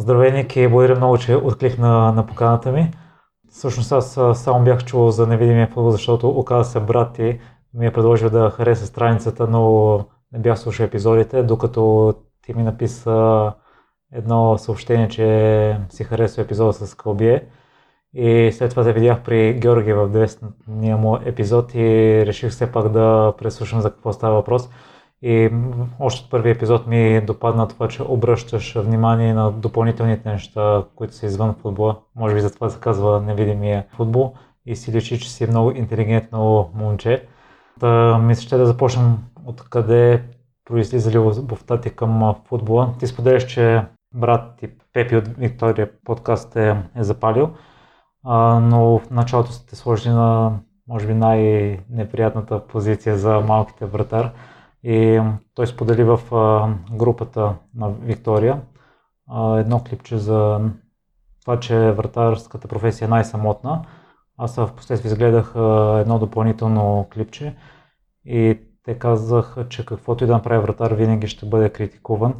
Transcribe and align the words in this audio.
Здравей, 0.00 0.32
Ники, 0.32 0.68
благодаря 0.68 0.96
много, 0.96 1.18
че 1.18 1.36
откликна 1.36 2.12
на 2.12 2.26
поканата 2.26 2.72
ми. 2.72 2.90
Всъщност 3.50 3.92
аз 3.92 4.20
само 4.34 4.64
бях 4.64 4.84
чул 4.84 5.10
за 5.10 5.26
невидимия 5.26 5.66
футбол, 5.66 5.90
защото 5.90 6.28
оказа 6.28 6.70
се 6.70 6.80
брат 6.80 7.12
ти 7.14 7.40
ми 7.74 7.86
е 7.86 7.92
предложил 7.92 8.30
да 8.30 8.50
хареса 8.50 8.86
страницата, 8.86 9.46
но 9.46 9.98
не 10.32 10.38
бях 10.38 10.58
слушал 10.58 10.84
епизодите, 10.84 11.42
докато 11.42 12.14
ти 12.42 12.54
ми 12.54 12.62
написа 12.62 13.52
едно 14.12 14.58
съобщение, 14.58 15.08
че 15.08 15.78
си 15.90 16.04
харесва 16.04 16.42
епизода 16.42 16.72
с 16.72 16.94
Кълбие. 16.94 17.44
И 18.14 18.52
след 18.52 18.70
това 18.70 18.84
те 18.84 18.92
видях 18.92 19.22
при 19.22 19.54
Георги 19.54 19.92
в 19.92 20.08
200-ния 20.08 20.96
му 20.96 21.18
епизод 21.24 21.74
и 21.74 22.26
реших 22.26 22.50
все 22.50 22.72
пак 22.72 22.88
да 22.88 23.34
преслушам 23.38 23.80
за 23.80 23.90
какво 23.90 24.12
става 24.12 24.34
въпрос. 24.34 24.68
И 25.22 25.50
още 25.98 26.24
от 26.24 26.30
първи 26.30 26.50
епизод 26.50 26.86
ми 26.86 27.20
допадна 27.20 27.68
това, 27.68 27.88
че 27.88 28.02
обръщаш 28.02 28.74
внимание 28.74 29.34
на 29.34 29.52
допълнителните 29.52 30.28
неща, 30.28 30.84
които 30.94 31.14
са 31.14 31.26
извън 31.26 31.54
футбола. 31.54 31.96
Може 32.16 32.34
би 32.34 32.40
за 32.40 32.54
това 32.54 32.70
се 32.70 32.80
казва 32.80 33.20
невидимия 33.20 33.86
футбол 33.96 34.34
и 34.66 34.76
си 34.76 34.92
личи, 34.92 35.20
че 35.20 35.30
си 35.30 35.46
много 35.46 35.70
интелигентно 35.70 36.70
момче. 36.74 37.26
Та, 37.80 38.18
мисля, 38.18 38.42
ще 38.42 38.56
да 38.56 38.66
започнем 38.66 39.18
от 39.46 39.62
къде 39.68 40.22
произлиза 40.64 41.12
любовта 41.12 41.80
ти 41.80 41.90
към 41.90 42.34
футбола. 42.48 42.94
Ти 42.98 43.06
споделяш, 43.06 43.46
че 43.46 43.84
брат 44.14 44.56
ти 44.58 44.68
Пепи 44.92 45.16
от 45.16 45.28
Виктория 45.28 45.90
подкаст 46.04 46.56
е, 46.56 46.76
е 46.96 47.02
запалил, 47.02 47.50
а, 48.24 48.60
но 48.60 48.98
в 48.98 49.10
началото 49.10 49.52
сте 49.52 49.76
сложили 49.76 50.12
на 50.12 50.52
може 50.88 51.06
би 51.06 51.14
най-неприятната 51.14 52.66
позиция 52.66 53.18
за 53.18 53.40
малките 53.40 53.86
вратар. 53.86 54.30
И 54.84 55.22
той 55.54 55.66
сподели 55.66 56.04
в 56.04 56.20
групата 56.92 57.54
на 57.74 57.90
Виктория 57.90 58.60
едно 59.56 59.84
клипче 59.84 60.18
за 60.18 60.60
това, 61.40 61.60
че 61.60 61.92
вратарската 61.92 62.68
професия 62.68 63.06
е 63.06 63.08
най-самотна. 63.08 63.84
Аз 64.38 64.56
в 64.56 64.70
последствие 64.76 65.08
изгледах 65.12 65.52
едно 66.00 66.18
допълнително 66.18 67.06
клипче 67.12 67.56
и 68.24 68.58
те 68.84 68.98
казаха, 68.98 69.68
че 69.68 69.86
каквото 69.86 70.24
и 70.24 70.26
да 70.26 70.32
направи 70.32 70.62
вратар, 70.62 70.92
винаги 70.92 71.26
ще 71.26 71.46
бъде 71.46 71.70
критикуван 71.70 72.34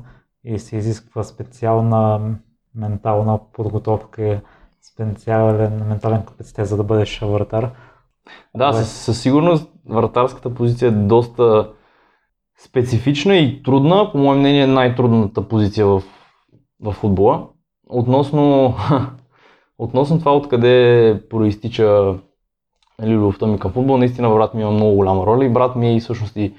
и 0.44 0.58
се 0.58 0.76
изисква 0.76 1.22
специална 1.22 2.20
ментална 2.74 3.40
подготовка, 3.52 4.40
специален 4.92 5.86
ментален 5.88 6.24
капацитет, 6.24 6.68
за 6.68 6.76
да 6.76 6.84
бъдеш 6.84 7.20
вратар. 7.20 7.70
Да, 8.56 8.72
със, 8.72 8.92
със 8.92 9.22
сигурност 9.22 9.72
вратарската 9.88 10.54
позиция 10.54 10.88
е 10.88 10.92
доста 10.92 11.72
специфична 12.64 13.36
и 13.36 13.62
трудна, 13.62 14.12
по 14.12 14.18
мое 14.18 14.38
мнение 14.38 14.66
най-трудната 14.66 15.48
позиция 15.48 15.86
в, 15.86 16.02
в 16.82 16.92
футбола. 16.92 17.46
Относно, 17.88 18.74
относно 19.78 20.18
това 20.18 20.36
откъде 20.36 21.22
проистича 21.30 22.14
нали, 22.98 23.14
любовта 23.14 23.46
ми 23.46 23.58
към 23.58 23.72
футбол, 23.72 23.96
наистина 23.96 24.30
брат 24.30 24.54
ми 24.54 24.62
има 24.62 24.70
много 24.70 24.94
голяма 24.94 25.26
роля 25.26 25.44
и 25.44 25.52
брат 25.52 25.76
ми 25.76 25.88
е 25.88 25.96
и 25.96 26.00
всъщност 26.00 26.36
и 26.36 26.54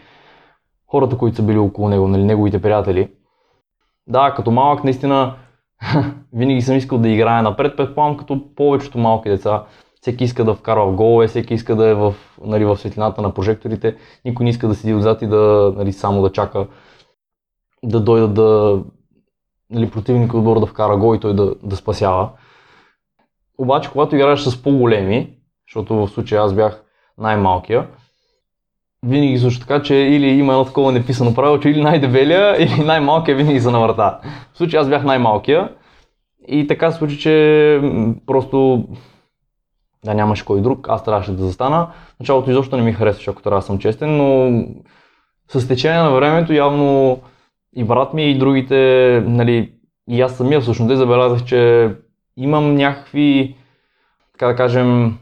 хората, 0.87 1.17
които 1.17 1.35
са 1.35 1.43
били 1.43 1.57
около 1.57 1.89
него, 1.89 2.07
нали, 2.07 2.23
неговите 2.23 2.61
приятели. 2.61 3.11
Да, 4.07 4.33
като 4.35 4.51
малък 4.51 4.83
наистина 4.83 5.35
винаги 6.33 6.61
съм 6.61 6.77
искал 6.77 6.97
да 6.97 7.09
играя 7.09 7.43
напред, 7.43 7.77
предполагам 7.77 8.17
като 8.17 8.55
повечето 8.55 8.97
малки 8.97 9.29
деца 9.29 9.63
всеки 10.01 10.23
иска 10.23 10.43
да 10.43 10.53
вкарва 10.53 10.91
в 10.91 10.95
голове, 10.95 11.27
всеки 11.27 11.53
иска 11.53 11.75
да 11.75 11.87
е 11.87 11.93
в, 11.93 12.15
нали, 12.45 12.65
в 12.65 12.77
светлината 12.77 13.21
на 13.21 13.33
прожекторите, 13.33 13.95
никой 14.25 14.43
не 14.43 14.49
иска 14.49 14.67
да 14.67 14.75
седи 14.75 14.93
отзад 14.93 15.21
и 15.21 15.27
да, 15.27 15.73
нали, 15.77 15.93
само 15.93 16.21
да 16.21 16.31
чака 16.31 16.67
да 17.83 17.99
дойдат 17.99 18.33
да 18.33 18.79
нали, 19.69 19.89
противник 19.89 20.33
отбор 20.33 20.59
да 20.59 20.65
вкара 20.65 20.97
гол 20.97 21.15
и 21.15 21.19
той 21.19 21.35
да, 21.35 21.55
да 21.63 21.75
спасява. 21.75 22.29
Обаче, 23.57 23.89
когато 23.91 24.15
играеш 24.15 24.39
с 24.39 24.63
по-големи, 24.63 25.33
защото 25.67 25.95
в 25.95 26.07
случая 26.07 26.41
аз 26.41 26.53
бях 26.53 26.83
най-малкия, 27.17 27.87
винаги 29.05 29.39
също 29.39 29.61
така, 29.61 29.81
че 29.81 29.95
или 29.95 30.27
има 30.27 30.53
едно 30.53 30.65
такова 30.65 30.91
неписано 30.91 31.35
правило, 31.35 31.59
че 31.59 31.69
или 31.69 31.81
най-дебелия, 31.81 32.63
или 32.63 32.83
най-малкия 32.83 33.35
винаги 33.35 33.61
са 33.61 33.71
на 33.71 33.79
врата. 33.79 34.19
В 34.53 34.57
случая 34.57 34.81
аз 34.81 34.89
бях 34.89 35.03
най-малкия 35.03 35.69
и 36.47 36.67
така 36.67 36.91
се 36.91 36.97
случи, 36.97 37.19
че 37.19 37.81
просто 38.25 38.87
да 40.05 40.13
нямаше 40.13 40.45
кой 40.45 40.61
друг, 40.61 40.87
аз 40.89 41.03
трябваше 41.03 41.31
да 41.31 41.43
застана. 41.43 41.87
Началото 42.19 42.51
изобщо 42.51 42.77
не 42.77 42.83
ми 42.83 42.93
харесваше, 42.93 43.29
ако 43.29 43.41
трябва 43.41 43.59
да 43.59 43.65
съм 43.65 43.79
честен, 43.79 44.17
но 44.17 44.51
с 45.47 45.67
течение 45.67 46.01
на 46.01 46.11
времето 46.11 46.53
явно 46.53 47.19
и 47.75 47.83
брат 47.83 48.13
ми 48.13 48.31
и 48.31 48.37
другите, 48.37 49.23
нали, 49.27 49.73
и 50.09 50.21
аз 50.21 50.37
самия 50.37 50.61
всъщност 50.61 50.97
забелязах, 50.97 51.43
че 51.43 51.91
имам 52.37 52.75
някакви, 52.75 53.57
така 54.31 54.47
да 54.47 54.55
кажем, 54.55 55.17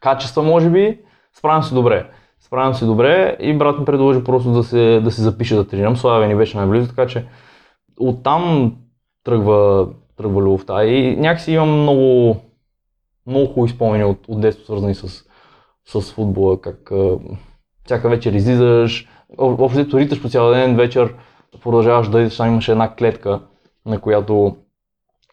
качества, 0.00 0.42
може 0.42 0.70
би, 0.70 1.00
справям 1.32 1.62
се 1.62 1.74
добре. 1.74 2.10
Справям 2.40 2.74
се 2.74 2.84
добре 2.84 3.36
и 3.40 3.58
брат 3.58 3.78
ми 3.78 3.84
предложи 3.84 4.24
просто 4.24 4.52
да 4.52 4.64
се, 4.64 5.00
да 5.04 5.10
се 5.10 5.22
запише 5.22 5.54
да 5.54 5.68
тренирам. 5.68 5.96
Славя 5.96 6.26
ни 6.26 6.36
беше 6.36 6.56
най-близо, 6.56 6.88
така 6.88 7.06
че 7.06 7.26
оттам 8.00 8.74
тръгва, 9.24 9.88
тръгва 10.16 10.42
любовта. 10.42 10.84
И 10.84 11.16
някакси 11.16 11.52
имам 11.52 11.82
много, 11.82 12.36
много 13.26 13.46
хубави 13.46 13.72
спомени 13.72 14.04
от, 14.04 14.18
от 14.28 14.40
детство, 14.40 14.64
свързани 14.64 14.94
с, 14.94 15.24
с 15.84 16.12
футбола, 16.12 16.60
как 16.60 16.92
а, 16.92 17.18
всяка 17.84 18.08
вечер 18.08 18.32
излизаш, 18.32 19.08
общо 19.38 19.98
риташ 19.98 20.22
по 20.22 20.28
цял 20.28 20.50
ден, 20.50 20.76
вечер 20.76 21.14
продължаваш 21.62 22.08
да 22.08 22.20
идеш, 22.20 22.38
имаше 22.38 22.72
една 22.72 22.94
клетка, 22.94 23.40
на 23.86 24.00
която 24.00 24.56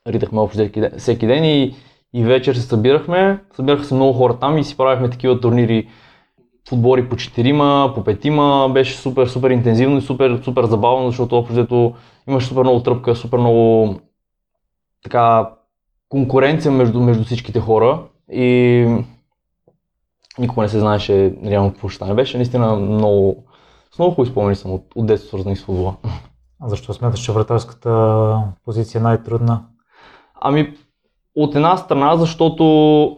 ритахме 0.08 0.40
общо 0.40 0.70
всеки 0.98 1.28
ден 1.28 1.46
и, 1.46 1.76
и 2.14 2.24
вечер 2.24 2.56
се 2.56 2.62
събирахме, 2.62 3.40
събираха 3.56 3.84
се 3.84 3.94
много 3.94 4.14
хора 4.14 4.40
там 4.40 4.58
и 4.58 4.64
си 4.64 4.78
правихме 4.78 5.10
такива 5.10 5.40
турнири, 5.40 5.90
футбори 6.70 7.10
по 7.10 7.16
четирима, 7.16 7.92
по 7.96 8.04
петима, 8.04 8.70
беше 8.74 8.98
супер, 8.98 9.28
супер 9.28 9.50
интензивно 9.50 9.98
и 9.98 10.02
супер, 10.02 10.42
супер 10.44 10.66
забавно, 10.66 11.08
защото 11.08 11.38
общо 11.38 11.94
имаше 12.28 12.48
супер 12.48 12.62
много 12.62 12.84
тръпка, 12.84 13.16
супер 13.16 13.38
много 13.38 13.96
така 15.04 15.50
конкуренция 16.12 16.72
между, 16.72 17.02
между 17.02 17.24
всичките 17.24 17.60
хора 17.60 18.04
и 18.32 18.86
никога 20.40 20.62
не 20.62 20.70
се 20.70 20.80
знаеше 20.80 21.36
реално 21.46 21.72
какво 21.72 21.90
ще 21.90 21.96
стане. 21.96 22.14
Беше 22.14 22.38
наистина 22.38 22.76
много, 22.76 23.46
с 23.96 24.00
много 24.00 24.16
хубави 24.16 24.32
спомени 24.32 24.56
съм 24.56 24.72
от, 24.72 24.86
от 24.96 25.06
детство 25.06 25.28
свързани 25.28 25.56
с 25.56 25.64
футбола. 25.64 25.96
А 26.60 26.70
защо 26.70 26.94
смяташ, 26.94 27.20
че 27.20 27.32
вратарската 27.32 28.44
позиция 28.66 29.00
е 29.00 29.04
най-трудна? 29.04 29.66
Ами, 30.42 30.78
от 31.36 31.56
една 31.56 31.78
страна, 31.78 32.16
защото 32.16 33.18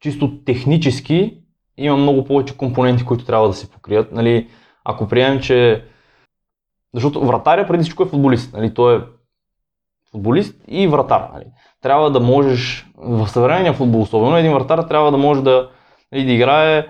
чисто 0.00 0.44
технически 0.44 1.42
има 1.76 1.96
много 1.96 2.24
повече 2.24 2.56
компоненти, 2.56 3.04
които 3.04 3.24
трябва 3.24 3.48
да 3.48 3.54
се 3.54 3.70
покрият. 3.70 4.12
Нали, 4.12 4.48
ако 4.84 5.08
приемем, 5.08 5.40
че... 5.40 5.84
Защото 6.94 7.26
вратаря 7.26 7.66
преди 7.66 7.82
всичко 7.82 8.02
е 8.02 8.06
футболист. 8.06 8.52
Нали, 8.52 8.74
той 8.74 8.96
е 8.96 9.00
футболист 10.12 10.62
и 10.68 10.88
вратар. 10.88 11.28
Нали. 11.34 11.44
Трябва 11.82 12.10
да 12.10 12.20
можеш, 12.20 12.90
в 12.96 13.28
съвременния 13.28 13.72
футбол 13.72 14.02
особено, 14.02 14.36
един 14.36 14.52
вратар 14.52 14.78
трябва 14.78 15.10
да 15.10 15.18
може 15.18 15.42
да, 15.42 15.70
нали, 16.12 16.24
да 16.24 16.32
играе 16.32 16.86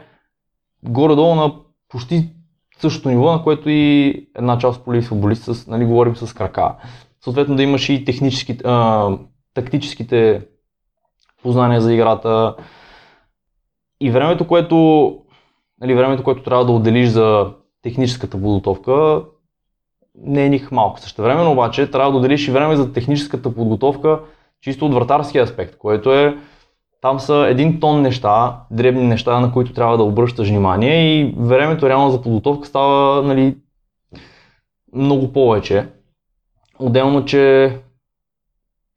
горе-долу 0.83 1.35
на 1.35 1.53
почти 1.89 2.31
същото 2.79 3.09
ниво, 3.09 3.33
на 3.33 3.43
което 3.43 3.71
и 3.71 4.11
една 4.37 4.59
част 4.59 4.87
от 4.87 5.05
футболист, 5.05 5.55
с, 5.55 5.67
нали, 5.67 5.85
говорим 5.85 6.17
с 6.17 6.35
крака. 6.35 6.75
Съответно 7.21 7.57
да 7.57 7.63
имаш 7.63 7.89
и 7.89 8.05
технически, 8.05 8.59
а, 8.65 9.09
тактическите 9.55 10.47
познания 11.43 11.81
за 11.81 11.95
играта 11.95 12.57
и 14.01 14.11
времето, 14.11 14.47
което, 14.47 15.17
нали, 15.81 15.95
времето, 15.95 16.25
което 16.25 16.43
трябва 16.43 16.65
да 16.65 16.73
отделиш 16.73 17.09
за 17.09 17.53
техническата 17.83 18.41
подготовка, 18.41 19.23
не 20.25 20.45
е 20.45 20.49
никак 20.49 20.73
малко. 20.73 21.01
Също 21.01 21.23
време, 21.23 21.43
обаче 21.43 21.91
трябва 21.91 22.13
да 22.13 22.19
отделиш 22.19 22.49
и 22.49 22.51
време 22.51 22.77
за 22.77 22.93
техническата 22.93 23.55
подготовка, 23.55 24.21
чисто 24.61 24.87
от 24.87 24.95
вратарския 24.95 25.45
аспект, 25.45 25.77
което 25.79 26.13
е 26.13 26.37
там 27.01 27.21
са 27.21 27.47
един 27.49 27.81
тон 27.81 28.03
неща, 28.03 28.61
дребни 28.71 29.07
неща, 29.07 29.41
на 29.41 29.53
които 29.53 29.73
трябва 29.73 29.97
да 29.97 30.03
обръщаш 30.03 30.49
внимание 30.49 31.21
и 31.21 31.35
времето 31.39 31.89
реално 31.89 32.11
за 32.11 32.23
подготовка 32.23 32.69
става 32.69 33.23
нали, 33.23 33.57
много 34.95 35.33
повече. 35.33 35.87
Отделно, 36.79 37.25
че 37.25 37.77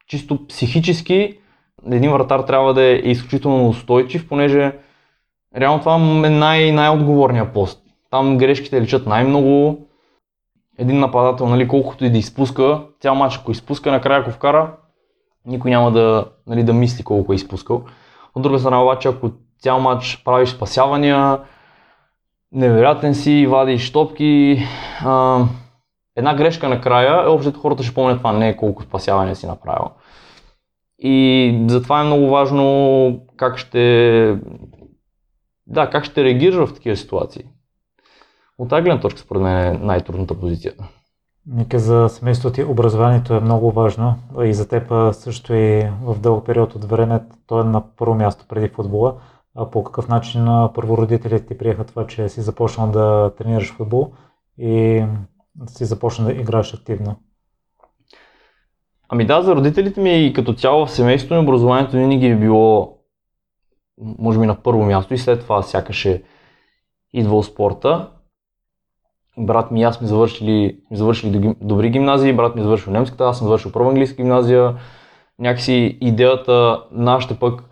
чисто 0.07 0.47
психически 0.47 1.37
един 1.91 2.11
вратар 2.11 2.39
трябва 2.39 2.73
да 2.73 2.83
е 2.83 2.93
изключително 2.95 3.69
устойчив, 3.69 4.27
понеже 4.27 4.71
реално 5.57 5.79
това 5.79 5.95
е 5.95 6.29
най- 6.29 6.71
най-отговорният 6.71 7.53
пост. 7.53 7.83
Там 8.09 8.37
грешките 8.37 8.81
личат 8.81 9.07
най-много, 9.07 9.87
един 10.77 10.99
нападател, 10.99 11.47
нали, 11.47 11.67
колкото 11.67 12.05
и 12.05 12.09
да 12.09 12.17
изпуска, 12.17 12.81
цял 12.99 13.15
матч 13.15 13.37
ако 13.37 13.51
изпуска, 13.51 13.91
накрая 13.91 14.21
ако 14.21 14.31
вкара, 14.31 14.73
никой 15.45 15.71
няма 15.71 15.91
да, 15.91 16.25
нали, 16.47 16.63
да 16.63 16.73
мисли 16.73 17.03
колко 17.03 17.33
е 17.33 17.35
изпускал. 17.35 17.83
От 18.35 18.43
друга 18.43 18.59
страна 18.59 18.83
обаче, 18.83 19.07
ако 19.07 19.31
цял 19.59 19.79
матч 19.79 20.21
правиш 20.25 20.49
спасявания, 20.49 21.39
невероятен 22.51 23.15
си, 23.15 23.47
вадиш 23.47 23.91
топки, 23.91 24.63
а, 25.05 25.45
една 26.15 26.35
грешка 26.35 26.69
накрая, 26.69 27.31
общо 27.31 27.59
хората 27.59 27.83
ще 27.83 27.93
помнят 27.93 28.17
това, 28.17 28.31
не 28.31 28.49
е 28.49 28.57
колко 28.57 28.83
спасяване 28.83 29.35
си 29.35 29.47
направил. 29.47 29.89
И 30.99 31.65
затова 31.67 32.01
е 32.01 32.03
много 32.03 32.29
важно 32.29 33.19
как 33.37 33.57
ще, 33.57 34.37
да, 35.67 35.89
как 35.89 36.05
ще 36.05 36.23
реагираш 36.23 36.69
в 36.69 36.73
такива 36.73 36.95
ситуации. 36.95 37.43
От 38.57 38.69
тази 38.69 38.81
гледна 38.81 39.01
точка, 39.01 39.19
според 39.19 39.41
мен, 39.41 39.57
е 39.57 39.77
най-трудната 39.77 40.39
позиция. 40.39 40.73
Нека 41.47 41.79
за 41.79 42.09
семейството 42.09 42.55
ти 42.55 42.63
образованието 42.63 43.33
е 43.33 43.39
много 43.39 43.71
важно 43.71 44.15
и 44.43 44.53
за 44.53 44.67
теб 44.67 45.13
също 45.13 45.53
и 45.53 45.89
в 46.01 46.19
дълъг 46.19 46.45
период 46.45 46.75
от 46.75 46.85
време 46.85 47.21
то 47.47 47.61
е 47.61 47.63
на 47.63 47.95
първо 47.95 48.15
място 48.15 48.45
преди 48.49 48.69
футбола. 48.69 49.15
А 49.55 49.69
по 49.69 49.83
какъв 49.83 50.07
начин 50.07 50.45
първородителите 50.75 51.45
ти 51.45 51.57
приеха 51.57 51.83
това, 51.83 52.07
че 52.07 52.29
си 52.29 52.41
започнал 52.41 52.91
да 52.91 53.31
тренираш 53.37 53.73
футбол 53.73 54.13
и 54.57 55.05
си 55.67 55.85
започна 55.85 56.25
да 56.25 56.31
играеш 56.31 56.73
активно? 56.73 57.15
Ами 59.09 59.25
да, 59.25 59.41
за 59.41 59.55
родителите 59.55 60.01
ми 60.01 60.25
и 60.25 60.33
като 60.33 60.53
цяло 60.53 60.85
в 60.85 60.91
семейството 60.91 61.33
ми 61.33 61.39
образованието 61.39 61.97
винаги 61.97 62.27
е 62.27 62.35
било 62.35 62.97
може 63.97 64.39
би 64.39 64.45
на 64.45 64.63
първо 64.63 64.85
място 64.85 65.13
и 65.13 65.17
след 65.17 65.41
това 65.41 65.61
сякаш 65.61 66.05
е 66.05 66.23
идвал 67.13 67.43
спорта. 67.43 68.11
Брат 69.37 69.71
ми 69.71 69.81
и 69.81 69.83
аз 69.83 69.95
сме 69.95 70.07
завършили, 70.07 70.77
завършили 70.91 71.55
добри 71.61 71.89
гимназии, 71.89 72.33
брат 72.33 72.55
ми 72.55 72.61
е 72.61 72.63
завършил 72.63 72.93
немската, 72.93 73.23
аз 73.23 73.37
съм 73.37 73.47
завършил 73.47 73.71
първа 73.71 73.89
английска 73.89 74.15
гимназия. 74.15 74.75
Някакси 75.39 75.97
идеята, 76.01 76.83
нашите 76.91 77.39
пък, 77.39 77.63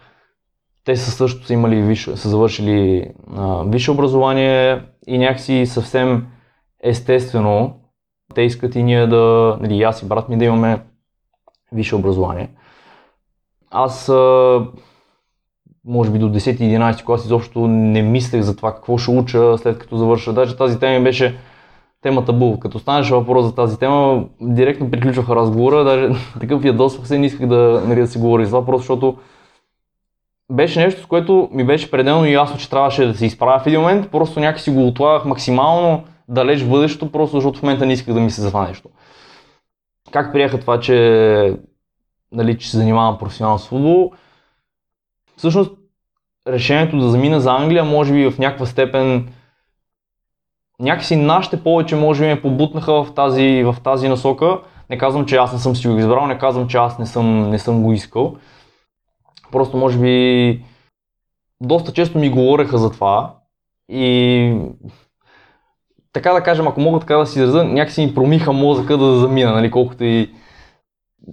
те 0.85 0.95
са 0.95 1.11
също 1.11 1.45
са 1.45 1.53
имали, 1.53 1.95
са 1.95 2.29
завършили 2.29 3.05
а, 3.37 3.63
висше 3.63 3.91
образование 3.91 4.81
и 5.07 5.17
някакси 5.17 5.65
съвсем 5.65 6.27
естествено 6.83 7.81
те 8.33 8.41
искат 8.41 8.75
и 8.75 8.83
ние 8.83 9.07
да, 9.07 9.57
нали, 9.61 9.83
аз 9.83 10.01
и 10.01 10.07
брат 10.07 10.29
ми 10.29 10.37
да 10.37 10.45
имаме 10.45 10.81
висше 11.71 11.95
образование. 11.95 12.49
Аз 13.71 14.09
а, 14.09 14.65
може 15.85 16.11
би 16.11 16.19
до 16.19 16.29
10-11 16.29 17.03
клас 17.03 17.25
изобщо 17.25 17.67
не 17.67 18.01
мислех 18.01 18.41
за 18.41 18.55
това 18.55 18.75
какво 18.75 18.97
ще 18.97 19.11
уча 19.11 19.57
след 19.57 19.79
като 19.79 19.97
завърша. 19.97 20.33
Даже 20.33 20.57
тази 20.57 20.79
тема 20.79 21.03
беше 21.03 21.37
тема 22.01 22.25
табу. 22.25 22.59
Като 22.59 22.79
станеше 22.79 23.13
въпрос 23.13 23.45
за 23.45 23.55
тази 23.55 23.79
тема, 23.79 24.23
директно 24.41 24.91
приключваха 24.91 25.35
разговора, 25.35 25.83
даже 25.83 26.09
такъв 26.39 26.65
ядосвах 26.65 27.07
се, 27.07 27.19
не 27.19 27.25
исках 27.25 27.47
да, 27.47 27.83
нали, 27.87 27.99
да 27.99 28.07
си 28.07 28.17
говоря 28.17 28.45
за 28.45 28.49
това, 28.49 28.65
просто 28.65 28.81
защото 28.81 29.17
беше 30.51 30.79
нещо, 30.79 31.01
с 31.01 31.05
което 31.05 31.49
ми 31.51 31.63
беше 31.63 31.91
пределно 31.91 32.25
ясно, 32.25 32.57
че 32.57 32.69
трябваше 32.69 33.05
да 33.05 33.13
се 33.13 33.25
изправя 33.25 33.59
в 33.59 33.67
един 33.67 33.79
момент, 33.79 34.11
просто 34.11 34.39
някакси 34.39 34.71
го 34.71 34.87
отлагах 34.87 35.25
максимално 35.25 36.03
далеч 36.27 36.61
в 36.61 36.69
бъдещето, 36.69 37.11
просто 37.11 37.37
защото 37.37 37.59
в 37.59 37.63
момента 37.63 37.85
не 37.85 37.93
исках 37.93 38.13
да 38.13 38.19
мисля 38.19 38.41
за 38.43 38.47
това 38.47 38.67
нещо. 38.67 38.89
Как 40.11 40.33
приеха 40.33 40.59
това, 40.59 40.79
че, 40.79 41.57
нали, 42.31 42.57
че 42.57 42.71
се 42.71 42.77
занимавам 42.77 43.17
професионално 43.17 43.59
с 43.59 43.67
футбол? 43.67 44.11
Всъщност, 45.37 45.71
решението 46.47 46.99
да 46.99 47.09
замина 47.09 47.39
за 47.39 47.51
Англия, 47.51 47.83
може 47.83 48.13
би 48.13 48.29
в 48.29 48.39
някаква 48.39 48.65
степен 48.65 49.27
някакси 50.81 51.15
нашите 51.15 51.63
повече 51.63 51.95
може 51.95 52.23
би 52.23 52.27
ме 52.27 52.41
побутнаха 52.41 53.03
в 53.03 53.13
тази, 53.13 53.63
в 53.63 53.75
тази 53.83 54.09
насока. 54.09 54.59
Не 54.89 54.97
казвам, 54.97 55.25
че 55.25 55.35
аз 55.35 55.53
не 55.53 55.59
съм 55.59 55.75
си 55.75 55.87
го 55.87 55.97
избрал, 55.97 56.27
не 56.27 56.37
казвам, 56.37 56.67
че 56.67 56.77
аз 56.77 56.99
не 56.99 57.05
съм, 57.05 57.49
не 57.49 57.59
съм 57.59 57.83
го 57.83 57.93
искал. 57.93 58.35
Просто 59.51 59.77
може 59.77 59.99
би 59.99 60.63
доста 61.61 61.93
често 61.93 62.19
ми 62.19 62.29
говореха 62.29 62.77
за 62.77 62.91
това 62.91 63.35
и 63.89 64.55
така 66.13 66.33
да 66.33 66.43
кажем, 66.43 66.67
ако 66.67 66.81
мога 66.81 66.99
така 66.99 67.17
да 67.17 67.25
си 67.25 67.39
изразя, 67.39 67.63
някакси 67.63 68.05
ми 68.05 68.15
промиха 68.15 68.53
мозъка 68.53 68.97
да 68.97 69.15
замина, 69.15 69.51
нали, 69.51 69.71
колкото 69.71 70.03
и 70.03 70.31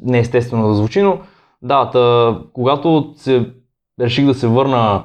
неестествено 0.02 0.68
да 0.68 0.74
звучи, 0.74 1.02
но 1.02 1.18
да, 1.62 1.90
тъ, 1.90 2.38
когато 2.52 3.12
се 3.16 3.52
реших 4.00 4.26
да 4.26 4.34
се 4.34 4.46
върна 4.46 5.04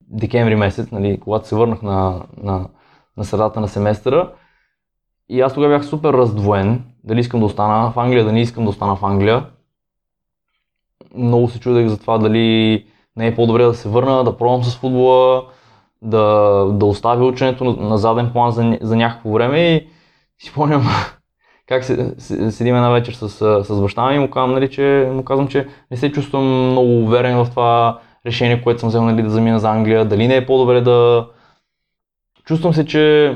декември 0.00 0.56
месец, 0.56 0.90
нали, 0.90 1.20
когато 1.20 1.48
се 1.48 1.56
върнах 1.56 1.82
на, 1.82 2.22
на, 2.42 2.68
на 3.18 3.24
средата 3.24 3.60
на 3.60 3.68
семестъра, 3.68 4.32
и 5.28 5.40
аз 5.40 5.54
тогава 5.54 5.74
бях 5.74 5.86
супер 5.86 6.12
раздвоен, 6.12 6.84
дали 7.04 7.20
искам 7.20 7.40
да 7.40 7.46
остана 7.46 7.90
в 7.90 7.98
Англия, 7.98 8.24
да 8.24 8.32
не 8.32 8.40
искам 8.40 8.64
да 8.64 8.70
остана 8.70 8.96
в 8.96 9.04
Англия. 9.04 9.46
Много 11.14 11.48
се 11.48 11.60
чудех 11.60 11.88
за 11.88 11.98
това 11.98 12.18
дали 12.18 12.86
не 13.16 13.26
е 13.26 13.34
по-добре 13.34 13.64
да 13.64 13.74
се 13.74 13.88
върна, 13.88 14.24
да 14.24 14.36
пробвам 14.36 14.64
с 14.64 14.76
футбола, 14.76 15.44
да, 16.02 16.20
да 16.72 16.86
оставя 16.86 17.26
ученето 17.26 17.64
на, 17.64 17.88
на 17.88 17.98
заден 17.98 18.32
план 18.32 18.50
за, 18.50 18.78
за 18.80 18.96
някакво 18.96 19.30
време. 19.30 19.58
И 19.58 19.88
си 20.38 20.50
спомням 20.50 20.86
как 21.68 21.84
се, 21.84 22.14
седим 22.50 22.76
една 22.76 22.90
вечер 22.90 23.12
с, 23.12 23.28
с 23.64 23.80
баща 23.80 24.06
ми 24.06 24.16
и 24.16 24.18
му 24.18 24.30
казвам, 24.30 24.52
нали, 24.52 24.70
че, 24.70 25.10
му 25.12 25.24
казвам, 25.24 25.48
че 25.48 25.68
не 25.90 25.96
се 25.96 26.12
чувствам 26.12 26.70
много 26.70 27.02
уверен 27.02 27.44
в 27.44 27.50
това 27.50 28.00
решение, 28.26 28.62
което 28.62 28.80
съм 28.80 28.88
взел 28.88 29.04
нали, 29.04 29.22
да 29.22 29.30
замина 29.30 29.58
за 29.58 29.70
Англия, 29.70 30.04
дали 30.04 30.28
не 30.28 30.36
е 30.36 30.46
по-добре 30.46 30.80
да... 30.80 31.28
Чувствам 32.48 32.74
се, 32.74 32.86
че 32.86 33.34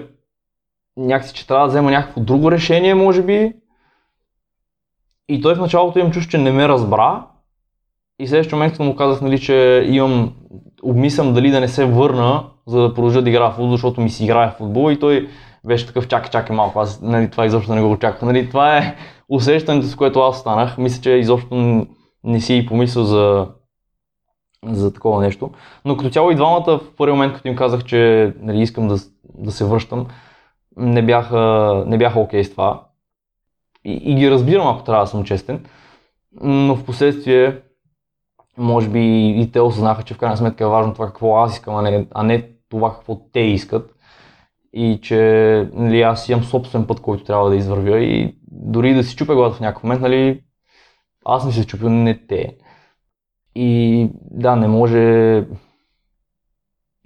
някакси, 0.96 1.34
че 1.34 1.46
трябва 1.46 1.66
да 1.66 1.70
взема 1.70 1.90
някакво 1.90 2.20
друго 2.20 2.50
решение, 2.50 2.94
може 2.94 3.22
би. 3.22 3.52
И 5.28 5.40
той 5.42 5.54
в 5.54 5.60
началото 5.60 5.98
имам 5.98 6.12
чувство, 6.12 6.30
че 6.30 6.38
не 6.38 6.52
ме 6.52 6.68
разбра. 6.68 7.26
И 8.18 8.26
следващия 8.26 8.56
момент, 8.56 8.78
му 8.78 8.96
казах, 8.96 9.20
нали, 9.20 9.38
че 9.40 9.86
имам, 9.88 10.32
обмислям 10.82 11.34
дали 11.34 11.50
да 11.50 11.60
не 11.60 11.68
се 11.68 11.84
върна, 11.84 12.44
за 12.66 12.80
да 12.80 12.94
продължа 12.94 13.22
да 13.22 13.30
играя 13.30 13.50
в 13.50 13.54
футбол, 13.54 13.70
защото 13.70 14.00
ми 14.00 14.10
си 14.10 14.24
играе 14.24 14.50
в 14.50 14.58
футбол 14.58 14.92
и 14.92 14.98
той 14.98 15.28
беше 15.64 15.86
такъв 15.86 16.08
чакай, 16.08 16.30
чакай 16.30 16.56
малко, 16.56 16.80
аз 16.80 17.00
нали, 17.00 17.30
това 17.30 17.46
изобщо 17.46 17.74
не 17.74 17.82
го 17.82 17.90
очаквах. 17.90 18.32
Нали, 18.32 18.48
това 18.48 18.78
е 18.78 18.96
усещането, 19.28 19.86
с 19.86 19.96
което 19.96 20.20
аз 20.20 20.38
станах. 20.38 20.78
Мисля, 20.78 21.02
че 21.02 21.10
изобщо 21.10 21.86
не 22.24 22.40
си 22.40 22.56
и 22.56 22.66
помислил 22.66 23.04
за, 23.04 23.48
за 24.66 24.92
такова 24.92 25.22
нещо. 25.22 25.50
Но 25.84 25.96
като 25.96 26.10
цяло 26.10 26.30
и 26.30 26.34
двамата 26.34 26.78
в 26.78 26.96
първи 26.96 27.12
момент, 27.12 27.34
като 27.34 27.48
им 27.48 27.56
казах, 27.56 27.84
че 27.84 28.32
нали, 28.40 28.62
искам 28.62 28.88
да, 28.88 28.96
да 29.34 29.52
се 29.52 29.64
връщам, 29.64 30.06
не 30.76 31.02
бяха, 31.02 31.84
не 31.86 31.98
бяха 31.98 32.20
окей 32.20 32.42
okay 32.42 32.46
с 32.46 32.50
това. 32.50 32.86
И, 33.84 33.92
и 33.92 34.14
ги 34.14 34.30
разбирам, 34.30 34.68
ако 34.68 34.84
трябва 34.84 35.04
да 35.04 35.10
съм 35.10 35.24
честен. 35.24 35.64
Но 36.40 36.74
в 36.74 36.84
последствие, 36.84 37.60
може 38.58 38.88
би 38.88 39.28
и 39.28 39.52
те 39.52 39.60
осъзнаха, 39.60 40.02
че 40.02 40.14
в 40.14 40.18
крайна 40.18 40.36
сметка 40.36 40.64
е 40.64 40.66
важно 40.66 40.94
това 40.94 41.06
какво 41.06 41.36
аз 41.36 41.54
искам, 41.54 41.76
а 41.76 41.82
не, 41.82 42.06
а 42.10 42.22
не 42.22 42.48
това 42.68 42.92
какво 42.94 43.20
те 43.32 43.40
искат. 43.40 43.94
И 44.72 44.98
че 45.02 45.68
нали, 45.72 46.02
аз 46.02 46.28
имам 46.28 46.44
собствен 46.44 46.86
път, 46.86 47.00
който 47.00 47.24
трябва 47.24 47.50
да 47.50 47.56
извървя 47.56 47.98
и 47.98 48.36
дори 48.50 48.94
да 48.94 49.04
си 49.04 49.16
чупя 49.16 49.34
главата 49.34 49.56
в 49.56 49.60
някакъв 49.60 49.82
момент, 49.82 50.02
нали, 50.02 50.42
аз 51.24 51.46
не 51.46 51.52
се 51.52 51.66
чупя, 51.66 51.90
не 51.90 52.26
те. 52.26 52.56
И 53.54 54.08
да, 54.30 54.56
не 54.56 54.68
може 54.68 55.44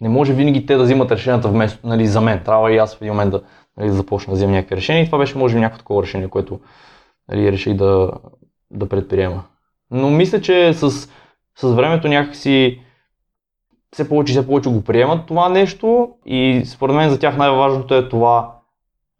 не 0.00 0.08
може 0.08 0.32
винаги 0.32 0.66
те 0.66 0.76
да 0.76 0.82
взимат 0.82 1.12
решенията 1.12 1.48
вместо 1.48 1.86
нали, 1.86 2.06
за 2.06 2.20
мен. 2.20 2.42
Трябва 2.44 2.72
и 2.72 2.76
аз 2.76 2.96
в 2.96 3.02
един 3.02 3.12
момент 3.12 3.30
да, 3.30 3.42
нали, 3.76 3.88
да 3.88 3.94
започна 3.94 4.30
да 4.30 4.36
вземам 4.36 4.54
някакви 4.54 4.76
решения. 4.76 5.02
И 5.02 5.06
това 5.06 5.18
беше 5.18 5.38
може 5.38 5.54
би 5.54 5.60
някакво 5.60 5.78
такова 5.78 6.02
решение, 6.02 6.28
което 6.28 6.60
нали, 7.28 7.52
реших 7.52 7.74
да, 7.74 8.12
да 8.70 8.88
предприема. 8.88 9.44
Но 9.90 10.10
мисля, 10.10 10.40
че 10.40 10.74
с, 10.74 10.90
с 11.56 11.74
времето 11.74 12.08
някакси 12.08 12.80
все 13.92 14.08
повече 14.08 14.32
и 14.32 14.36
все 14.36 14.46
повече 14.46 14.70
го 14.70 14.84
приемат 14.84 15.26
това 15.26 15.48
нещо 15.48 16.10
и 16.26 16.62
според 16.66 16.96
мен 16.96 17.10
за 17.10 17.18
тях 17.18 17.36
най-важното 17.36 17.94
е 17.94 18.08
това 18.08 18.52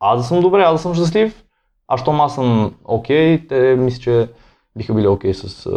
аз 0.01 0.19
да 0.19 0.25
съм 0.25 0.41
добре, 0.41 0.63
аз 0.63 0.75
да 0.75 0.79
съм 0.79 0.95
щастлив, 0.95 1.45
а 1.89 1.97
щом 1.97 2.21
аз 2.21 2.35
съм 2.35 2.75
окей, 2.85 3.39
okay, 3.39 3.49
те 3.49 3.77
мисля, 3.77 4.01
че 4.01 4.29
биха 4.77 4.95
били 4.95 5.07
окей 5.07 5.33
okay 5.33 5.35
с... 5.35 5.69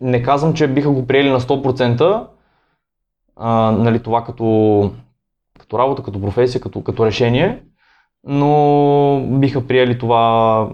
Не 0.00 0.22
казвам, 0.22 0.54
че 0.54 0.68
биха 0.68 0.90
го 0.90 1.06
приели 1.06 1.30
на 1.30 1.40
100%, 1.40 2.26
а, 3.36 3.70
нали, 3.70 4.02
това 4.02 4.24
като, 4.24 4.90
като 5.58 5.78
работа, 5.78 6.02
като 6.02 6.20
професия, 6.20 6.60
като, 6.60 6.82
като 6.82 7.06
решение, 7.06 7.62
но 8.24 9.26
биха 9.30 9.66
приели 9.66 9.98
това, 9.98 10.68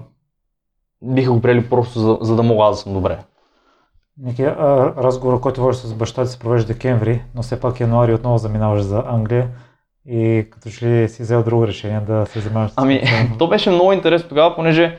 биха 1.02 1.32
го 1.32 1.40
приели 1.40 1.70
просто 1.70 1.98
за, 1.98 2.18
за 2.20 2.36
да 2.36 2.42
мога 2.42 2.64
аз 2.64 2.76
да 2.76 2.82
съм 2.82 2.92
добре. 2.92 3.18
Ники, 4.22 4.46
разговор, 4.46 5.40
който 5.40 5.60
водиш 5.60 5.76
с 5.76 5.94
баща 5.94 6.24
ти 6.24 6.30
се 6.30 6.38
провежда 6.38 6.72
декември, 6.72 7.24
но 7.34 7.42
все 7.42 7.60
пак 7.60 7.80
януари 7.80 8.14
отново 8.14 8.38
заминаваш 8.38 8.82
за 8.82 9.04
Англия 9.06 9.48
и 10.06 10.46
като 10.50 10.70
че 10.70 10.86
ли 10.86 11.08
си 11.08 11.22
взел 11.22 11.42
друго 11.42 11.66
решение 11.66 12.00
да 12.00 12.26
се 12.26 12.40
занимаваш 12.40 12.70
с 12.70 12.74
Ами, 12.76 13.02
то 13.38 13.48
беше 13.48 13.70
много 13.70 13.92
интересно 13.92 14.28
тогава, 14.28 14.54
понеже 14.54 14.98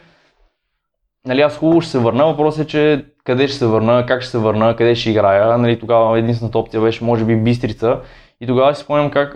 нали, 1.25 1.41
аз 1.41 1.57
хубаво 1.57 1.81
ще 1.81 1.91
се 1.91 1.99
върна. 1.99 2.25
Въпросът 2.25 2.65
е, 2.65 2.67
че 2.67 3.05
къде 3.23 3.47
ще 3.47 3.57
се 3.57 3.65
върна, 3.65 4.05
как 4.05 4.21
ще 4.21 4.31
се 4.31 4.37
върна, 4.37 4.75
къде 4.75 4.95
ще 4.95 5.09
играя. 5.09 5.57
Нали, 5.57 5.79
тогава 5.79 6.19
единствената 6.19 6.59
опция 6.59 6.81
беше, 6.81 7.03
може 7.03 7.25
би, 7.25 7.35
Бистрица. 7.35 7.99
И 8.41 8.47
тогава 8.47 8.75
си 8.75 8.83
спомням 8.83 9.11
как 9.11 9.35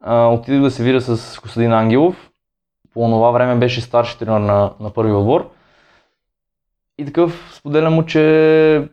а, 0.00 0.26
отидох 0.26 0.62
да 0.62 0.70
се 0.70 0.82
видя 0.82 1.00
с 1.00 1.40
Костадин 1.40 1.72
Ангелов. 1.72 2.30
По 2.94 3.00
това 3.00 3.30
време 3.30 3.54
беше 3.54 3.80
старши 3.80 4.18
тренер 4.18 4.40
на, 4.40 4.70
на 4.80 4.90
първи 4.90 5.12
отбор. 5.12 5.50
И 6.98 7.04
такъв 7.04 7.50
споделям 7.54 7.94
му, 7.94 8.06
че 8.06 8.88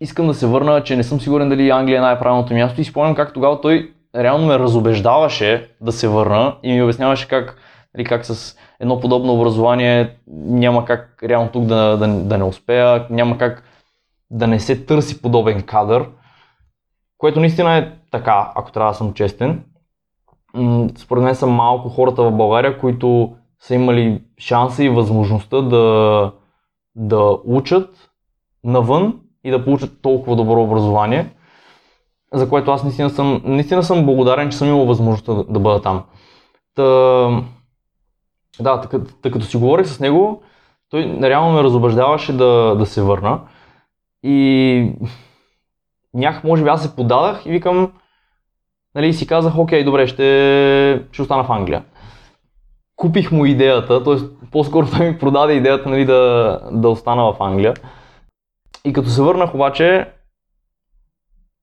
искам 0.00 0.26
да 0.26 0.34
се 0.34 0.46
върна, 0.46 0.82
че 0.82 0.96
не 0.96 1.04
съм 1.04 1.20
сигурен 1.20 1.48
дали 1.48 1.70
Англия 1.70 1.98
е 1.98 2.00
най-правилното 2.00 2.54
място. 2.54 2.80
И 2.80 2.84
спомням 2.84 3.14
как 3.14 3.32
тогава 3.32 3.60
той 3.60 3.92
реално 4.16 4.46
ме 4.46 4.58
разобеждаваше 4.58 5.70
да 5.80 5.92
се 5.92 6.08
върна 6.08 6.56
и 6.62 6.72
ми 6.72 6.82
обясняваше 6.82 7.28
как 7.28 7.56
Нали, 7.96 8.04
как 8.04 8.26
с 8.26 8.56
едно 8.80 9.00
подобно 9.00 9.34
образование 9.34 10.16
няма 10.28 10.84
как 10.84 11.22
реално 11.22 11.50
тук 11.52 11.64
да, 11.64 11.96
да, 11.96 12.08
да 12.08 12.38
не 12.38 12.44
успея, 12.44 13.06
няма 13.10 13.38
как 13.38 13.62
да 14.30 14.46
не 14.46 14.60
се 14.60 14.84
търси 14.84 15.22
подобен 15.22 15.62
кадър, 15.62 16.08
което 17.18 17.40
наистина 17.40 17.76
е 17.76 17.92
така, 18.10 18.52
ако 18.54 18.72
трябва 18.72 18.90
да 18.90 18.96
съм 18.96 19.12
честен. 19.12 19.64
Според 20.98 21.24
мен 21.24 21.34
са 21.34 21.46
малко 21.46 21.88
хората 21.88 22.22
в 22.22 22.32
България, 22.32 22.78
които 22.78 23.36
са 23.60 23.74
имали 23.74 24.22
шанса 24.38 24.84
и 24.84 24.88
възможността 24.88 25.60
да, 25.60 26.32
да 26.94 27.38
учат 27.44 28.10
навън 28.64 29.20
и 29.44 29.50
да 29.50 29.64
получат 29.64 30.02
толкова 30.02 30.36
добро 30.36 30.62
образование, 30.62 31.34
за 32.32 32.48
което 32.48 32.70
аз 32.70 32.84
наистина 32.84 33.10
съм, 33.10 33.42
наистина 33.44 33.82
съм 33.82 34.06
благодарен, 34.06 34.50
че 34.50 34.56
съм 34.58 34.68
имал 34.68 34.86
възможността 34.86 35.34
да, 35.34 35.44
да 35.44 35.60
бъда 35.60 35.82
там. 35.82 36.04
Та, 36.74 37.42
да, 38.60 38.80
така, 38.80 38.98
като 39.22 39.44
си 39.44 39.56
говорих 39.56 39.86
с 39.86 40.00
него, 40.00 40.42
той 40.90 41.18
реално 41.22 41.52
ме 41.52 41.62
разобеждаваше 41.62 42.32
да, 42.32 42.74
да 42.78 42.86
се 42.86 43.02
върна. 43.02 43.40
И 44.22 44.92
някак, 46.14 46.44
може 46.44 46.62
би 46.62 46.68
аз 46.68 46.82
се 46.82 46.96
подадах 46.96 47.46
и 47.46 47.50
викам, 47.50 47.92
нали, 48.94 49.14
си 49.14 49.26
казах, 49.26 49.58
окей, 49.58 49.84
добре, 49.84 50.06
ще, 50.06 51.02
ще 51.12 51.22
остана 51.22 51.44
в 51.44 51.50
Англия. 51.50 51.84
Купих 52.96 53.32
му 53.32 53.46
идеята, 53.46 54.04
т.е. 54.04 54.14
по-скоро 54.50 54.86
той 54.90 55.10
ми 55.10 55.18
продаде 55.18 55.52
идеята 55.52 55.88
нали, 55.88 56.04
да, 56.04 56.60
да 56.72 56.88
остана 56.88 57.32
в 57.32 57.36
Англия. 57.40 57.74
И 58.84 58.92
като 58.92 59.08
се 59.08 59.22
върнах 59.22 59.54
обаче, 59.54 60.08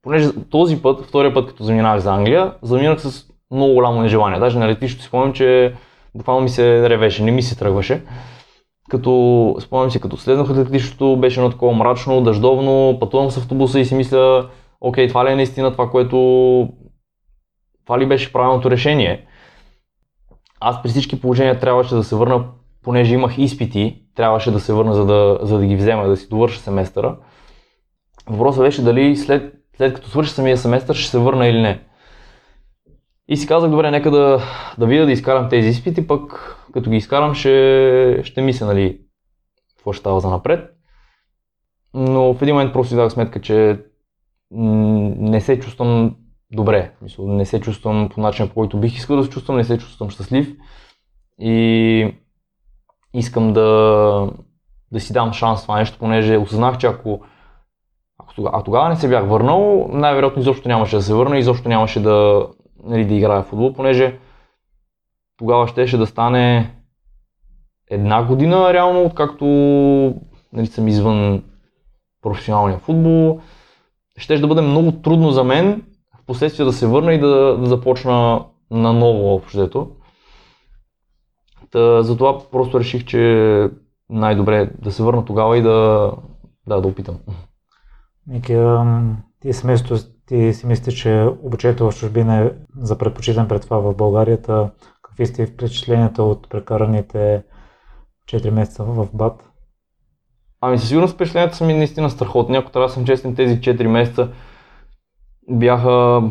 понеже 0.01 0.29
този 0.50 0.81
път, 0.81 1.05
втория 1.05 1.33
път 1.33 1.47
като 1.47 1.63
заминах 1.63 2.00
за 2.00 2.13
Англия, 2.13 2.53
заминах 2.62 3.01
с 3.01 3.25
много 3.51 3.73
голямо 3.73 4.01
нежелание. 4.01 4.39
Даже 4.39 4.59
на 4.59 4.67
летището 4.67 5.03
си 5.03 5.07
спомням, 5.07 5.33
че 5.33 5.75
буквално 6.15 6.41
ми 6.41 6.50
се 6.50 6.89
ревеше, 6.89 7.24
не 7.24 7.32
ми 7.32 7.41
се 7.41 7.58
тръгваше. 7.58 8.03
Като, 8.89 9.55
спомням 9.60 9.91
си, 9.91 10.01
като 10.01 10.17
следнах 10.17 10.50
от 10.50 10.58
летището, 10.58 11.17
беше 11.17 11.39
едно 11.39 11.50
такова 11.50 11.74
мрачно, 11.74 12.22
дъждовно, 12.22 12.98
пътувам 13.00 13.32
с 13.32 13.38
автобуса 13.38 13.79
и 13.79 13.86
си 13.86 13.96
мисля, 13.96 14.50
окей, 14.82 15.08
това 15.08 15.25
ли 15.25 15.32
е 15.32 15.36
наистина 15.36 15.72
това, 15.72 15.89
което... 15.89 16.17
Това 17.86 18.00
ли 18.00 18.05
беше 18.05 18.34
правилното 18.34 18.72
решение? 18.72 19.25
Аз 20.60 20.82
при 20.82 20.89
всички 20.89 21.22
положения 21.22 21.60
трябваше 21.60 21.96
да 21.96 22.03
се 22.03 22.15
върна, 22.15 22.46
понеже 22.84 23.13
имах 23.13 23.38
изпити, 23.38 24.01
трябваше 24.15 24.51
да 24.51 24.60
се 24.60 24.74
върна, 24.74 24.93
за 24.93 25.05
да, 25.05 25.39
за 25.41 25.58
да 25.58 25.65
ги 25.65 25.75
взема, 25.75 26.08
да 26.08 26.17
си 26.17 26.29
довърша 26.29 26.60
семестъра. 26.60 27.17
Въпросът 28.29 28.63
беше 28.63 28.82
дали 28.82 29.15
след, 29.15 29.53
след 29.77 29.93
като 29.93 30.10
свърши 30.10 30.32
самия 30.32 30.58
семестър 30.58 30.96
ще 30.96 31.12
се 31.12 31.17
върна 31.17 31.48
или 31.48 31.62
не. 31.62 31.79
И 33.27 33.38
си 33.38 33.48
казах, 33.48 33.72
добре, 33.72 33.92
нека 33.92 34.12
да, 34.12 34.42
да 34.77 34.86
видя 34.86 35.06
да 35.06 35.12
изкарам 35.12 35.50
тези 35.50 35.68
изпити, 35.68 36.08
пък 36.08 36.56
като 36.74 36.89
ги 36.89 36.96
изкарам 36.96 37.34
ще, 37.34 38.20
ще 38.24 38.42
мисля, 38.42 38.65
нали, 38.65 39.01
какво 39.77 39.94
ще 39.94 40.00
става 40.00 40.20
за 40.20 40.30
напред. 40.30 40.70
Но 41.94 42.34
в 42.34 42.42
един 42.42 42.56
момент 42.56 42.74
просто 42.74 42.89
си 42.89 42.96
дах 42.96 43.12
сметка, 43.12 43.42
че 43.42 43.80
не 44.51 45.42
се 45.42 45.60
чувствам 45.60 46.15
добре. 46.51 46.92
Мисля, 47.01 47.24
не 47.24 47.46
се 47.46 47.62
чувствам 47.62 48.10
по 48.10 48.22
начина, 48.22 48.48
по 48.48 48.53
който 48.53 48.80
бих 48.80 48.96
искал 48.96 49.18
да 49.18 49.24
се 49.24 49.30
чувствам, 49.30 49.58
не 49.58 49.63
се 49.63 49.77
чувствам 49.77 50.10
щастлив. 50.10 50.56
И 51.39 52.15
искам 53.13 53.53
да, 53.53 54.32
да 54.92 55.00
си 55.00 55.13
дам 55.13 55.34
шанс 55.34 55.62
това 55.62 55.77
нещо, 55.77 55.98
понеже 56.00 56.38
осъзнах, 56.38 56.77
че 56.77 56.88
ако, 56.88 57.22
ако 58.20 58.34
тогава, 58.34 58.60
а 58.60 58.63
тогава 58.63 58.89
не 58.89 58.96
се 58.96 59.10
бях 59.10 59.27
върнал, 59.27 59.88
най-вероятно 59.92 60.42
изобщо 60.42 60.68
нямаше 60.68 60.96
да 60.96 61.01
се 61.01 61.13
върна, 61.13 61.38
изобщо 61.38 61.70
нямаше 61.70 62.00
да, 62.00 62.48
нали, 62.83 63.05
да 63.05 63.13
играя 63.13 63.43
в 63.43 63.45
футбол, 63.45 63.73
понеже 63.73 64.19
тогава 65.37 65.67
щеше 65.67 65.97
да 65.97 66.05
стане 66.05 66.75
една 67.89 68.23
година 68.23 68.73
реално, 68.73 69.03
откакто 69.03 69.45
нали, 70.53 70.67
съм 70.67 70.87
извън 70.87 71.43
професионалния 72.21 72.77
футбол. 72.77 73.39
Ще 74.17 74.37
да 74.37 74.47
бъде 74.47 74.61
много 74.61 74.91
трудно 74.91 75.31
за 75.31 75.43
мен 75.43 75.83
в 76.21 76.25
последствие 76.25 76.65
да 76.65 76.73
се 76.73 76.87
върна 76.87 77.13
и 77.13 77.19
да, 77.19 77.57
да 77.57 77.65
започна 77.65 78.45
на 78.71 78.93
ново 78.93 79.35
общото. 79.35 79.91
Та, 81.71 82.03
затова 82.03 82.49
просто 82.51 82.79
реших, 82.79 83.05
че 83.05 83.69
най-добре 84.09 84.69
да 84.81 84.91
се 84.91 85.03
върна 85.03 85.25
тогава 85.25 85.57
и 85.57 85.61
да, 85.61 86.11
да, 86.67 86.81
да 86.81 86.87
опитам. 86.87 87.17
Ники, 88.27 88.57
ти 89.41 89.53
семейството 89.53 90.12
ти 90.27 90.53
си 90.53 90.68
мислиш, 90.68 90.96
че 90.96 91.27
обучението 91.44 91.92
в 91.92 91.96
чужбина 92.00 92.38
е 92.38 92.51
за 92.77 92.98
предпочитан 92.98 93.48
пред 93.48 93.62
това 93.62 93.77
в 93.77 93.96
България. 93.96 94.39
Какви 95.01 95.25
сте 95.25 95.46
впечатленията 95.46 96.24
от 96.24 96.50
прекараните 96.50 97.44
4 98.32 98.50
месеца 98.50 98.84
в 98.84 99.08
БАТ? 99.13 99.50
Ами 100.62 100.77
със 100.77 100.89
сигурност 100.89 101.13
впечатленията 101.13 101.56
са 101.56 101.65
ми 101.65 101.74
наистина 101.74 102.10
страхотни. 102.10 102.58
Ако 102.58 102.72
трябва 102.72 102.88
да 102.88 102.94
съм 102.94 103.06
честен, 103.06 103.36
тези 103.36 103.60
4 103.60 103.88
месеца 103.88 104.30
бяха 105.50 106.24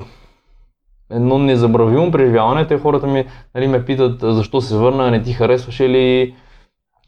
едно 1.11 1.39
незабравимо 1.39 2.11
преживяване. 2.11 2.67
Те 2.67 2.79
хората 2.79 3.07
ми 3.07 3.27
нали, 3.55 3.67
ме 3.67 3.85
питат 3.85 4.21
защо 4.21 4.61
се 4.61 4.77
върна, 4.77 5.11
не 5.11 5.23
ти 5.23 5.33
харесваше 5.33 5.89
ли, 5.89 6.35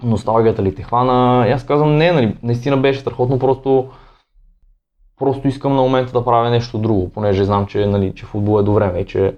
носталгията 0.03 0.63
ли 0.63 0.75
те 0.75 0.83
хвана. 0.83 1.49
И 1.49 1.51
аз 1.51 1.67
казвам 1.67 1.97
не, 1.97 2.13
нали, 2.13 2.37
наистина 2.43 2.77
беше 2.77 3.01
страхотно, 3.01 3.39
просто 3.39 3.91
просто 5.19 5.49
искам 5.49 5.77
на 5.77 5.83
момента 5.83 6.13
да 6.13 6.25
правя 6.25 6.51
нещо 6.51 6.79
друго, 6.79 7.11
понеже 7.11 7.45
знам, 7.45 7.67
че, 7.67 7.87
нали, 7.87 8.15
че 8.15 8.27
футбол 8.27 8.61
е 8.61 8.63
до 8.63 8.73
време 8.73 8.99
и 8.99 9.07
че 9.07 9.37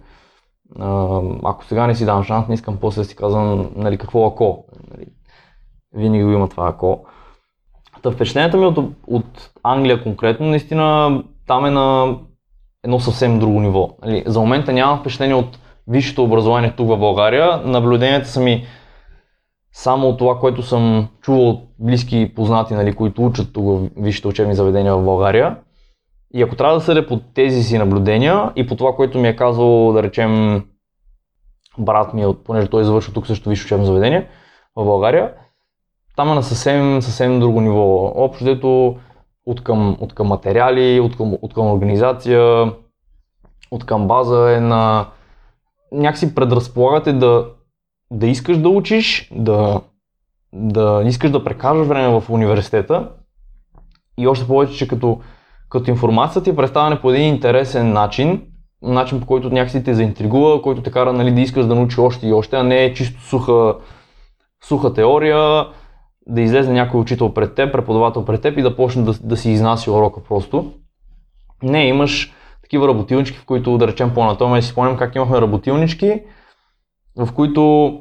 а, 0.79 1.21
ако 1.45 1.65
сега 1.65 1.87
не 1.87 1.95
си 1.95 2.05
дам 2.05 2.25
шанс, 2.25 2.49
не 2.49 2.55
искам 2.55 2.77
после 2.77 3.01
да 3.01 3.05
си 3.05 3.17
казвам 3.17 3.71
нали, 3.77 3.99
какво 3.99 4.27
ако. 4.27 4.65
Нали, 4.91 5.07
винаги 5.95 6.25
го 6.25 6.31
има 6.31 6.49
това 6.49 6.69
ако. 6.69 7.05
Та 8.03 8.11
впечатлението 8.11 8.57
ми 8.57 8.67
от, 8.67 8.79
от 9.07 9.51
Англия 9.63 10.03
конкретно, 10.03 10.47
наистина 10.47 11.23
там 11.47 11.67
е 11.67 11.71
на 11.71 12.17
едно 12.85 13.01
съвсем 13.01 13.39
друго 13.39 13.61
ниво. 13.61 13.91
Нали, 14.05 14.23
за 14.27 14.41
момента 14.41 14.73
нямам 14.73 14.99
впечатление 14.99 15.35
от 15.35 15.59
висшето 15.89 16.25
образование 16.25 16.75
тук 16.77 16.89
в 16.89 16.99
България. 16.99 17.63
Наблюденията 17.65 18.29
са 18.29 18.41
ми 18.41 18.67
само 19.73 20.09
от 20.09 20.19
това, 20.19 20.39
което 20.39 20.63
съм 20.63 21.09
чувал 21.23 21.49
от 21.49 21.61
близки 21.79 22.33
познати, 22.35 22.75
нали, 22.75 22.93
които 22.93 23.27
учат 23.27 23.53
тук 23.53 23.65
в 23.65 23.89
висшите 23.97 24.29
учебни 24.29 24.55
заведения 24.55 24.97
в 24.97 25.05
България. 25.05 25.57
И 26.35 26.43
ако 26.43 26.57
трябва 26.57 26.75
да 26.75 26.81
съдя 26.81 27.07
по 27.07 27.21
тези 27.21 27.63
си 27.63 27.79
наблюдения 27.79 28.53
и 28.57 28.67
по 28.67 28.77
това, 28.77 28.93
което 28.93 29.19
ми 29.19 29.29
е 29.29 29.37
казал, 29.37 29.93
да 29.93 30.03
речем, 30.03 30.65
брат 31.79 32.15
ми, 32.15 32.25
понеже 32.45 32.69
той 32.69 32.85
завършил 32.85 33.15
тук 33.15 33.27
също 33.27 33.49
висше 33.49 33.65
учебно 33.65 33.87
заведение 33.87 34.29
в 34.77 34.85
България, 34.85 35.33
там 36.17 36.31
е 36.31 36.35
на 36.35 36.43
съвсем, 36.43 37.03
съвсем 37.03 37.41
друго 37.41 37.61
ниво. 37.61 38.13
Общо 38.17 38.45
дето 38.45 38.97
от 39.47 39.65
към, 39.65 39.97
от 40.01 40.15
към 40.15 40.27
материали, 40.27 41.01
от 41.01 41.17
към, 41.17 41.37
от 41.43 41.55
към 41.55 41.67
организация, 41.67 42.73
от 43.71 43.87
към 43.87 44.09
база 44.09 44.53
е 44.57 44.61
на... 44.61 45.07
Някакси 45.93 46.35
предразполагате 46.35 47.13
да, 47.13 47.47
да 48.11 48.27
искаш 48.27 48.59
да 48.59 48.69
учиш, 48.69 49.31
да, 49.35 49.81
да 50.53 51.03
искаш 51.07 51.31
да 51.31 51.45
прекажеш 51.45 51.87
време 51.87 52.21
в 52.21 52.31
университета 52.31 53.11
и 54.19 54.27
още 54.27 54.47
повече, 54.47 54.77
че 54.77 54.89
като 54.89 55.21
като 55.69 55.91
информацията 55.91 56.45
ти 56.45 56.51
е 56.51 56.57
представена 56.57 57.01
по 57.01 57.11
един 57.11 57.29
интересен 57.29 57.93
начин, 57.93 58.43
начин 58.83 59.21
по 59.21 59.27
който 59.27 59.51
някакси 59.51 59.85
те 59.85 59.95
заинтригува, 59.95 60.63
който 60.63 60.83
те 60.83 60.91
кара 60.91 61.13
нали, 61.13 61.33
да 61.33 61.41
искаш 61.41 61.67
да 61.67 61.75
научиш 61.75 61.99
още 61.99 62.29
и 62.29 62.33
още, 62.33 62.57
а 62.57 62.63
не 62.63 62.95
чисто 62.95 63.23
суха, 63.23 63.77
суха 64.65 64.95
теория, 64.95 65.67
да 66.27 66.41
излезе 66.41 66.73
някой 66.73 67.01
учител 67.01 67.35
пред 67.35 67.55
теб, 67.55 67.73
преподавател 67.73 68.25
пред 68.25 68.43
теб 68.43 68.59
и 68.59 68.63
да 68.63 68.77
почне 68.77 69.03
да, 69.03 69.13
да 69.13 69.37
си 69.37 69.51
изнася 69.51 69.93
урока 69.93 70.23
просто. 70.25 70.73
Не, 71.63 71.87
имаш 71.87 72.35
такива 72.63 72.89
работилнички, 72.89 73.39
в 73.39 73.45
които 73.45 73.79
да 73.79 73.87
речем 73.87 74.15
по-натом, 74.15 74.63
си 74.63 74.69
спомням 74.69 74.97
как 74.97 75.15
имахме 75.15 75.41
работилнички, 75.41 76.23
в 77.17 77.33
които 77.33 77.93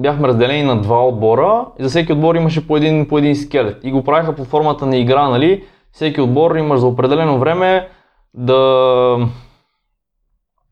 бяхме 0.00 0.28
разделени 0.28 0.62
на 0.62 0.80
два 0.80 1.06
отбора 1.06 1.66
и 1.78 1.82
за 1.82 1.88
всеки 1.88 2.12
отбор 2.12 2.34
имаше 2.34 2.66
по 2.66 2.76
един, 2.76 3.08
по 3.08 3.18
един 3.18 3.36
скелет. 3.36 3.84
И 3.84 3.92
го 3.92 4.04
правиха 4.04 4.34
по 4.34 4.44
формата 4.44 4.86
на 4.86 4.96
игра, 4.96 5.28
нали? 5.28 5.64
Всеки 5.94 6.20
отбор 6.20 6.56
имаш 6.56 6.80
за 6.80 6.86
определено 6.86 7.38
време 7.38 7.88
да 8.34 8.58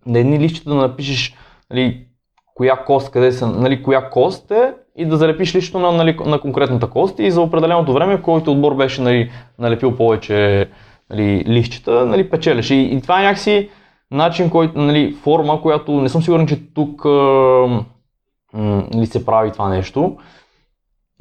на 0.07 0.19
едни 0.19 0.39
лищите 0.39 0.69
да 0.69 0.75
напишеш 0.75 1.35
нали, 1.71 2.07
коя 2.55 2.77
кост, 2.77 3.11
къде 3.11 3.33
са, 3.33 3.47
нали, 3.47 3.83
коя 3.83 4.11
кост 4.11 4.51
е 4.51 4.75
и 4.97 5.07
да 5.07 5.17
залепиш 5.17 5.55
лично 5.55 5.81
на, 5.81 5.93
нали, 5.93 6.17
на 6.27 6.41
конкретната 6.41 6.91
кост 6.91 7.19
и 7.19 7.31
за 7.31 7.41
определеното 7.41 7.93
време, 7.93 8.23
който 8.23 8.53
отбор 8.53 8.75
беше 8.75 9.03
нали, 9.03 9.31
налепил 9.59 9.97
повече 9.97 10.69
нали, 11.11 11.45
лищчета, 11.47 12.07
нали, 12.07 12.31
печелиш. 12.31 12.71
И, 12.71 12.75
и 12.75 13.01
това 13.03 13.21
е 13.21 13.25
някакси 13.25 13.71
начин, 14.11 14.51
който, 14.51 14.79
нали, 14.79 15.13
форма, 15.13 15.63
която 15.63 15.93
не 15.93 16.09
съм 16.09 16.23
сигурен, 16.23 16.47
че 16.47 16.75
тук 16.75 17.05
нали, 18.55 19.07
се 19.07 19.27
прави 19.27 19.53
това 19.53 19.69
нещо. 19.69 20.17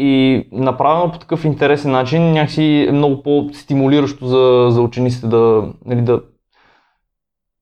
И 0.04 0.48
направено 0.52 1.12
по 1.12 1.20
такъв 1.20 1.46
интересен 1.46 1.92
начин, 1.92 2.32
някакси 2.32 2.86
е 2.90 2.92
много 2.92 3.24
по-стимулиращо 3.24 4.26
за, 4.26 4.68
за 4.70 4.82
учениците 4.82 5.28
да, 5.28 5.74
нали, 5.86 6.02
да, 6.02 6.22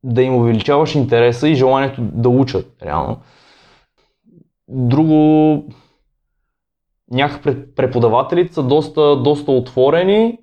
да 0.04 0.22
им 0.22 0.36
увеличаваш 0.36 0.96
интереса 0.96 1.50
и 1.50 1.56
желанието 1.56 2.02
да 2.02 2.30
учат, 2.30 2.78
реално. 2.86 3.18
Друго, 4.68 5.64
някак 7.12 7.58
преподавателите 7.76 8.54
са 8.54 8.64
доста, 8.64 9.16
доста 9.16 9.52
отворени. 9.52 10.38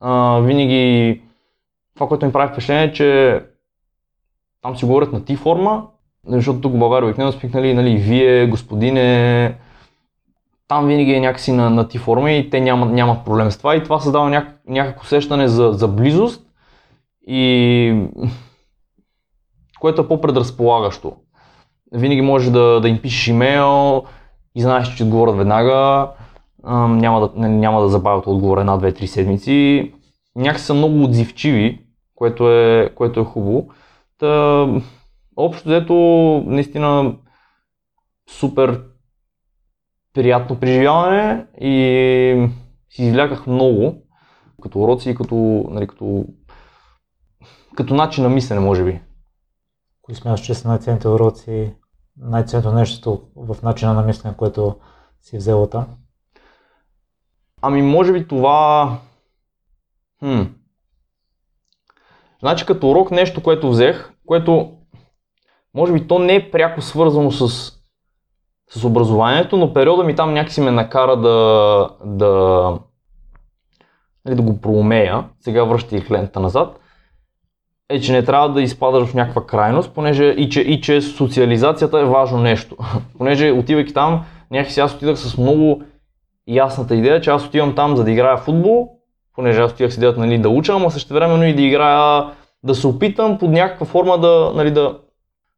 А, 0.00 0.38
винаги 0.40 1.22
това, 1.94 2.08
което 2.08 2.26
ми 2.26 2.32
прави 2.32 2.52
впечатление 2.52 2.84
е, 2.84 2.92
че 2.92 3.40
там 4.60 4.76
си 4.76 4.84
говорят 4.84 5.12
на 5.12 5.24
ти 5.24 5.36
форма, 5.36 5.86
защото 6.26 6.60
тук 6.60 6.72
в 6.72 6.78
България 6.78 7.06
обикновено 7.06 7.32
спикнали, 7.32 7.74
нали, 7.74 7.96
вие, 7.96 8.46
господине, 8.46 9.54
там 10.72 10.86
винаги 10.86 11.12
е 11.12 11.20
някакси 11.20 11.52
на, 11.52 11.70
на 11.70 11.88
ти 11.88 11.98
форма 11.98 12.30
и 12.30 12.50
те 12.50 12.60
нямат, 12.60 12.92
нямат 12.92 13.24
проблем 13.24 13.50
с 13.50 13.58
това 13.58 13.76
и 13.76 13.82
това 13.82 14.00
създава 14.00 14.30
няк, 14.30 14.60
някакво 14.68 15.02
усещане 15.02 15.48
за, 15.48 15.72
за 15.72 15.88
близост 15.88 16.46
и 17.26 18.06
което 19.80 20.02
е 20.02 20.08
по-предразполагащо. 20.08 21.12
Винаги 21.92 22.20
можеш 22.20 22.50
да, 22.50 22.80
да 22.80 22.88
им 22.88 22.98
пишеш 23.02 23.28
имейл 23.28 24.04
и 24.54 24.62
знаеш, 24.62 24.94
че 24.94 25.04
отговорят 25.04 25.36
веднага, 25.36 26.10
няма 26.88 27.20
да, 27.20 27.48
няма 27.48 27.80
да 27.80 27.88
забавят 27.88 28.26
отговор 28.26 28.58
една, 28.58 28.76
две, 28.76 28.92
три 28.92 29.06
седмици. 29.06 29.92
Някакси 30.36 30.64
са 30.64 30.74
много 30.74 31.04
отзивчиви, 31.04 31.80
което 32.14 32.50
е, 32.50 32.90
което 32.94 33.20
е 33.20 33.24
хубаво. 33.24 33.68
Та, 34.18 34.66
общо 35.36 35.68
взето, 35.68 35.94
наистина 36.46 37.14
супер 38.30 38.80
приятно 40.14 40.60
преживяване 40.60 41.46
и 41.60 42.48
си 42.90 43.02
извляках 43.02 43.46
много 43.46 44.02
като 44.62 44.80
уроци 44.80 45.10
и 45.10 45.14
като, 45.14 45.66
нали, 45.70 45.86
като, 45.86 46.24
като 47.76 47.94
начин 47.94 48.24
на 48.24 48.30
мислене, 48.30 48.60
може 48.60 48.84
би. 48.84 49.00
Кои 50.02 50.14
смяташ, 50.14 50.40
че 50.40 50.54
са 50.54 50.68
най-ценните 50.68 51.08
уроци, 51.08 51.74
най-ценното 52.16 52.72
нещо 52.72 53.22
в 53.36 53.62
начина 53.62 53.94
на 53.94 54.02
мислене, 54.02 54.36
което 54.36 54.76
си 55.20 55.36
взел 55.36 55.66
там? 55.66 55.86
Ами, 57.62 57.82
може 57.82 58.12
би 58.12 58.28
това... 58.28 58.98
Хм. 60.18 60.42
Значи 62.40 62.66
като 62.66 62.90
урок 62.90 63.10
нещо, 63.10 63.42
което 63.42 63.70
взех, 63.70 64.12
което 64.26 64.76
може 65.74 65.92
би 65.92 66.08
то 66.08 66.18
не 66.18 66.34
е 66.34 66.50
пряко 66.50 66.80
свързано 66.80 67.30
с 67.30 67.72
с 68.74 68.84
образованието, 68.84 69.56
но 69.56 69.72
периода 69.72 70.04
ми 70.04 70.14
там 70.14 70.34
някакси 70.34 70.60
ме 70.60 70.70
накара 70.70 71.16
да, 71.16 71.88
да, 72.04 72.78
нали, 74.24 74.36
да 74.36 74.42
го 74.42 74.60
проумея, 74.60 75.24
сега 75.40 75.64
връщай 75.64 76.02
лента 76.10 76.40
назад, 76.40 76.80
е, 77.88 78.00
че 78.00 78.12
не 78.12 78.24
трябва 78.24 78.48
да 78.48 78.62
изпадаш 78.62 79.08
в 79.08 79.14
някаква 79.14 79.46
крайност, 79.46 79.90
понеже 79.94 80.24
и 80.24 80.48
че, 80.48 80.60
и 80.60 80.80
че 80.80 81.00
социализацията 81.00 82.00
е 82.00 82.04
важно 82.04 82.38
нещо. 82.38 82.76
понеже 83.18 83.50
отивайки 83.50 83.94
там, 83.94 84.24
някакси 84.50 84.80
аз 84.80 84.94
отидах 84.94 85.18
с 85.18 85.38
много 85.38 85.82
ясната 86.48 86.94
идея, 86.94 87.20
че 87.20 87.30
аз 87.30 87.46
отивам 87.46 87.74
там 87.74 87.96
за 87.96 88.04
да 88.04 88.10
играя 88.10 88.36
футбол, 88.36 88.88
понеже 89.34 89.60
аз 89.60 89.72
отивах 89.72 89.92
с 89.92 89.96
идеята 89.96 90.20
нали, 90.20 90.38
да 90.38 90.48
уча, 90.48 90.72
ама 90.72 90.90
също 90.90 91.14
времено 91.14 91.44
и 91.44 91.54
да 91.54 91.62
играя, 91.62 92.24
да 92.62 92.74
се 92.74 92.86
опитам 92.86 93.38
под 93.38 93.50
някаква 93.50 93.86
форма 93.86 94.18
да, 94.18 94.52
нали, 94.54 94.70
да, 94.70 94.98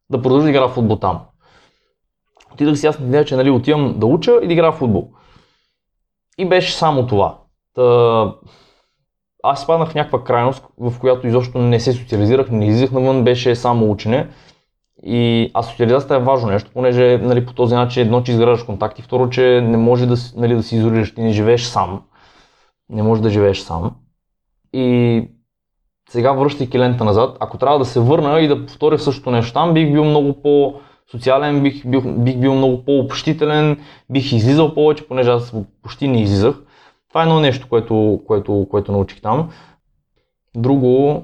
да 0.09 0.21
продължа 0.21 0.43
да 0.43 0.49
играя 0.49 0.67
футбол 0.67 0.95
там 0.95 1.19
отидах 2.55 2.77
с 2.77 2.83
ясна 2.83 3.05
идея, 3.05 3.25
че 3.25 3.35
нали, 3.35 3.49
отивам 3.49 3.99
да 3.99 4.05
уча 4.05 4.39
и 4.43 4.47
да 4.47 4.53
играя 4.53 4.71
в 4.71 4.75
футбол. 4.75 5.07
И 6.37 6.49
беше 6.49 6.73
само 6.73 7.07
това. 7.07 7.37
Та, 7.73 8.33
аз 9.43 9.61
спаднах 9.61 9.89
в 9.89 9.95
някаква 9.95 10.23
крайност, 10.23 10.65
в 10.77 10.99
която 10.99 11.27
изобщо 11.27 11.57
не 11.57 11.79
се 11.79 11.93
социализирах, 11.93 12.49
не 12.49 12.67
излизах 12.67 12.91
навън, 12.91 13.23
беше 13.23 13.55
само 13.55 13.91
учене. 13.91 14.27
И, 15.03 15.51
а 15.53 15.63
социализацията 15.63 16.15
е 16.15 16.19
важно 16.19 16.49
нещо, 16.49 16.71
понеже 16.73 17.17
нали, 17.17 17.45
по 17.45 17.53
този 17.53 17.75
начин 17.75 18.03
едно, 18.03 18.23
че 18.23 18.31
изграждаш 18.31 18.65
контакти, 18.65 19.01
второ, 19.01 19.29
че 19.29 19.61
не 19.61 19.77
може 19.77 20.05
да, 20.05 20.15
нали, 20.35 20.55
да 20.55 20.63
си 20.63 20.75
изолираш, 20.75 21.15
ти 21.15 21.21
не 21.21 21.31
живееш 21.31 21.63
сам. 21.63 22.01
Не 22.89 23.03
можеш 23.03 23.21
да 23.21 23.29
живееш 23.29 23.59
сам. 23.59 23.91
И 24.73 25.27
сега 26.09 26.31
връщайки 26.31 26.79
лента 26.79 27.03
назад, 27.03 27.37
ако 27.39 27.57
трябва 27.57 27.79
да 27.79 27.85
се 27.85 27.99
върна 27.99 28.39
и 28.39 28.47
да 28.47 28.65
повторя 28.65 28.99
същото 28.99 29.31
нещо 29.31 29.53
там, 29.53 29.73
бих 29.73 29.91
бил 29.91 30.05
много 30.05 30.41
по- 30.41 30.73
социален, 31.11 31.63
бих 31.63 31.87
бил, 31.87 32.01
бих 32.17 32.37
бил 32.37 32.55
много 32.55 32.85
по-общителен, 32.85 33.79
бих 34.09 34.31
излизал 34.31 34.73
повече, 34.73 35.07
понеже 35.07 35.31
аз 35.31 35.53
почти 35.83 36.07
не 36.07 36.21
излизах. 36.21 36.61
Това 37.09 37.21
е 37.21 37.23
едно 37.23 37.39
нещо, 37.39 37.69
което, 37.69 38.21
което, 38.27 38.67
което 38.71 38.91
научих 38.91 39.21
там. 39.21 39.49
Друго, 40.55 41.23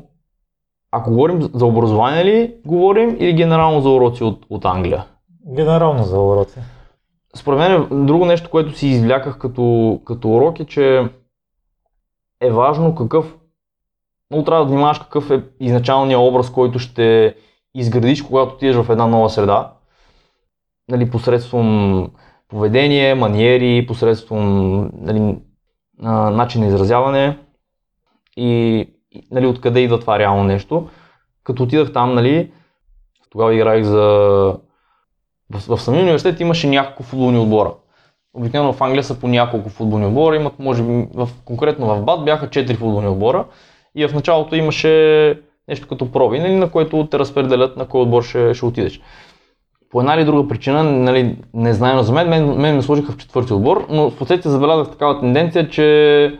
ако 0.91 1.11
говорим 1.11 1.41
за 1.53 1.65
образование 1.65 2.25
ли 2.25 2.55
говорим 2.65 3.17
или 3.19 3.33
генерално 3.33 3.81
за 3.81 3.89
уроци 3.89 4.23
от, 4.23 4.45
от 4.49 4.65
Англия? 4.65 5.05
Генерално 5.55 6.03
за 6.03 6.19
уроци. 6.19 6.59
Според 7.35 7.59
мен 7.59 8.05
друго 8.05 8.25
нещо, 8.25 8.49
което 8.49 8.77
си 8.77 8.87
извляках 8.87 9.37
като, 9.37 9.99
като 10.05 10.29
урок 10.29 10.59
е, 10.59 10.65
че 10.65 11.09
е 12.41 12.51
важно 12.51 12.95
какъв, 12.95 13.35
много 14.31 14.45
трябва 14.45 14.65
да 14.65 14.71
внимаваш 14.71 14.99
какъв 14.99 15.31
е 15.31 15.43
изначалният 15.59 16.21
образ, 16.21 16.51
който 16.51 16.79
ще 16.79 17.35
изградиш, 17.75 18.21
когато 18.21 18.53
отидеш 18.53 18.75
в 18.75 18.89
една 18.89 19.07
нова 19.07 19.29
среда, 19.29 19.73
нали, 20.89 21.10
посредством 21.10 22.07
поведение, 22.47 23.15
маниери, 23.15 23.86
посредством 23.88 24.79
нали, 24.93 25.38
начин 26.31 26.62
на 26.62 26.67
изразяване 26.67 27.38
и 28.38 28.88
нали, 29.31 29.45
откъде 29.45 29.79
идва 29.79 29.99
това 29.99 30.19
реално 30.19 30.43
нещо. 30.43 30.89
Като 31.43 31.63
отидах 31.63 31.93
там, 31.93 32.13
нали, 32.13 32.51
тогава 33.29 33.55
играех 33.55 33.84
за... 33.84 33.99
В, 35.49 35.75
в 35.75 35.81
самия 35.81 36.03
университет 36.03 36.39
имаше 36.39 36.67
няколко 36.67 37.03
футболни 37.03 37.38
отбора. 37.39 37.73
Обикновено 38.34 38.73
в 38.73 38.81
Англия 38.81 39.03
са 39.03 39.19
по 39.19 39.27
няколко 39.27 39.69
футболни 39.69 40.05
отбора, 40.05 40.36
имат, 40.36 40.60
може 40.60 40.84
би, 40.84 41.07
в, 41.13 41.29
конкретно 41.45 41.86
в 41.86 42.03
БАД 42.03 42.25
бяха 42.25 42.47
4 42.47 42.75
футболни 42.75 43.07
отбора 43.07 43.45
и 43.95 44.07
в 44.07 44.13
началото 44.13 44.55
имаше 44.55 45.41
нещо 45.67 45.88
като 45.88 46.12
проби, 46.12 46.39
нали, 46.39 46.56
на 46.56 46.71
което 46.71 47.08
те 47.12 47.19
разпределят 47.19 47.78
на 47.78 47.86
кой 47.86 48.02
отбор 48.02 48.24
ще, 48.24 48.54
ще 48.54 48.65
отидеш. 48.65 49.02
По 49.89 50.00
една 50.00 50.15
или 50.15 50.26
друга 50.26 50.47
причина, 50.47 50.84
нали, 50.84 51.38
не 51.54 51.74
знаем 51.74 52.02
за 52.02 52.13
мен, 52.13 52.30
мен, 52.30 52.58
мен 52.58 52.76
ме 52.76 52.82
сложиха 52.82 53.12
в 53.12 53.17
четвърти 53.17 53.54
отбор, 53.54 53.86
но 53.89 54.10
в 54.10 54.17
последствие 54.17 54.52
забелязах 54.52 54.91
такава 54.91 55.19
тенденция, 55.19 55.69
че 55.69 56.39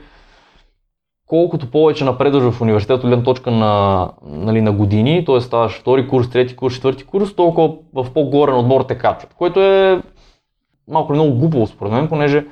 колкото 1.28 1.72
повече 1.72 2.04
напредваш 2.04 2.54
в 2.54 2.62
университет 2.62 3.04
от 3.04 3.24
точка 3.24 3.52
на, 3.52 4.08
нали, 4.26 4.62
на 4.62 4.72
години, 4.72 5.26
т.е. 5.26 5.42
ставаш 5.42 5.80
втори 5.80 6.08
курс, 6.08 6.30
трети 6.30 6.56
курс, 6.56 6.74
четвърти 6.74 7.04
курс, 7.04 7.36
толкова 7.36 7.74
в 7.94 8.14
по-горен 8.14 8.56
отбор 8.56 8.82
те 8.82 8.98
качват, 8.98 9.34
което 9.34 9.62
е 9.62 10.02
малко 10.88 11.14
много 11.14 11.36
глупаво 11.36 11.68
според 11.68 11.94
мен, 11.94 12.08
понеже 12.08 12.46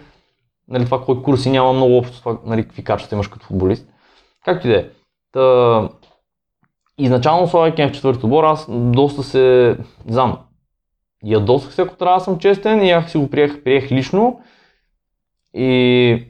нали, 0.67 0.85
това 0.85 1.01
кой 1.01 1.21
курси 1.21 1.49
няма 1.49 1.73
много 1.73 1.97
общо 1.97 2.15
с 2.15 2.19
това, 2.19 2.37
нали, 2.45 2.63
какви 2.63 2.83
качества 2.83 3.15
имаш 3.15 3.27
като 3.27 3.45
футболист. 3.45 3.87
Както 4.45 4.67
и 4.67 4.71
да 4.71 4.77
е. 4.77 4.85
Изначално 6.99 7.47
слагайки 7.47 7.83
в 7.83 7.91
четвърти 7.91 8.25
отбор, 8.25 8.43
аз 8.43 8.67
доста 8.69 9.23
се, 9.23 9.77
знам, 10.07 10.37
ядосах 11.25 11.73
се, 11.73 11.81
ако 11.81 11.95
трябва 11.95 12.17
да 12.17 12.23
съм 12.23 12.39
честен 12.39 12.83
и 12.83 12.91
аз 12.91 13.11
си 13.11 13.17
го 13.17 13.29
приех, 13.29 13.63
приех 13.63 13.91
лично. 13.91 14.41
И 15.53 16.23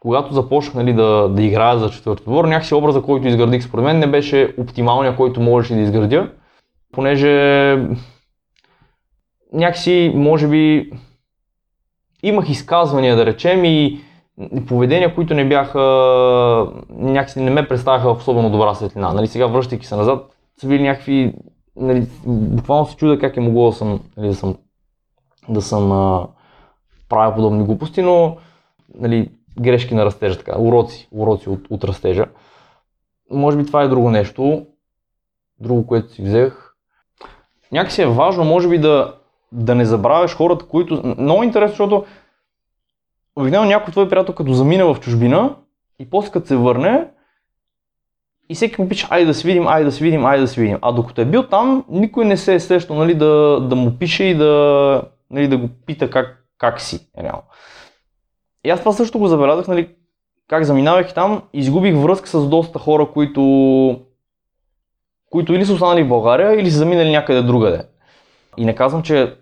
когато 0.00 0.34
започнах 0.34 0.74
нали, 0.74 0.92
да, 0.92 1.28
да 1.28 1.42
играя 1.42 1.78
за 1.78 1.90
четвърти 1.90 2.22
отбор, 2.22 2.44
някакси 2.44 2.74
образа, 2.74 3.02
който 3.02 3.28
изградих 3.28 3.64
според 3.64 3.84
мен 3.84 3.98
не 3.98 4.06
беше 4.06 4.54
оптималния, 4.58 5.16
който 5.16 5.40
можеше 5.40 5.74
да 5.74 5.80
изградя, 5.80 6.30
понеже 6.92 7.76
някакси, 9.52 10.12
може 10.14 10.48
би, 10.48 10.92
имах 12.22 12.48
изказвания, 12.48 13.16
да 13.16 13.26
речем, 13.26 13.64
и 13.64 14.00
поведения, 14.68 15.14
които 15.14 15.34
не 15.34 15.48
бяха, 15.48 15.80
някакси 16.90 17.40
не 17.40 17.50
ме 17.50 17.68
представяха 17.68 18.14
в 18.14 18.18
особено 18.18 18.50
добра 18.50 18.74
светлина. 18.74 19.12
Нали, 19.12 19.26
сега 19.26 19.46
връщайки 19.46 19.86
се 19.86 19.96
назад, 19.96 20.30
са 20.60 20.66
били 20.68 20.82
някакви, 20.82 21.34
нали, 21.76 22.06
буквално 22.26 22.86
се 22.86 22.96
чуда 22.96 23.18
как 23.18 23.36
е 23.36 23.40
могло 23.40 23.70
да 23.70 23.76
съм, 23.76 24.00
нали, 24.16 24.28
да 24.28 24.34
съм, 24.34 24.56
да 25.48 25.62
съм 25.62 25.92
а, 25.92 26.26
правил 27.08 27.34
подобни 27.34 27.64
глупости, 27.64 28.02
но 28.02 28.36
нали, 28.94 29.30
грешки 29.60 29.94
на 29.94 30.04
растежа, 30.04 30.38
така, 30.38 30.58
уроци, 30.58 31.08
уроци 31.12 31.48
от, 31.48 31.60
от 31.70 31.84
растежа. 31.84 32.26
Може 33.30 33.56
би 33.56 33.66
това 33.66 33.82
е 33.82 33.88
друго 33.88 34.10
нещо, 34.10 34.66
друго, 35.60 35.86
което 35.86 36.12
си 36.12 36.22
взех. 36.22 36.74
Някакси 37.72 38.02
е 38.02 38.06
важно, 38.06 38.44
може 38.44 38.68
би 38.68 38.78
да, 38.78 39.14
да 39.52 39.74
не 39.74 39.84
забравяш 39.84 40.34
хората, 40.34 40.64
които... 40.64 41.14
Много 41.18 41.42
интересно, 41.42 41.72
защото 41.72 42.04
обикновено 43.38 43.70
някой 43.70 43.92
твой 43.92 44.08
приятел 44.08 44.34
като 44.34 44.52
замине 44.52 44.84
в 44.84 44.96
чужбина 45.00 45.56
и 45.98 46.10
после 46.10 46.30
като 46.30 46.46
се 46.46 46.56
върне 46.56 47.08
и 48.48 48.54
всеки 48.54 48.80
му 48.80 48.88
пише, 48.88 49.06
айде 49.10 49.26
да 49.26 49.34
се 49.34 49.48
видим, 49.48 49.66
айде 49.66 49.84
да 49.84 49.92
се 49.92 50.04
видим, 50.04 50.24
айде 50.24 50.40
да 50.40 50.48
се 50.48 50.60
видим. 50.60 50.78
А 50.82 50.92
докато 50.92 51.20
е 51.20 51.24
бил 51.24 51.42
там, 51.42 51.84
никой 51.88 52.24
не 52.24 52.36
се 52.36 52.54
е 52.54 52.60
срещал 52.60 52.96
нали, 52.96 53.14
да, 53.14 53.60
да 53.60 53.76
му 53.76 53.98
пише 53.98 54.24
и 54.24 54.34
да, 54.34 55.02
нали, 55.30 55.48
да 55.48 55.58
го 55.58 55.68
пита 55.86 56.10
как, 56.10 56.44
как 56.58 56.80
си. 56.80 57.08
Реално. 57.18 57.42
И 58.64 58.70
аз 58.70 58.80
това 58.80 58.92
също 58.92 59.18
го 59.18 59.28
забелязах, 59.28 59.68
нали, 59.68 59.88
как 60.48 60.64
заминавах 60.64 61.14
там, 61.14 61.42
изгубих 61.52 61.96
връзка 61.96 62.28
с 62.28 62.48
доста 62.48 62.78
хора, 62.78 63.06
които, 63.12 64.00
които 65.30 65.54
или 65.54 65.66
са 65.66 65.72
останали 65.72 66.02
в 66.02 66.08
България, 66.08 66.60
или 66.60 66.70
са 66.70 66.78
заминали 66.78 67.10
някъде 67.10 67.42
другаде. 67.42 67.82
И 68.56 68.64
не 68.64 68.74
казвам, 68.74 69.02
че 69.02 69.36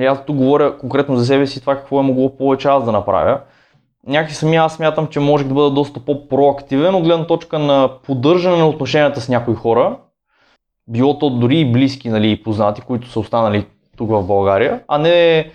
аз 0.00 0.24
тук 0.26 0.36
говоря 0.36 0.78
конкретно 0.78 1.16
за 1.16 1.26
себе 1.26 1.46
си 1.46 1.60
това 1.60 1.76
какво 1.76 2.00
е 2.00 2.02
могло 2.02 2.36
повече 2.36 2.68
аз 2.68 2.84
да 2.84 2.92
направя. 2.92 3.40
Някакси 4.06 4.36
самия 4.36 4.62
аз 4.62 4.74
смятам, 4.74 5.06
че 5.06 5.20
можех 5.20 5.48
да 5.48 5.54
бъда 5.54 5.70
доста 5.70 6.00
по-проактивен 6.00 6.94
от 6.94 7.04
гледна 7.04 7.26
точка 7.26 7.58
на 7.58 7.90
поддържане 8.02 8.56
на 8.56 8.68
отношенията 8.68 9.20
с 9.20 9.28
някои 9.28 9.54
хора, 9.54 9.96
било 10.88 11.18
то 11.18 11.30
дори 11.30 11.58
и 11.58 11.72
близки 11.72 12.08
нали, 12.08 12.30
и 12.30 12.42
познати, 12.42 12.80
които 12.80 13.08
са 13.08 13.20
останали 13.20 13.66
тук 13.96 14.10
в 14.10 14.26
България, 14.26 14.82
а 14.88 14.98
не, 14.98 15.50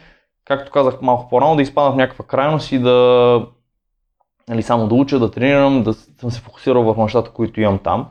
както 0.46 0.72
казах 0.72 1.02
малко 1.02 1.30
по-рано, 1.30 1.56
да 1.56 1.62
изпадам 1.62 1.94
в 1.94 1.98
някаква 1.98 2.26
крайност 2.26 2.72
и 2.72 2.80
да 2.80 3.48
нали, 4.50 4.64
само 4.64 4.88
да 4.88 4.96
уча, 4.96 5.20
да 5.20 5.32
тренирам, 5.32 5.84
да 5.84 5.94
съм 5.94 6.32
се 6.32 6.42
фокусирал 6.42 6.84
върху 6.84 7.02
нещата, 7.02 7.32
които 7.32 7.62
имам 7.62 7.80
там. 7.80 8.08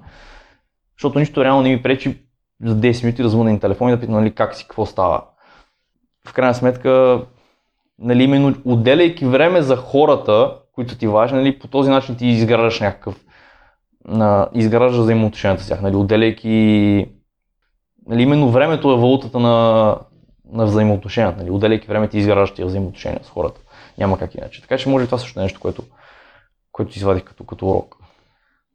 Защото 0.98 1.18
нищо 1.18 1.44
реално 1.44 1.62
не 1.62 1.68
ми 1.68 1.82
пречи 1.82 2.18
за 2.64 2.76
10 2.76 3.04
минути 3.04 3.22
да 3.22 3.28
звъна 3.28 3.52
на 3.52 3.60
телефон 3.60 3.88
и 3.88 3.92
да 3.92 4.00
питам 4.00 4.14
нали, 4.14 4.34
как 4.34 4.54
си, 4.54 4.64
какво 4.64 4.86
става. 4.86 5.22
В 6.26 6.32
крайна 6.32 6.54
сметка, 6.54 7.20
нали, 7.98 8.24
именно 8.24 8.54
отделяйки 8.64 9.26
време 9.26 9.62
за 9.62 9.76
хората, 9.76 10.54
които 10.72 10.98
ти 10.98 11.06
важни, 11.06 11.38
нали, 11.38 11.58
по 11.58 11.68
този 11.68 11.90
начин 11.90 12.16
ти 12.16 12.26
изграждаш 12.26 12.80
някакъв, 12.80 13.24
на, 14.08 14.48
изграждаш 14.54 15.00
взаимоотношенията 15.00 15.64
с 15.64 15.68
тях, 15.68 15.80
нали, 15.80 15.96
отделяйки 15.96 17.06
нали, 18.06 18.22
именно 18.22 18.50
времето 18.50 18.92
е 18.92 18.96
валутата 18.96 19.38
на, 19.38 19.96
на 20.52 20.66
взаимоотношенията. 20.66 21.38
Нали, 21.38 21.50
отделяйки 21.50 21.86
време 21.86 22.08
ти 22.08 22.18
изграждаш 22.18 22.54
тия 22.54 22.66
взаимоотношения 22.66 23.20
с 23.24 23.28
хората. 23.28 23.60
Няма 23.98 24.18
как 24.18 24.34
иначе. 24.34 24.62
Така 24.62 24.78
че 24.78 24.88
може 24.88 25.06
това 25.06 25.18
също 25.18 25.40
е 25.40 25.42
нещо, 25.42 25.60
което, 25.60 25.82
което 26.72 26.96
извадих 26.96 27.24
като, 27.24 27.44
като 27.44 27.68
урок. 27.68 27.96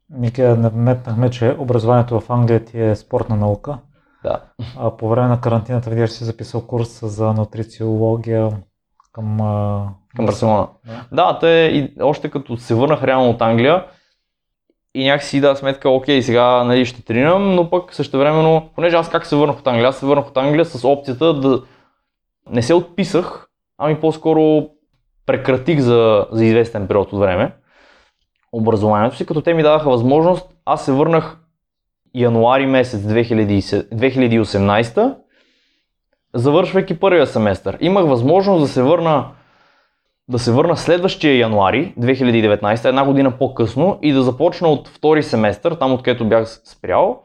Мика, 0.10 0.56
наметнахме, 0.56 1.30
че 1.30 1.56
образованието 1.60 2.20
в 2.20 2.30
Англия 2.30 2.66
ти 2.66 2.82
е 2.82 2.96
спортна 2.96 3.36
наука. 3.36 3.78
Да. 4.23 4.41
А 4.77 4.97
по 4.97 5.10
време 5.10 5.27
на 5.27 5.41
карантината 5.41 5.89
видях, 5.89 6.10
че 6.10 6.15
си 6.15 6.23
записал 6.23 6.67
курс 6.67 6.99
за 7.03 7.34
нутрициология 7.34 8.49
към... 9.13 9.38
Към 10.15 10.25
Барселона. 10.25 10.67
Да, 11.12 11.34
да 11.34 11.39
те, 11.39 11.47
и 11.47 11.93
още 12.01 12.29
като 12.29 12.57
се 12.57 12.75
върнах 12.75 13.03
реално 13.03 13.29
от 13.29 13.41
Англия 13.41 13.86
и 14.95 15.05
някакси 15.05 15.29
си 15.29 15.41
да 15.41 15.55
сметка, 15.55 15.89
окей, 15.89 16.21
сега 16.21 16.63
нали, 16.63 16.86
ще 16.86 17.05
тренирам, 17.05 17.55
но 17.55 17.69
пък 17.69 17.93
също 17.93 18.19
времено, 18.19 18.69
понеже 18.75 18.95
аз 18.95 19.10
как 19.10 19.25
се 19.25 19.36
върнах 19.36 19.60
от 19.60 19.67
Англия, 19.67 19.88
аз 19.88 19.97
се 19.97 20.05
върнах 20.05 20.27
от 20.27 20.38
Англия 20.38 20.65
с 20.65 20.88
опцията 20.88 21.34
да 21.34 21.63
не 22.49 22.62
се 22.62 22.73
отписах, 22.73 23.47
ами 23.77 23.99
по-скоро 23.99 24.69
прекратих 25.25 25.79
за, 25.79 26.27
за 26.31 26.45
известен 26.45 26.88
период 26.88 27.13
от 27.13 27.19
време 27.19 27.55
образованието 28.51 29.15
си, 29.15 29.25
като 29.25 29.41
те 29.41 29.53
ми 29.53 29.63
дадаха 29.63 29.89
възможност. 29.89 30.49
Аз 30.65 30.86
се 30.86 30.91
върнах 30.91 31.38
януари 32.15 32.65
месец 32.65 33.02
2018, 33.02 35.15
завършвайки 36.34 37.00
първия 37.00 37.28
семестър. 37.28 37.78
Имах 37.82 38.06
възможност 38.06 38.62
да 38.62 38.67
се 38.67 38.84
върна 38.84 39.26
да 40.30 40.39
се 40.39 40.52
върна 40.52 40.78
следващия 40.78 41.38
януари 41.38 41.93
2019, 42.00 42.86
една 42.86 43.06
година 43.06 43.38
по-късно 43.38 44.00
и 44.02 44.13
да 44.13 44.24
започна 44.24 44.67
от 44.67 44.88
втори 44.88 45.24
семестър, 45.24 45.76
там 45.76 45.93
откъдето 45.93 46.30
бях 46.30 46.47
спрял, 46.47 47.21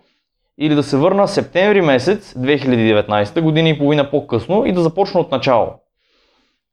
или 0.58 0.74
да 0.74 0.82
се 0.82 0.96
върна 0.96 1.28
септември 1.28 1.80
месец 1.80 2.34
2019, 2.34 3.40
година 3.40 3.68
и 3.68 3.78
половина 3.78 4.10
по-късно 4.10 4.66
и 4.66 4.72
да 4.72 4.82
започна 4.82 5.20
от 5.20 5.30
начало. 5.30 5.74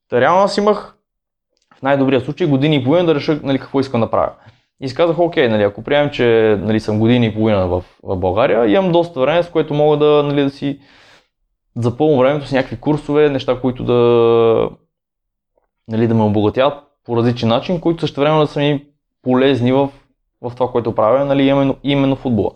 Та 0.09 0.21
реално 0.21 0.41
аз 0.41 0.57
имах 0.57 0.95
в 1.75 1.81
най-добрия 1.81 2.21
случай 2.21 2.47
години 2.47 2.75
и 2.75 2.83
половина 2.83 3.05
да 3.05 3.15
реша 3.15 3.39
нали, 3.43 3.59
какво 3.59 3.79
искам 3.79 4.01
да 4.01 4.11
правя. 4.11 4.31
И 4.83 4.89
си 4.89 4.95
казах, 4.95 5.19
окей, 5.19 5.47
нали, 5.47 5.63
ако 5.63 5.83
приемем, 5.83 6.09
че 6.11 6.57
нали, 6.61 6.79
съм 6.79 6.99
години 6.99 7.25
и 7.25 7.33
половина 7.33 7.67
в, 7.67 7.83
в 8.03 8.17
България, 8.17 8.71
имам 8.71 8.91
доста 8.91 9.19
време, 9.19 9.43
с 9.43 9.49
което 9.49 9.73
мога 9.73 9.97
да, 9.97 10.23
нали, 10.23 10.43
да 10.43 10.49
си 10.49 10.79
запълвам 11.75 12.19
времето 12.19 12.47
с 12.47 12.51
някакви 12.51 12.79
курсове, 12.79 13.29
неща, 13.29 13.61
които 13.61 13.83
да, 13.83 14.69
нали, 15.87 16.07
да 16.07 16.15
ме 16.15 16.23
обогатяват 16.23 16.83
по 17.05 17.17
различен 17.17 17.49
начин, 17.49 17.81
които 17.81 17.99
също 17.99 18.21
време 18.21 18.39
да 18.39 18.47
са 18.47 18.59
ми 18.59 18.85
полезни 19.21 19.71
в, 19.71 19.89
в 20.41 20.51
това, 20.55 20.71
което 20.71 20.95
правя, 20.95 21.25
нали, 21.25 21.43
именно, 21.43 21.75
именно 21.83 22.15
футбола. 22.15 22.51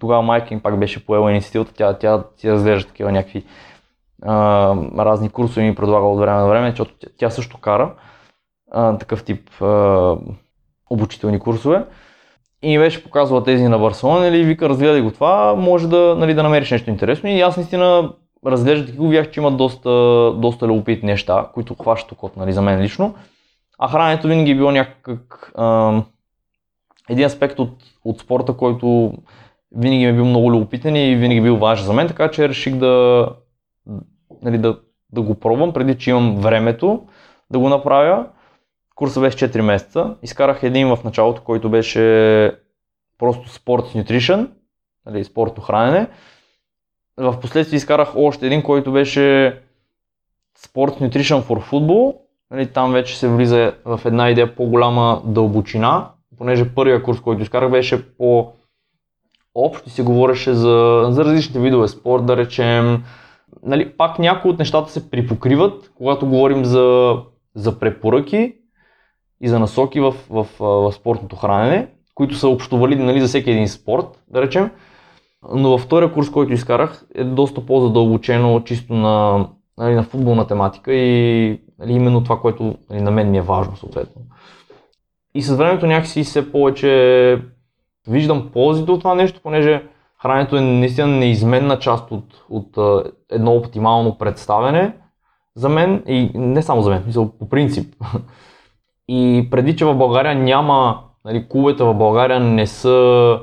Тогава 0.00 0.22
майка 0.22 0.54
им 0.54 0.60
пак 0.60 0.78
беше 0.78 1.06
поела 1.06 1.30
инициативата, 1.30 1.72
тя, 1.72 1.98
тя 1.98 2.24
си 2.36 2.50
разглежда 2.50 2.88
такива 2.88 3.12
някакви 3.12 3.44
а, 4.22 4.34
разни 4.98 5.28
курсове 5.28 5.66
ми 5.66 5.74
предлага 5.74 6.06
от 6.06 6.20
време 6.20 6.38
на 6.38 6.48
време, 6.48 6.70
защото 6.70 6.94
тя, 6.98 7.08
тя 7.18 7.30
също 7.30 7.58
кара 7.58 7.94
а, 8.72 8.98
такъв 8.98 9.24
тип 9.24 9.62
а, 9.62 10.16
обучителни 10.90 11.40
курсове. 11.40 11.84
И 12.62 12.68
ми 12.68 12.78
беше 12.78 13.04
показвала 13.04 13.44
тези 13.44 13.68
на 13.68 13.78
Барселона, 13.78 14.20
нали, 14.20 14.44
вика, 14.44 14.68
разгледай 14.68 15.00
го 15.00 15.10
това, 15.10 15.54
може 15.54 15.88
да, 15.88 16.16
нали, 16.18 16.34
да 16.34 16.42
намериш 16.42 16.70
нещо 16.70 16.90
интересно. 16.90 17.30
И 17.30 17.40
аз 17.40 17.56
наистина 17.56 18.12
разглеждайки 18.46 18.96
го, 18.96 19.08
видях, 19.08 19.30
че 19.30 19.40
има 19.40 19.50
доста, 19.50 19.90
доста 20.36 20.66
любопитни 20.66 21.06
неща, 21.06 21.48
които 21.54 21.74
хващат 21.74 22.12
окото, 22.12 22.38
нали, 22.38 22.52
за 22.52 22.62
мен 22.62 22.80
лично. 22.80 23.14
А 23.78 23.88
храненето 23.88 24.28
винаги 24.28 24.50
е 24.50 24.54
било 24.54 24.70
някак 24.70 25.52
а, 25.54 25.92
един 27.10 27.26
аспект 27.26 27.58
от, 27.58 27.72
от 28.04 28.20
спорта, 28.20 28.52
който 28.52 29.12
винаги 29.76 30.04
ми 30.04 30.10
е 30.10 30.12
бил 30.12 30.24
много 30.24 30.52
любопитен 30.52 30.96
и 30.96 31.16
винаги 31.16 31.38
е 31.38 31.42
бил 31.42 31.56
важен 31.56 31.86
за 31.86 31.92
мен, 31.92 32.08
така 32.08 32.30
че 32.30 32.48
реших 32.48 32.74
да, 32.74 33.28
нали, 34.42 34.58
да, 34.58 34.78
да 35.12 35.22
го 35.22 35.34
пробвам, 35.34 35.72
преди 35.72 35.98
че 35.98 36.10
имам 36.10 36.36
времето 36.36 37.02
да 37.50 37.58
го 37.58 37.68
направя. 37.68 38.26
Курсът 38.94 39.22
беше 39.22 39.38
4 39.38 39.60
месеца. 39.60 40.16
Изкарах 40.22 40.62
един 40.62 40.96
в 40.96 41.04
началото, 41.04 41.42
който 41.42 41.70
беше 41.70 42.52
просто 43.18 43.48
спорт 43.48 43.84
nutrition, 43.84 44.48
нали, 45.06 45.24
спортно 45.24 45.62
хранене. 45.62 46.08
В 47.16 47.40
последствие 47.40 47.76
изкарах 47.76 48.16
още 48.16 48.46
един, 48.46 48.62
който 48.62 48.92
беше 48.92 49.58
спорт 50.58 50.92
nutrition 50.94 51.42
for 51.42 51.70
football. 51.70 52.16
Там 52.72 52.92
вече 52.92 53.18
се 53.18 53.28
влиза 53.28 53.74
в 53.84 54.00
една 54.04 54.30
идея 54.30 54.54
по-голяма 54.54 55.22
дълбочина, 55.24 56.10
понеже 56.38 56.74
първия 56.74 57.02
курс, 57.02 57.20
който 57.20 57.42
изкарах, 57.42 57.70
беше 57.70 58.16
по 58.16 58.52
общо 59.54 59.88
и 59.88 59.92
се 59.92 60.02
говореше 60.02 60.54
за, 60.54 61.06
за 61.10 61.24
различните 61.24 61.60
видове 61.60 61.88
спорт, 61.88 62.26
да 62.26 62.36
речем. 62.36 63.04
Нали, 63.62 63.92
пак 63.96 64.18
някои 64.18 64.50
от 64.50 64.58
нещата 64.58 64.92
се 64.92 65.10
припокриват, 65.10 65.90
когато 65.94 66.26
говорим 66.26 66.64
за, 66.64 67.16
за 67.54 67.78
препоръки 67.78 68.54
и 69.40 69.48
за 69.48 69.58
насоки 69.58 70.00
в, 70.00 70.14
в, 70.30 70.46
в, 70.60 70.92
спортното 70.92 71.36
хранене, 71.36 71.88
които 72.14 72.34
са 72.34 72.48
общо 72.48 72.78
валидни 72.78 73.04
нали, 73.04 73.20
за 73.20 73.28
всеки 73.28 73.50
един 73.50 73.68
спорт, 73.68 74.22
да 74.28 74.42
речем. 74.42 74.70
Но 75.54 75.70
във 75.70 75.80
втория 75.80 76.12
курс, 76.12 76.30
който 76.30 76.52
изкарах, 76.52 77.04
е 77.14 77.24
доста 77.24 77.66
по-задълбочено, 77.66 78.64
чисто 78.64 78.94
на, 78.94 79.46
нали, 79.78 79.94
на 79.94 80.02
футболна 80.02 80.46
тематика 80.46 80.94
и 80.94 81.60
нали, 81.78 81.92
именно 81.92 82.24
това, 82.24 82.40
което 82.40 82.74
нали, 82.90 83.00
на 83.00 83.10
мен 83.10 83.30
ми 83.30 83.38
е 83.38 83.42
важно 83.42 83.76
съответно. 83.76 84.22
И 85.34 85.42
с 85.42 85.56
времето 85.56 85.86
някакси 85.86 86.24
все 86.24 86.52
повече 86.52 87.42
виждам 88.08 88.50
ползите 88.52 88.90
от 88.90 89.00
това 89.00 89.14
нещо, 89.14 89.40
понеже 89.42 89.82
храненето 90.22 90.56
е 90.56 90.60
наистина 90.60 91.06
неизменна 91.06 91.78
част 91.78 92.10
от, 92.10 92.44
от 92.50 93.02
едно 93.30 93.52
оптимално 93.52 94.18
представяне 94.18 94.92
за 95.56 95.68
мен 95.68 96.02
и 96.06 96.30
не 96.34 96.62
само 96.62 96.82
за 96.82 96.90
мен, 96.90 97.12
по 97.38 97.48
принцип. 97.48 97.94
И 99.08 99.48
преди, 99.50 99.76
че 99.76 99.84
в 99.84 99.94
България 99.94 100.34
няма, 100.34 101.00
нали, 101.24 101.48
клубовете 101.48 101.84
в 101.84 101.94
България 101.94 102.40
не 102.40 102.66
са... 102.66 103.38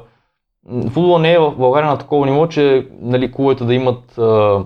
Футбол 0.89 1.17
не 1.17 1.33
е 1.33 1.39
в 1.39 1.55
България 1.57 1.89
на 1.89 1.97
такова 1.97 2.25
ниво, 2.25 2.47
че 2.47 2.87
нали, 2.99 3.31
клубовете 3.31 3.65
да 3.65 3.73
имат 3.73 4.17
а, 4.17 4.65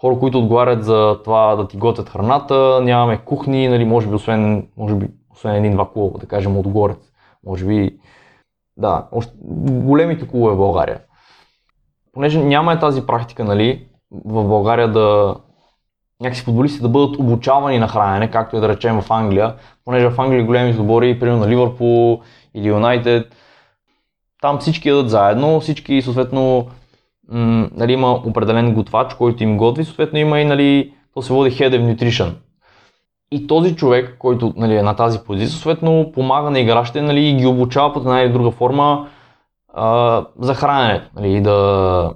хора, 0.00 0.18
които 0.18 0.38
отговарят 0.38 0.84
за 0.84 1.20
това 1.24 1.56
да 1.56 1.68
ти 1.68 1.76
готвят 1.76 2.08
храната, 2.08 2.80
нямаме 2.82 3.18
кухни, 3.24 3.68
нали, 3.68 3.84
може 3.84 4.08
би 4.08 4.14
освен, 4.14 4.68
може 4.76 4.94
би, 4.94 5.08
освен 5.32 5.54
един-два 5.54 5.90
клуба, 5.92 6.18
да 6.18 6.26
кажем, 6.26 6.58
отгорец. 6.58 7.12
Може 7.46 7.66
би, 7.66 7.98
да, 8.76 9.08
още, 9.12 9.32
големите 9.70 10.28
клубове 10.28 10.54
в 10.54 10.56
България. 10.56 11.00
Понеже 12.12 12.44
няма 12.44 12.72
е 12.72 12.78
тази 12.78 13.06
практика, 13.06 13.44
нали, 13.44 13.86
в 14.24 14.44
България 14.44 14.92
да, 14.92 15.34
някакси 16.22 16.42
футболисти 16.42 16.82
да 16.82 16.88
бъдат 16.88 17.16
обучавани 17.16 17.78
на 17.78 17.88
хранене, 17.88 18.30
както 18.30 18.56
е 18.56 18.60
да 18.60 18.68
речем 18.68 19.00
в 19.00 19.10
Англия, 19.10 19.54
понеже 19.84 20.10
в 20.10 20.20
Англия 20.20 20.44
големи 20.44 20.80
отбори, 20.80 21.20
примерно 21.20 21.40
на 21.40 21.48
Ливърпул 21.48 22.20
или 22.54 22.68
Юнайтед, 22.68 23.36
там 24.42 24.58
всички 24.58 24.88
ядат 24.88 25.10
заедно, 25.10 25.60
всички 25.60 26.02
съответно 26.02 26.66
м- 27.28 27.68
нали, 27.74 27.92
има 27.92 28.12
определен 28.12 28.74
готвач, 28.74 29.14
който 29.14 29.42
им 29.42 29.56
готви, 29.56 29.84
съответно 29.84 30.18
има 30.18 30.40
и 30.40 30.44
нали, 30.44 30.94
то 31.14 31.22
се 31.22 31.32
води 31.32 31.50
Head 31.50 31.70
of 31.70 31.96
Nutrition. 31.96 32.32
И 33.32 33.46
този 33.46 33.76
човек, 33.76 34.16
който 34.18 34.52
нали, 34.56 34.76
е 34.76 34.82
на 34.82 34.96
тази 34.96 35.18
позиция, 35.18 35.50
съответно 35.50 36.12
помага 36.14 36.50
на 36.50 36.60
играчите 36.60 37.02
нали, 37.02 37.28
и 37.28 37.34
ги 37.34 37.46
обучава 37.46 37.92
под 37.92 38.02
една 38.02 38.20
или 38.20 38.32
друга 38.32 38.50
форма 38.50 39.08
а, 39.74 40.24
за 40.38 40.54
хранене. 40.54 41.08
Нали, 41.16 41.40
да, 41.40 42.12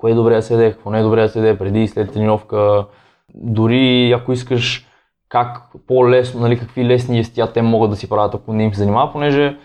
кое 0.00 0.10
е 0.10 0.14
добре 0.14 0.34
да 0.34 0.42
се 0.42 0.54
яде, 0.54 0.72
какво 0.72 0.90
не 0.90 0.98
е 0.98 1.02
добре 1.02 1.22
да 1.22 1.28
се 1.28 1.38
яде 1.38 1.58
преди 1.58 1.82
и 1.82 1.88
след 1.88 2.12
тренировка. 2.12 2.86
Дори 3.34 4.12
ако 4.12 4.32
искаш 4.32 4.86
как 5.28 5.72
по-лесно, 5.86 6.40
нали, 6.40 6.58
какви 6.58 6.84
лесни 6.84 7.18
естия 7.18 7.52
те 7.52 7.62
могат 7.62 7.90
да 7.90 7.96
си 7.96 8.08
правят, 8.08 8.34
ако 8.34 8.52
не 8.52 8.64
им 8.64 8.74
се 8.74 8.78
занимава, 8.78 9.12
понеже 9.12 9.56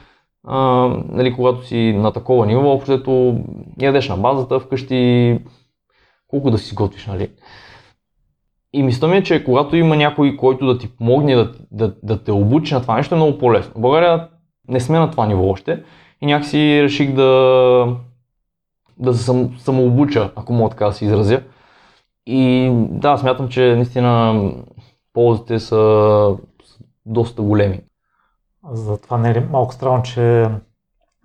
а, 0.48 0.58
нали, 1.10 1.34
когато 1.34 1.66
си 1.66 1.94
на 1.98 2.12
такова 2.12 2.46
ниво, 2.46 2.72
общото 2.72 3.40
ядеш 3.82 4.10
на 4.10 4.18
базата, 4.18 4.60
вкъщи 4.60 5.40
колко 6.28 6.52
да 6.52 6.58
си 6.58 6.66
изготвиш, 6.66 7.08
нали? 7.08 7.30
И 8.74 8.84
мисля 8.84 9.08
ми 9.08 9.18
е, 9.18 9.24
че 9.24 9.44
когато 9.44 9.76
има 9.76 9.96
някой, 9.96 10.38
който 10.38 10.66
да 10.66 10.78
ти 10.78 10.98
помогне 10.98 11.36
да, 11.36 11.52
да, 11.72 11.94
да 12.04 12.24
те 12.24 12.32
обучи 12.32 12.74
на 12.74 12.82
това 12.82 12.96
нещо, 12.96 13.16
е 13.16 13.18
много 13.18 13.38
по-лесно. 13.38 13.74
В 13.76 13.82
България 13.82 14.28
не 14.68 14.80
сме 14.80 15.00
на 15.00 15.12
това 15.12 15.28
ниво 15.28 15.50
още 15.50 15.84
и 16.22 16.26
някакси 16.26 16.84
реших 16.84 17.14
да, 17.14 17.96
да 19.00 19.14
се 19.14 19.24
сам, 19.24 19.56
самообуча, 19.60 20.32
ако 20.36 20.54
мога 20.54 20.70
така 20.70 20.86
да 20.86 20.94
се 20.94 21.06
изразя. 21.06 21.44
И 22.26 22.72
да, 22.90 23.18
смятам, 23.18 23.50
че 23.50 23.76
наистина 23.76 24.44
ползите 25.14 25.60
са 25.60 26.38
доста 27.06 27.42
големи. 27.42 27.82
Затова 28.72 29.18
не 29.18 29.30
е 29.30 29.34
ли 29.34 29.40
малко 29.40 29.74
странно, 29.74 30.04
че 30.04 30.50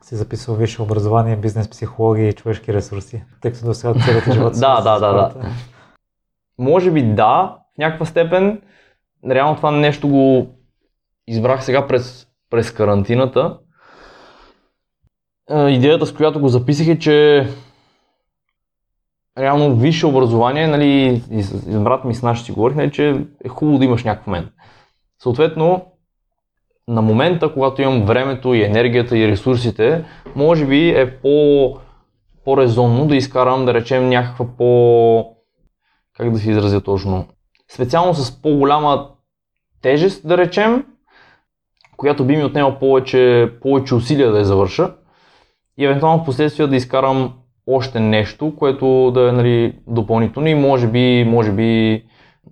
си 0.02 0.16
записал 0.16 0.54
висше 0.54 0.83
образование, 0.83 1.37
бизнес, 1.37 1.70
психология 1.70 2.28
и 2.28 2.33
човешки 2.33 2.74
ресурси, 2.74 3.22
тъй 3.40 3.52
като 3.52 3.64
до 3.64 3.74
сега 3.74 3.94
целият 3.94 4.33
живот 4.33 4.52
Да, 4.61 4.80
да, 4.80 4.98
да, 4.98 5.12
да. 5.12 5.35
Може 6.59 6.90
би 6.90 7.02
да, 7.14 7.56
в 7.74 7.78
някаква 7.78 8.06
степен. 8.06 8.62
Реално 9.30 9.56
това 9.56 9.70
нещо 9.70 10.09
го 10.09 10.46
избрах 11.26 11.64
сега 11.64 11.87
през, 11.87 12.26
през 12.50 12.70
карантината. 12.70 13.59
Идеята, 15.50 16.06
с 16.06 16.14
която 16.14 16.40
го 16.40 16.48
записах 16.48 16.88
е, 16.88 16.98
че 16.98 17.46
реално 19.38 19.76
висше 19.76 20.06
образование, 20.06 20.66
нали, 20.66 21.22
и 21.30 21.42
с 21.42 21.80
брат 21.80 22.04
ми 22.04 22.14
с 22.14 22.22
наши 22.22 22.44
си 22.44 22.52
говорих, 22.52 22.76
нали, 22.76 22.90
че 22.90 23.24
е 23.44 23.48
хубаво 23.48 23.78
да 23.78 23.84
имаш 23.84 24.04
някакъв 24.04 24.26
момент. 24.26 24.48
Съответно, 25.22 25.86
на 26.88 27.02
момента, 27.02 27.52
когато 27.52 27.82
имам 27.82 28.04
времето 28.04 28.54
и 28.54 28.62
енергията 28.62 29.18
и 29.18 29.28
ресурсите, 29.28 30.04
може 30.36 30.66
би 30.66 30.88
е 30.88 31.18
по, 31.20 31.76
по-резонно 32.44 33.06
да 33.06 33.16
изкарам, 33.16 33.66
да 33.66 33.74
речем, 33.74 34.08
някаква 34.08 34.46
по... 34.58 35.36
как 36.16 36.32
да 36.32 36.38
се 36.38 36.50
изразя 36.50 36.80
точно? 36.80 37.26
Специално 37.74 38.14
с 38.14 38.42
по-голяма 38.42 39.08
тежест, 39.82 40.28
да 40.28 40.38
речем, 40.38 40.86
която 41.96 42.24
би 42.24 42.36
ми 42.36 42.44
отнела 42.44 42.78
повече, 42.78 43.52
повече 43.62 43.94
усилия 43.94 44.32
да 44.32 44.38
я 44.38 44.44
завърша 44.44 44.94
и 45.78 45.85
евентуално 45.85 46.22
в 46.22 46.24
последствие 46.24 46.66
да 46.66 46.76
изкарам 46.76 47.33
още 47.66 48.00
нещо, 48.00 48.56
което 48.56 49.11
да 49.14 49.28
е 49.28 49.33
нали, 49.33 49.78
допълнително 49.87 50.48
и 50.48 50.54
може 50.54 50.88
би, 50.88 51.24
може 51.28 51.52
би 51.52 52.02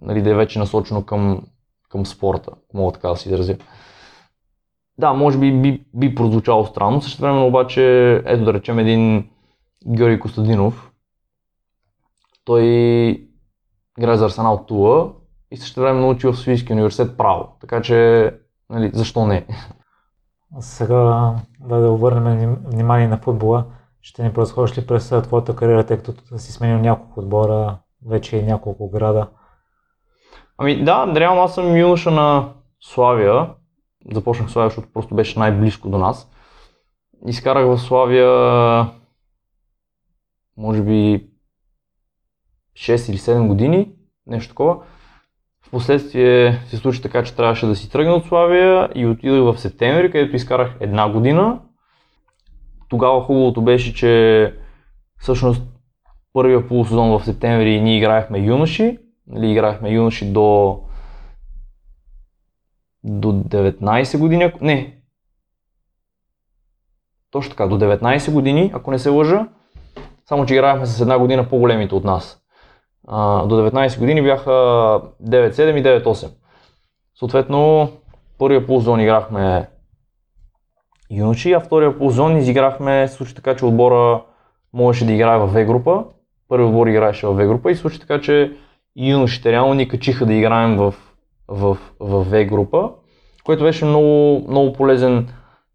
нали, 0.02 0.22
да 0.22 0.30
е 0.30 0.34
вече 0.34 0.58
насочено 0.58 1.06
към, 1.06 1.42
към 1.88 2.06
спорта, 2.06 2.50
мога 2.74 2.92
така 2.92 3.08
да 3.08 3.16
си 3.16 3.28
изразя. 3.28 3.56
Да, 4.98 5.12
може 5.12 5.38
би 5.38 5.52
би, 5.52 5.84
би 5.94 6.14
прозвучало 6.14 6.66
странно, 6.66 7.02
също 7.02 7.22
време 7.22 7.40
обаче, 7.40 8.12
ето 8.26 8.44
да 8.44 8.54
речем 8.54 8.78
един 8.78 9.30
Георги 9.86 10.20
Костадинов, 10.20 10.90
той 12.44 12.64
играе 13.98 14.16
за 14.16 14.24
Арсенал 14.24 14.64
Тула 14.68 15.12
и 15.50 15.56
също 15.56 15.80
време 15.80 16.00
научи 16.00 16.26
в 16.26 16.34
Софийския 16.36 16.74
университет 16.74 17.16
право. 17.16 17.48
Така 17.60 17.82
че, 17.82 18.30
нали, 18.70 18.90
защо 18.94 19.26
не? 19.26 19.46
Сега 20.60 21.34
да, 21.60 21.76
да 21.76 21.90
обърнем 21.90 22.56
внимание 22.64 23.08
на 23.08 23.18
футбола. 23.18 23.64
Ще 24.00 24.22
ни 24.22 24.32
произходиш 24.32 24.78
ли 24.78 24.86
през 24.86 25.08
твоята 25.22 25.56
кариера, 25.56 25.86
тъй 25.86 25.98
като 25.98 26.38
си 26.38 26.52
сменил 26.52 26.78
няколко 26.78 27.20
отбора, 27.20 27.78
вече 28.06 28.36
и 28.36 28.42
няколко 28.42 28.90
града? 28.90 29.28
Ами 30.58 30.84
да, 30.84 31.12
реално 31.16 31.42
аз 31.42 31.54
съм 31.54 31.76
юноша 31.76 32.10
на 32.10 32.52
Славия. 32.80 33.54
Започнах 34.12 34.50
Славия, 34.50 34.70
защото 34.70 34.92
просто 34.92 35.14
беше 35.14 35.38
най-близко 35.38 35.88
до 35.88 35.98
нас. 35.98 36.30
Изкарах 37.26 37.66
в 37.66 37.78
Славия 37.78 38.28
може 40.56 40.82
би 40.82 41.28
6 42.76 43.10
или 43.10 43.18
7 43.18 43.46
години, 43.46 43.92
нещо 44.26 44.48
такова. 44.48 44.82
Впоследствие 45.68 46.60
се 46.66 46.76
случи 46.76 47.02
така, 47.02 47.24
че 47.24 47.34
трябваше 47.34 47.66
да 47.66 47.76
си 47.76 47.90
тръгна 47.90 48.14
от 48.14 48.24
Славия 48.24 48.88
и 48.94 49.06
отидах 49.06 49.42
в 49.42 49.60
септември, 49.60 50.10
където 50.10 50.36
изкарах 50.36 50.76
една 50.80 51.12
година. 51.12 51.60
Тогава 52.88 53.24
хубавото 53.24 53.62
беше, 53.62 53.94
че 53.94 54.54
всъщност 55.18 55.62
първия 56.32 56.68
полусезон 56.68 57.18
в 57.18 57.24
септември 57.24 57.80
ние 57.80 57.96
играехме 57.96 58.38
юноши. 58.38 58.98
Нали, 59.26 59.50
играехме 59.50 59.90
юноши 59.90 60.32
до 60.32 60.80
до 63.04 63.32
19 63.32 64.18
години, 64.18 64.52
не, 64.60 64.98
точно 67.30 67.50
така, 67.50 67.66
до 67.66 67.78
19 67.78 68.32
години, 68.32 68.70
ако 68.74 68.90
не 68.90 68.98
се 68.98 69.08
лъжа, 69.08 69.48
само 70.26 70.46
че 70.46 70.54
играехме 70.54 70.86
с 70.86 71.00
една 71.00 71.18
година 71.18 71.48
по-големите 71.48 71.94
от 71.94 72.04
нас. 72.04 72.37
До 73.46 73.70
19 73.70 73.98
години 73.98 74.22
бяха 74.22 74.50
9-7 74.50 75.78
и 75.78 75.82
9-8. 76.04 76.30
Съответно, 77.18 77.88
първия 78.38 78.66
полузон 78.66 79.00
играхме 79.00 79.68
юноши, 81.10 81.52
а 81.52 81.60
втория 81.60 81.98
полузон 81.98 82.36
изиграхме, 82.36 83.08
случи 83.08 83.34
така, 83.34 83.56
че 83.56 83.64
отбора 83.64 84.22
можеше 84.72 85.06
да 85.06 85.12
играе 85.12 85.38
в 85.38 85.46
В 85.46 85.64
група. 85.64 86.04
Първият 86.48 86.68
отбор 86.68 86.86
играеше 86.86 87.26
в 87.26 87.32
В 87.32 87.46
група 87.46 87.70
и 87.70 87.74
случи 87.74 88.00
така, 88.00 88.20
че 88.20 88.52
юношите 88.96 89.52
реално 89.52 89.74
ни 89.74 89.88
качиха 89.88 90.26
да 90.26 90.34
играем 90.34 90.76
в, 90.76 90.94
в, 91.48 91.78
в 92.00 92.24
В 92.24 92.44
група, 92.44 92.90
което 93.44 93.64
беше 93.64 93.84
много, 93.84 94.44
много 94.48 94.72
полезен 94.72 95.28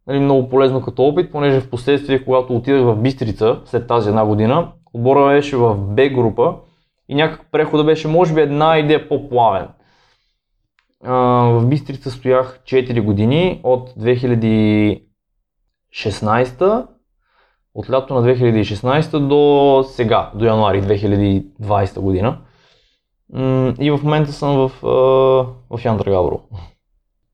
нали, 0.07 0.19
много 0.19 0.49
полезно 0.49 0.81
като 0.81 1.03
опит, 1.03 1.31
понеже 1.31 1.61
в 1.61 1.69
последствие, 1.69 2.25
когато 2.25 2.55
отидах 2.55 2.83
в 2.83 2.95
Бистрица 2.95 3.59
след 3.65 3.87
тази 3.87 4.09
една 4.09 4.25
година, 4.25 4.71
отбора 4.93 5.33
беше 5.33 5.57
в 5.57 5.75
Б 5.75 6.09
група 6.09 6.55
и 7.09 7.15
някак 7.15 7.51
прехода 7.51 7.83
беше 7.83 8.07
може 8.07 8.33
би 8.33 8.41
една 8.41 8.77
идея 8.77 9.09
по-плавен. 9.09 9.67
в 11.03 11.65
Бистрица 11.65 12.11
стоях 12.11 12.59
4 12.63 13.01
години 13.01 13.61
от 13.63 13.89
2016 13.89 16.87
от 17.75 17.89
лято 17.89 18.13
на 18.13 18.21
2016 18.21 19.27
до 19.27 19.83
сега, 19.87 20.31
до 20.35 20.45
януари 20.45 20.83
2020 20.83 21.99
година. 21.99 22.37
И 23.79 23.91
в 23.91 23.99
момента 24.03 24.31
съм 24.31 24.55
в, 24.55 24.71
в 25.69 25.85
Яндра 25.85 26.11
Габро. 26.11 26.39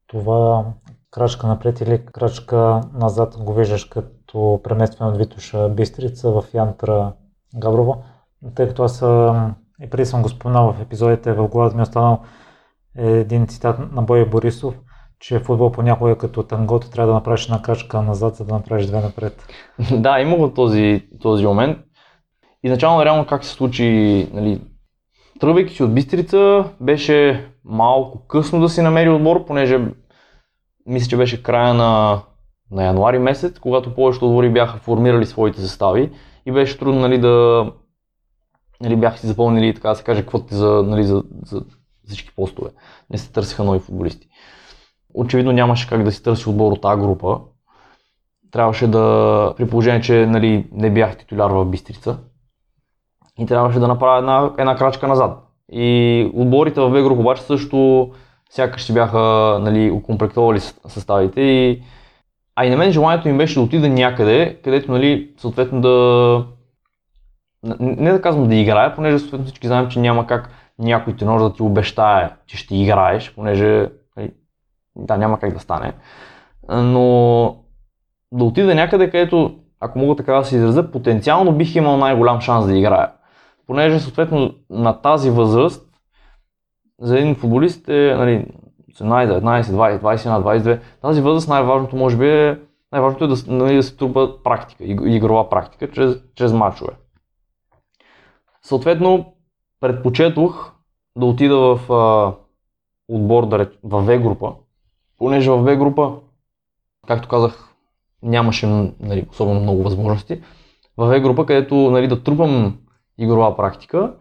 Това 0.08 0.65
крачка 1.12 1.47
напред 1.47 1.82
или 1.82 2.05
крачка 2.05 2.82
назад 2.93 3.38
го 3.39 3.53
виждаш 3.53 3.86
като 3.86 4.60
преместване 4.63 5.12
от 5.12 5.17
Витоша 5.17 5.69
Бистрица 5.69 6.32
в 6.32 6.43
Янтра 6.53 7.13
Габрово, 7.55 8.03
тъй 8.56 8.67
като 8.67 8.84
аз 8.84 8.97
и 9.84 9.89
преди 9.89 10.06
съм 10.06 10.21
го 10.21 10.30
споменал 10.30 10.73
в 10.73 10.82
епизодите, 10.82 11.34
в 11.34 11.47
главата 11.47 11.75
ми 11.75 11.82
е 11.82 11.84
останал 11.84 12.23
един 12.95 13.47
цитат 13.47 13.91
на 13.91 14.02
Боя 14.02 14.25
Борисов, 14.25 14.75
че 15.19 15.39
футбол 15.39 15.71
понякога 15.71 16.12
е 16.12 16.17
като 16.17 16.43
тангото, 16.43 16.89
трябва 16.89 17.08
да 17.08 17.13
направиш 17.13 17.45
една 17.45 17.62
крачка 17.62 18.02
назад, 18.02 18.36
за 18.36 18.45
да 18.45 18.54
направиш 18.54 18.86
две 18.86 19.02
напред. 19.02 19.47
да, 19.91 20.19
има 20.19 20.38
го 20.38 20.54
този, 20.54 21.08
този 21.21 21.45
момент. 21.45 21.78
Изначално 22.63 23.06
реално 23.06 23.25
как 23.25 23.43
се 23.45 23.52
случи, 23.52 24.28
нали, 24.34 24.62
тръгвайки 25.39 25.73
си 25.73 25.84
от 25.84 25.93
Бистрица, 25.93 26.65
беше 26.82 27.47
малко 27.65 28.28
късно 28.28 28.62
да 28.62 28.69
си 28.69 28.82
намери 28.82 29.10
отбор, 29.10 29.45
понеже 29.45 29.80
мисля, 30.86 31.10
че 31.10 31.17
беше 31.17 31.43
края 31.43 31.73
на, 31.73 32.21
на 32.71 32.84
януари 32.84 33.19
месец, 33.19 33.60
когато 33.60 33.95
повечето 33.95 34.25
отбори 34.25 34.49
бяха 34.49 34.78
формирали 34.78 35.25
своите 35.25 35.62
състави 35.62 36.12
и 36.45 36.52
беше 36.52 36.78
трудно 36.78 37.02
нали, 37.02 37.17
да 37.17 37.65
нали, 38.82 38.96
бяха 38.96 39.18
си 39.18 39.28
запълнили, 39.28 39.74
така 39.74 39.89
да 39.89 39.96
се 39.96 40.04
каже, 40.04 40.26
квоти 40.26 40.56
за, 40.56 40.84
нали, 40.88 41.04
за, 41.04 41.24
за, 41.46 41.62
всички 42.06 42.36
постове. 42.36 42.70
Не 43.10 43.18
се 43.18 43.32
търсиха 43.32 43.63
нови 43.63 43.80
футболисти. 43.80 44.28
Очевидно 45.13 45.52
нямаше 45.52 45.89
как 45.89 46.04
да 46.04 46.12
си 46.12 46.24
търси 46.24 46.50
отбор 46.50 46.72
от 46.72 46.82
тази 46.82 47.02
група. 47.02 47.39
Трябваше 48.52 48.88
да, 48.88 49.54
при 49.58 49.70
положение, 49.70 50.02
че 50.02 50.26
нали, 50.26 50.68
не 50.72 50.94
бях 50.94 51.18
титуляр 51.18 51.52
в 51.52 51.65
Бистрица, 51.65 52.18
и 53.39 53.46
трябваше 53.46 53.80
да 53.80 53.88
направя 53.88 54.18
една, 54.18 54.52
една 54.58 54.76
крачка 54.76 55.08
назад. 55.08 55.38
И 55.72 56.32
отборите 56.34 56.82
в 56.82 56.89
група 56.89 57.22
обаче 57.22 57.42
също 57.42 58.10
сякаш 58.50 58.84
си 58.84 58.94
бяха 58.94 59.20
нали, 59.62 59.92
укомплектовали 59.92 60.60
съставите 60.88 61.42
и 61.42 61.82
а 62.56 62.65
и 62.65 62.70
на 62.70 62.78
мен 62.78 62.92
желанието 62.92 63.30
им 63.30 63.38
беше 63.38 63.54
да 63.54 63.62
отида 63.62 63.89
някъде, 63.89 64.58
където 64.63 64.92
нали, 64.92 65.32
съответно 65.38 65.82
да 65.82 66.46
не 67.80 68.12
да 68.12 68.22
казвам 68.22 68.48
да 68.48 68.56
играя, 68.56 68.95
понеже 68.95 69.17
всички 69.17 69.67
знаем, 69.67 69.89
че 69.89 70.00
няма 70.00 70.28
как 70.28 70.50
някой 70.80 71.15
тренер 71.15 71.39
да 71.39 71.54
ти 71.54 71.63
обещае, 71.63 72.30
че 72.45 72.58
ще 72.58 72.76
играеш, 72.76 73.36
понеже 73.36 73.89
нали, 74.17 74.32
да, 74.95 75.17
няма 75.17 75.39
как 75.39 75.54
да 75.54 75.60
стане. 75.60 75.93
Но 76.69 77.56
да 78.32 78.43
отида 78.43 78.76
някъде, 78.76 79.10
където, 79.10 79.56
ако 79.80 80.00
мога 80.00 80.15
така 80.15 80.34
да 80.34 80.43
се 80.43 80.56
изразя, 80.56 80.91
потенциално 80.91 81.52
бих 81.52 81.76
имал 81.76 81.98
най-голям 81.98 82.41
шанс 82.41 82.65
да 82.65 82.78
играя. 82.78 83.12
Понеже 83.67 84.00
съответно 84.00 84.54
на 84.69 85.02
тази 85.02 85.30
възраст 85.30 85.89
за 87.02 87.19
един 87.19 87.36
футболист 87.36 87.89
е 87.89 88.15
нали, 88.17 88.45
18, 88.91 89.39
19, 89.39 89.62
20, 89.62 90.00
21, 90.00 90.62
22. 90.62 90.80
Тази 91.02 91.22
възраст 91.22 91.50
най-важното 91.50 91.95
може 91.95 92.17
би 92.17 92.30
е, 92.30 92.60
най-важното 92.91 93.24
е 93.24 93.28
да, 93.28 93.36
нали, 93.48 93.76
да 93.76 93.84
се 93.84 93.98
трупа 93.98 94.43
практика, 94.43 94.84
игрова 94.86 95.50
практика, 95.50 95.91
чрез, 95.91 96.17
чрез 96.36 96.54
мачове. 96.54 96.91
Съответно, 98.69 99.34
предпочетох 99.79 100.71
да 101.17 101.25
отида 101.25 101.58
в 101.58 101.93
а, 101.93 102.34
отбор, 103.08 103.45
да 103.45 103.60
реч, 103.60 103.69
в 103.84 104.01
В 104.01 104.19
група, 104.19 104.53
понеже 105.17 105.51
в 105.51 105.58
В 105.58 105.75
група, 105.77 106.13
както 107.08 107.27
казах, 107.27 107.73
нямаше 108.23 108.67
нали, 108.99 109.27
особено 109.32 109.60
много 109.60 109.84
възможности. 109.84 110.41
В 110.97 111.08
В 111.08 111.19
група, 111.19 111.45
където 111.45 111.75
нали, 111.75 112.08
да 112.08 112.23
трупам 112.23 112.77
игрова 113.17 113.58
практика 113.58 114.13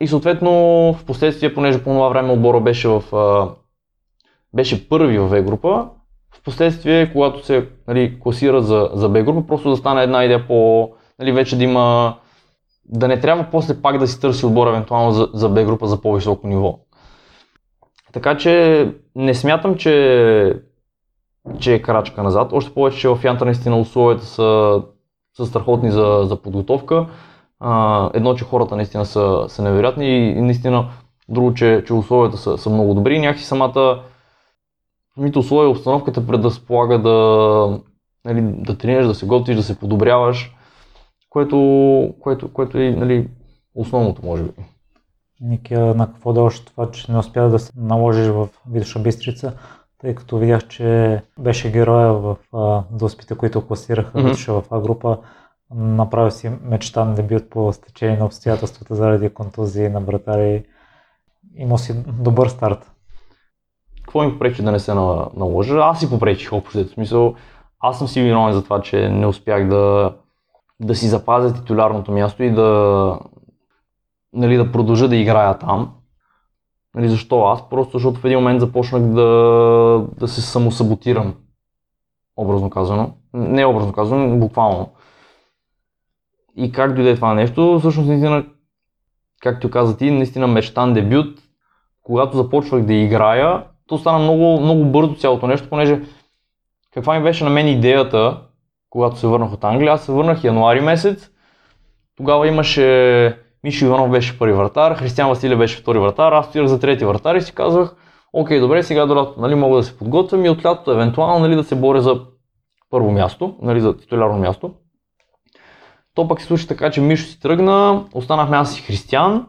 и 0.00 0.06
съответно 0.06 0.50
в 0.92 1.04
последствие, 1.06 1.54
понеже 1.54 1.78
по 1.78 1.90
това 1.90 2.08
време 2.08 2.32
отбора 2.32 2.60
беше 2.60 2.88
в 2.88 3.16
а, 3.16 3.48
беше 4.54 4.88
първи 4.88 5.18
в 5.18 5.28
В 5.28 5.42
група, 5.42 5.88
в 6.34 6.42
последствие, 6.42 7.12
когато 7.12 7.46
се 7.46 7.68
нали, 7.88 8.20
класира 8.20 8.62
за, 8.62 8.90
за 8.94 9.08
Б 9.08 9.22
група, 9.22 9.46
просто 9.46 9.70
да 9.70 9.76
стане 9.76 10.02
една 10.02 10.24
идея 10.24 10.46
по, 10.46 10.90
нали, 11.18 11.32
вече 11.32 11.58
да 11.58 11.64
има, 11.64 12.16
да 12.92 13.08
не 13.08 13.20
трябва 13.20 13.46
после 13.50 13.82
пак 13.82 13.98
да 13.98 14.08
си 14.08 14.20
търси 14.20 14.46
отбор 14.46 14.66
евентуално 14.66 15.12
за, 15.12 15.28
за 15.34 15.48
Б 15.48 15.64
група 15.64 15.86
за 15.86 16.00
по-високо 16.00 16.46
ниво. 16.46 16.78
Така 18.12 18.36
че 18.36 18.94
не 19.16 19.34
смятам, 19.34 19.74
че, 19.74 20.62
че 21.58 21.74
е 21.74 21.82
крачка 21.82 22.22
назад. 22.22 22.52
Още 22.52 22.74
повече, 22.74 22.98
че 22.98 23.08
в 23.08 23.18
Янта 23.24 23.44
наистина 23.44 23.80
условията 23.80 24.24
са, 24.24 24.82
са 25.36 25.46
страхотни 25.46 25.90
за, 25.90 26.20
за 26.24 26.42
подготовка. 26.42 27.06
А, 27.60 28.10
едно, 28.14 28.34
че 28.34 28.44
хората 28.44 28.76
наистина 28.76 29.06
са, 29.06 29.44
са 29.48 29.62
невероятни 29.62 30.30
и 30.30 30.40
наистина 30.40 30.88
друго, 31.28 31.54
че, 31.54 31.84
че 31.86 31.94
условията 31.94 32.36
са, 32.36 32.58
са 32.58 32.70
много 32.70 32.94
добри. 32.94 33.18
Някакси 33.18 33.44
самата 33.44 34.02
самите 35.14 35.38
условия, 35.38 35.70
обстановката 35.70 36.26
предразполага 36.26 36.98
да, 36.98 37.80
нали, 38.24 38.40
да 38.42 38.78
тренираш, 38.78 39.06
да 39.06 39.14
се 39.14 39.26
готвиш, 39.26 39.56
да 39.56 39.62
се 39.62 39.78
подобряваш, 39.78 40.54
което, 41.32 42.14
което, 42.20 42.52
което 42.52 42.78
е 42.78 42.90
нали, 42.90 43.28
основното, 43.74 44.26
може 44.26 44.42
би. 44.42 44.50
Ники, 45.40 45.74
на 45.74 46.06
какво 46.06 46.32
да 46.32 46.40
още 46.40 46.72
това, 46.72 46.90
че 46.90 47.12
не 47.12 47.18
успя 47.18 47.48
да 47.48 47.58
се 47.58 47.72
наложиш 47.76 48.26
в 48.28 48.48
Витоша 48.70 48.98
Бистрица, 48.98 49.52
тъй 49.98 50.14
като 50.14 50.38
видях, 50.38 50.68
че 50.68 51.22
беше 51.38 51.72
героя 51.72 52.12
в 52.12 52.36
доспите, 52.90 53.34
които 53.34 53.66
класираха 53.66 54.18
mm-hmm. 54.18 54.24
Витоша 54.24 54.52
в 54.52 54.64
А 54.70 54.80
група. 54.80 55.18
Направи 55.74 56.30
си 56.30 56.50
мечтан 56.62 57.14
дебют 57.14 57.50
по 57.50 57.72
стечение 57.72 58.16
на 58.16 58.24
обстоятелствата 58.24 58.94
заради 58.94 59.28
контузии 59.28 59.88
на 59.88 60.00
вратари. 60.00 60.64
Имал 61.56 61.78
си 61.78 61.94
добър 62.06 62.48
старт 62.48 62.92
какво 64.12 64.22
ми 64.22 64.32
попречи 64.32 64.62
да 64.62 64.72
не 64.72 64.78
се 64.78 64.94
наложа? 64.94 65.78
Аз 65.78 66.00
си 66.00 66.10
попречих 66.10 66.52
общо. 66.52 66.84
В 66.84 66.88
смисъл, 66.88 67.34
аз 67.80 67.98
съм 67.98 68.08
си 68.08 68.22
виновен 68.22 68.52
за 68.52 68.64
това, 68.64 68.82
че 68.82 69.08
не 69.08 69.26
успях 69.26 69.68
да, 69.68 70.14
да 70.82 70.94
си 70.94 71.08
запазя 71.08 71.54
титулярното 71.54 72.12
място 72.12 72.42
и 72.42 72.50
да, 72.50 73.18
нали, 74.32 74.56
да 74.56 74.72
продължа 74.72 75.08
да 75.08 75.16
играя 75.16 75.58
там. 75.58 75.94
Нали, 76.94 77.08
защо 77.08 77.44
аз? 77.44 77.68
Просто 77.68 77.92
защото 77.92 78.20
в 78.20 78.24
един 78.24 78.38
момент 78.38 78.60
започнах 78.60 79.02
да, 79.02 80.06
да 80.18 80.28
се 80.28 80.42
самосаботирам. 80.42 81.34
Образно 82.36 82.70
казано. 82.70 83.14
Не 83.34 83.66
образно 83.66 83.92
казано, 83.92 84.38
буквално. 84.38 84.90
И 86.56 86.72
как 86.72 86.94
дойде 86.94 87.14
това 87.14 87.34
нещо? 87.34 87.76
Всъщност, 87.78 88.08
наистина, 88.08 88.44
както 89.40 89.70
каза 89.70 89.96
ти, 89.96 90.10
наистина 90.10 90.46
мечтан 90.46 90.94
дебют. 90.94 91.38
Когато 92.02 92.36
започвах 92.36 92.84
да 92.84 92.92
играя, 92.92 93.64
то 93.86 93.98
стана 93.98 94.18
много, 94.18 94.60
много 94.60 94.84
бързо 94.84 95.14
цялото 95.14 95.46
нещо, 95.46 95.68
понеже 95.68 96.00
каква 96.94 97.18
ми 97.18 97.22
беше 97.24 97.44
на 97.44 97.50
мен 97.50 97.68
идеята, 97.68 98.42
когато 98.92 99.16
се 99.16 99.26
върнах 99.26 99.52
от 99.52 99.64
Англия, 99.64 99.92
аз 99.92 100.04
се 100.04 100.12
върнах 100.12 100.44
януари 100.44 100.80
месец, 100.80 101.30
тогава 102.16 102.48
имаше 102.48 103.38
Мишо 103.64 103.84
Иванов 103.84 104.10
беше 104.10 104.38
първи 104.38 104.52
вратар, 104.52 104.94
Християн 104.94 105.28
Василев 105.28 105.58
беше 105.58 105.80
втори 105.80 105.98
вратар, 105.98 106.32
аз 106.32 106.46
стоях 106.46 106.66
за 106.66 106.80
трети 106.80 107.04
вратар 107.04 107.34
и 107.34 107.42
си 107.42 107.54
казвах, 107.54 107.96
окей, 108.32 108.60
добре, 108.60 108.82
сега 108.82 109.06
до 109.06 109.16
лято 109.16 109.40
нали, 109.40 109.54
мога 109.54 109.76
да 109.76 109.82
се 109.82 109.98
подготвям 109.98 110.44
и 110.44 110.50
от 110.50 110.66
лятото 110.66 110.92
евентуално 110.92 111.38
нали, 111.38 111.56
да 111.56 111.64
се 111.64 111.74
боря 111.74 112.00
за 112.00 112.20
първо 112.90 113.12
място, 113.12 113.56
нали, 113.62 113.80
за 113.80 113.96
титулярно 113.96 114.38
място. 114.38 114.74
То 116.14 116.28
пък 116.28 116.40
се 116.40 116.46
случи 116.46 116.68
така, 116.68 116.90
че 116.90 117.00
Мишо 117.00 117.26
си 117.26 117.40
тръгна, 117.40 118.04
останахме 118.14 118.56
аз 118.56 118.78
и 118.78 118.82
Християн 118.82 119.46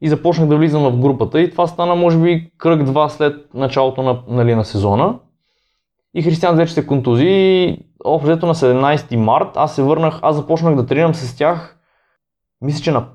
и 0.00 0.08
започнах 0.08 0.48
да 0.48 0.56
влизам 0.56 0.82
в 0.82 1.00
групата 1.00 1.40
и 1.40 1.50
това 1.50 1.66
стана 1.66 1.94
може 1.94 2.18
би 2.18 2.50
кръг 2.58 2.82
два 2.82 3.08
след 3.08 3.54
началото 3.54 4.02
на, 4.02 4.22
нали, 4.28 4.54
на 4.54 4.64
сезона. 4.64 5.18
И 6.16 6.22
Християн 6.22 6.56
вече 6.56 6.74
се 6.74 6.86
контузи 6.86 7.78
общо 8.04 8.46
на 8.46 8.54
17 8.54 9.16
март 9.16 9.48
аз 9.56 9.74
се 9.74 9.82
върнах, 9.82 10.18
аз 10.22 10.36
започнах 10.36 10.74
да 10.74 10.86
тренирам 10.86 11.14
с 11.14 11.36
тях, 11.36 11.78
мисля, 12.60 12.82
че 12.82 12.92
на 12.92 13.08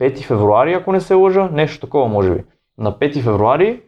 5 0.00 0.22
февруари, 0.22 0.72
ако 0.72 0.92
не 0.92 1.00
се 1.00 1.14
лъжа, 1.14 1.48
нещо 1.52 1.80
такова 1.80 2.08
може 2.08 2.34
би. 2.34 2.44
На 2.78 2.92
5 2.92 3.22
февруари, 3.22 3.82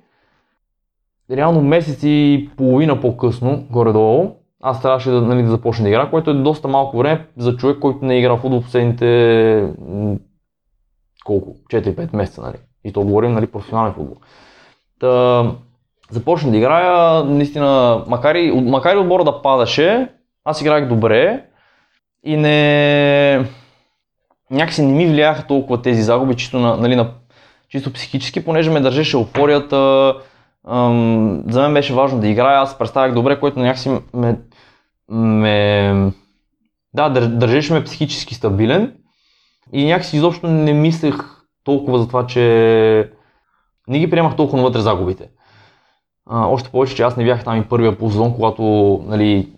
реално 1.31 1.61
месец 1.61 2.01
и 2.03 2.51
половина 2.57 3.01
по-късно, 3.01 3.67
горе-долу, 3.71 4.37
аз 4.63 4.83
трябваше 4.83 5.11
да, 5.11 5.23
нали, 5.23 5.43
да 5.43 5.51
започна 5.51 5.83
да 5.83 5.89
игра, 5.89 6.11
което 6.11 6.31
е 6.31 6.35
доста 6.35 6.69
малко 6.69 6.99
време 6.99 7.27
за 7.37 7.57
човек, 7.57 7.79
който 7.79 8.05
не 8.05 8.15
е 8.15 8.19
играл 8.19 8.37
футбол 8.37 8.61
последните 8.61 9.75
колко? 11.25 11.57
4-5 11.71 12.17
месеца, 12.17 12.43
нали? 12.43 12.57
И 12.85 12.93
то 12.93 13.03
говорим, 13.03 13.33
нали, 13.33 13.47
професионален 13.47 13.93
футбол. 13.93 14.17
Та, 15.01 15.45
започна 16.13 16.51
да 16.51 16.57
играя, 16.57 17.25
наистина, 17.25 18.05
макар 18.07 18.35
и, 18.35 18.53
макар 18.53 18.95
и 18.95 18.99
отбора 18.99 19.25
да 19.25 19.43
падаше, 19.43 20.09
аз 20.45 20.61
играх 20.61 20.89
добре 20.89 21.45
и 22.25 22.37
не... 22.37 23.47
Някакси 24.51 24.83
не 24.83 24.93
ми 24.93 25.07
влияха 25.07 25.47
толкова 25.47 25.83
тези 25.83 26.03
загуби, 26.03 26.37
чисто, 26.37 26.59
на, 26.59 26.77
нали, 26.77 26.97
на, 26.97 27.11
чисто 27.69 27.93
психически, 27.93 28.45
понеже 28.45 28.71
ме 28.71 28.81
държеше 28.81 29.17
еуфорията. 29.17 30.15
Ам, 30.69 31.43
за 31.49 31.63
мен 31.63 31.75
беше 31.75 31.95
важно 31.95 32.21
да 32.21 32.29
играя, 32.29 32.61
аз 32.61 32.79
представях 32.79 33.15
добре, 33.15 33.41
което 33.41 33.59
някакси 33.59 33.91
ме, 34.15 34.39
ме 35.09 36.13
да, 36.95 37.09
държеше 37.29 37.73
ме 37.73 37.85
психически 37.85 38.35
стабилен 38.35 38.93
и 39.73 39.85
някакси 39.85 40.17
изобщо 40.17 40.47
не 40.47 40.73
мислех 40.73 41.15
толкова 41.65 41.99
за 41.99 42.09
това, 42.09 42.27
че 42.27 43.11
не 43.89 43.99
ги 43.99 44.11
приемах 44.11 44.37
толкова 44.37 44.59
навътре 44.59 44.81
загубите. 44.81 45.29
А, 46.31 46.47
още 46.47 46.71
повече, 46.71 46.95
че 46.95 47.03
аз 47.03 47.17
не 47.17 47.25
бях 47.25 47.45
там 47.45 47.59
и 47.61 47.69
първия 47.69 47.99
по 47.99 48.11
сезон, 48.11 48.35
когато 48.35 48.63
нали, 49.07 49.49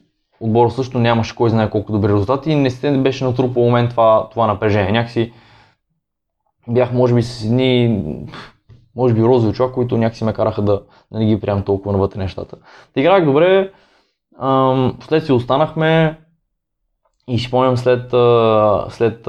отбора 0.41 0.71
също 0.71 0.99
нямаше 0.99 1.37
кой 1.37 1.51
знае 1.51 1.71
колко 1.71 1.93
добри 1.93 2.13
резултати 2.13 2.51
и 2.51 2.57
не 2.57 2.71
се 2.71 2.99
беше 2.99 3.25
натрупал 3.25 3.63
момент 3.63 3.91
това, 3.91 4.29
това 4.31 4.47
напрежение. 4.47 4.93
Някакси 4.93 5.33
бях 6.69 6.93
може 6.93 7.15
би 7.15 7.23
с 7.23 7.45
едни, 7.45 8.05
може 8.97 9.15
би 9.15 9.23
розови 9.23 9.51
очила, 9.51 9.73
които 9.73 9.97
някакси 9.97 10.25
ме 10.25 10.33
караха 10.33 10.63
да, 10.63 10.83
да 11.13 11.19
не 11.19 11.27
ги 11.27 11.41
приемам 11.41 11.63
толкова 11.63 11.93
навътре 11.93 12.19
нещата. 12.19 12.57
Та 12.95 13.01
играх 13.01 13.25
добре, 13.25 13.73
последствие 14.99 15.37
останахме, 15.37 16.19
и 17.29 17.39
си 17.39 17.47
спомням 17.47 17.77
след, 17.77 18.11
след 18.89 19.25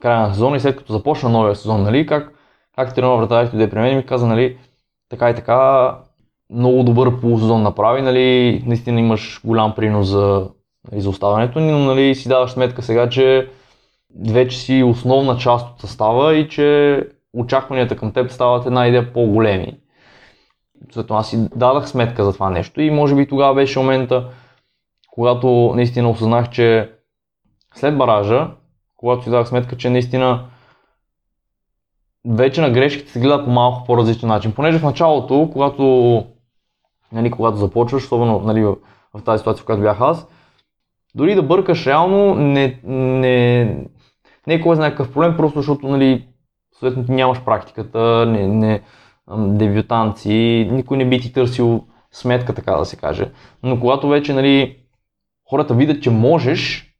края 0.00 0.20
на 0.20 0.34
сезона 0.34 0.56
и 0.56 0.60
след 0.60 0.76
като 0.76 0.92
започна 0.92 1.28
новия 1.28 1.56
сезон, 1.56 1.82
нали, 1.82 2.06
как, 2.06 2.32
как 2.76 2.94
тренер 2.94 3.16
вратарите 3.16 3.56
дойде 3.56 3.70
при 3.70 3.78
мен 3.78 3.92
и 3.92 3.96
ми 3.96 4.06
каза, 4.06 4.26
нали, 4.26 4.58
така 5.08 5.30
и 5.30 5.34
така, 5.34 5.98
много 6.52 6.82
добър 6.82 7.20
полусезон 7.20 7.62
направи, 7.62 8.02
нали, 8.02 8.62
наистина 8.66 9.00
имаш 9.00 9.40
голям 9.44 9.74
принос 9.74 10.06
за, 10.06 10.48
нали, 10.92 11.00
за 11.00 11.10
оставането 11.10 11.60
ни, 11.60 11.72
но 11.72 11.78
нали, 11.78 12.14
си 12.14 12.28
даваш 12.28 12.50
сметка 12.50 12.82
сега, 12.82 13.08
че 13.08 13.48
вече 14.28 14.58
си 14.58 14.82
основна 14.82 15.36
част 15.36 15.70
от 15.70 15.80
състава 15.80 16.34
и 16.34 16.48
че 16.48 16.98
очакванията 17.32 17.96
към 17.96 18.12
теб 18.12 18.30
стават 18.30 18.66
една 18.66 18.88
идея 18.88 19.12
по-големи. 19.12 19.76
Съответно 20.92 21.16
аз 21.16 21.30
си 21.30 21.48
дадах 21.56 21.88
сметка 21.88 22.24
за 22.24 22.32
това 22.32 22.50
нещо 22.50 22.80
и 22.80 22.90
може 22.90 23.14
би 23.14 23.28
тогава 23.28 23.54
беше 23.54 23.78
момента, 23.78 24.28
когато 25.10 25.72
наистина 25.76 26.10
осъзнах, 26.10 26.50
че 26.50 26.90
след 27.74 27.98
баража, 27.98 28.50
когато 28.96 29.24
си 29.24 29.30
дадах 29.30 29.48
сметка, 29.48 29.76
че 29.76 29.90
наистина 29.90 30.44
вече 32.28 32.60
на 32.60 32.70
грешките 32.70 33.12
се 33.12 33.20
гледа 33.20 33.44
по 33.44 33.50
малко 33.50 33.86
по-различен 33.86 34.28
начин. 34.28 34.52
Понеже 34.52 34.78
в 34.78 34.82
началото, 34.82 35.50
когато, 35.52 36.24
нали, 37.12 37.30
когато 37.30 37.56
започваш, 37.56 38.04
особено 38.04 38.38
нали, 38.38 38.64
в, 38.64 38.76
тази 39.24 39.38
ситуация, 39.38 39.62
в 39.62 39.66
която 39.66 39.82
бях 39.82 40.00
аз, 40.00 40.28
дори 41.14 41.34
да 41.34 41.42
бъркаш 41.42 41.86
реално 41.86 42.34
не, 42.34 42.80
не, 42.84 43.64
не 44.46 44.54
е 44.54 44.60
кой 44.60 44.76
знае 44.76 44.90
какъв 44.90 45.12
проблем, 45.12 45.36
просто 45.36 45.58
защото 45.58 45.88
нали, 45.88 46.28
съответно 46.72 47.06
ти 47.06 47.12
нямаш 47.12 47.44
практиката, 47.44 48.26
не, 48.26 48.48
не, 48.48 48.80
дебютанци, 49.36 50.68
никой 50.72 50.96
не 50.96 51.08
би 51.08 51.20
ти 51.20 51.32
търсил 51.32 51.84
сметка, 52.12 52.54
така 52.54 52.72
да 52.72 52.84
се 52.84 52.96
каже. 52.96 53.30
Но 53.62 53.80
когато 53.80 54.08
вече 54.08 54.34
нали, 54.34 54.76
хората 55.50 55.74
видят, 55.74 56.02
че 56.02 56.10
можеш, 56.10 56.92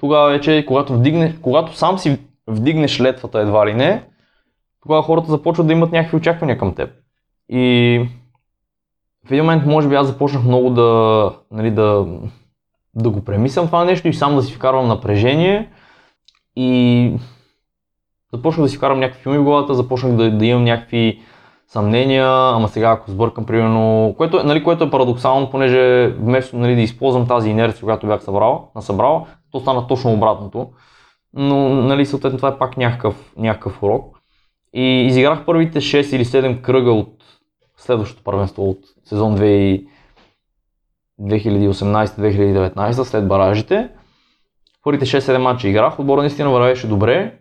тогава 0.00 0.30
вече, 0.30 0.64
когато, 0.68 0.94
вдигне, 0.94 1.36
когато 1.42 1.76
сам 1.76 1.98
си 1.98 2.18
вдигнеш 2.46 3.00
летвата 3.00 3.40
едва 3.40 3.66
ли 3.66 3.74
не, 3.74 4.04
тогава 4.82 5.02
хората 5.02 5.30
започват 5.30 5.66
да 5.66 5.72
имат 5.72 5.92
някакви 5.92 6.16
очаквания 6.16 6.58
към 6.58 6.74
теб. 6.74 6.90
И 7.48 8.08
в 9.30 9.32
един 9.32 9.44
момент, 9.44 9.66
може 9.66 9.88
би, 9.88 9.94
аз 9.94 10.06
започнах 10.06 10.44
много 10.44 10.70
да, 10.70 11.32
нали, 11.50 11.70
да, 11.70 12.06
да 12.94 13.10
го 13.10 13.24
премислям 13.24 13.66
това 13.66 13.84
нещо 13.84 14.08
и 14.08 14.14
сам 14.14 14.36
да 14.36 14.42
си 14.42 14.54
вкарвам 14.54 14.88
напрежение. 14.88 15.70
И 16.56 17.12
Започнах 18.32 18.64
да 18.64 18.68
си 18.68 18.78
карам 18.78 19.00
някакви 19.00 19.22
филми 19.22 19.38
в 19.38 19.44
главата, 19.44 19.74
започнах 19.74 20.12
да, 20.12 20.30
да 20.30 20.46
имам 20.46 20.64
някакви 20.64 21.20
съмнения, 21.68 22.26
ама 22.28 22.68
сега 22.68 22.90
ако 22.90 23.10
сбъркам, 23.10 23.46
примерно, 23.46 24.14
което, 24.16 24.40
е, 24.40 24.42
нали, 24.42 24.64
което 24.64 24.84
е 24.84 24.90
парадоксално, 24.90 25.50
понеже 25.50 26.08
вместо 26.08 26.56
нали, 26.56 26.74
да 26.74 26.80
използвам 26.80 27.26
тази 27.26 27.50
инерция, 27.50 27.84
която 27.84 28.06
бях 28.06 28.22
събрал, 28.22 28.68
насъбрал, 28.74 29.26
то 29.52 29.60
стана 29.60 29.86
точно 29.86 30.12
обратното. 30.12 30.68
Но, 31.34 31.68
нали, 31.68 32.06
съответно, 32.06 32.36
това 32.36 32.48
е 32.48 32.58
пак 32.58 32.76
някакъв, 32.76 33.32
някакъв 33.36 33.82
урок. 33.82 34.16
И 34.74 35.06
изиграх 35.06 35.44
първите 35.46 35.80
6 35.80 36.16
или 36.16 36.24
7 36.24 36.60
кръга 36.60 36.92
от 36.92 37.19
следващото 37.90 38.24
първенство 38.24 38.70
от 38.70 38.78
сезон 39.04 39.36
2018-2019 41.20 43.02
след 43.02 43.28
баражите. 43.28 43.88
Първите 44.84 45.06
6-7 45.06 45.36
мача 45.36 45.68
играх, 45.68 45.98
отбора 45.98 46.20
наистина 46.20 46.50
вървеше 46.50 46.88
добре. 46.88 47.38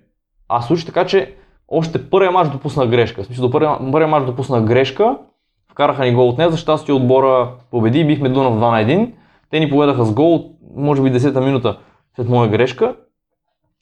А 0.47 0.61
случи 0.61 0.85
така, 0.85 1.05
че 1.05 1.35
още 1.67 2.09
първия 2.09 2.31
мач 2.31 2.49
допуснах 2.49 2.89
грешка. 2.89 3.23
В 3.23 3.25
смисъл, 3.25 3.47
до 3.47 3.51
първия, 3.51 3.77
първия 3.91 4.07
мач 4.07 4.25
допуснах 4.25 4.63
грешка, 4.63 5.17
вкараха 5.71 6.05
ни 6.05 6.13
гол 6.13 6.29
от 6.29 6.37
нея, 6.37 6.51
за 6.51 6.57
щастие 6.57 6.93
отбора 6.93 7.51
победи, 7.71 8.05
бихме 8.05 8.29
Дунав 8.29 8.53
2 8.53 8.55
на 8.59 8.93
1. 8.93 9.13
Те 9.51 9.59
ни 9.59 9.69
поведаха 9.69 10.05
с 10.05 10.13
гол, 10.13 10.51
може 10.75 11.01
би 11.01 11.11
10-та 11.11 11.41
минута 11.41 11.77
след 12.15 12.29
моя 12.29 12.49
грешка. 12.49 12.95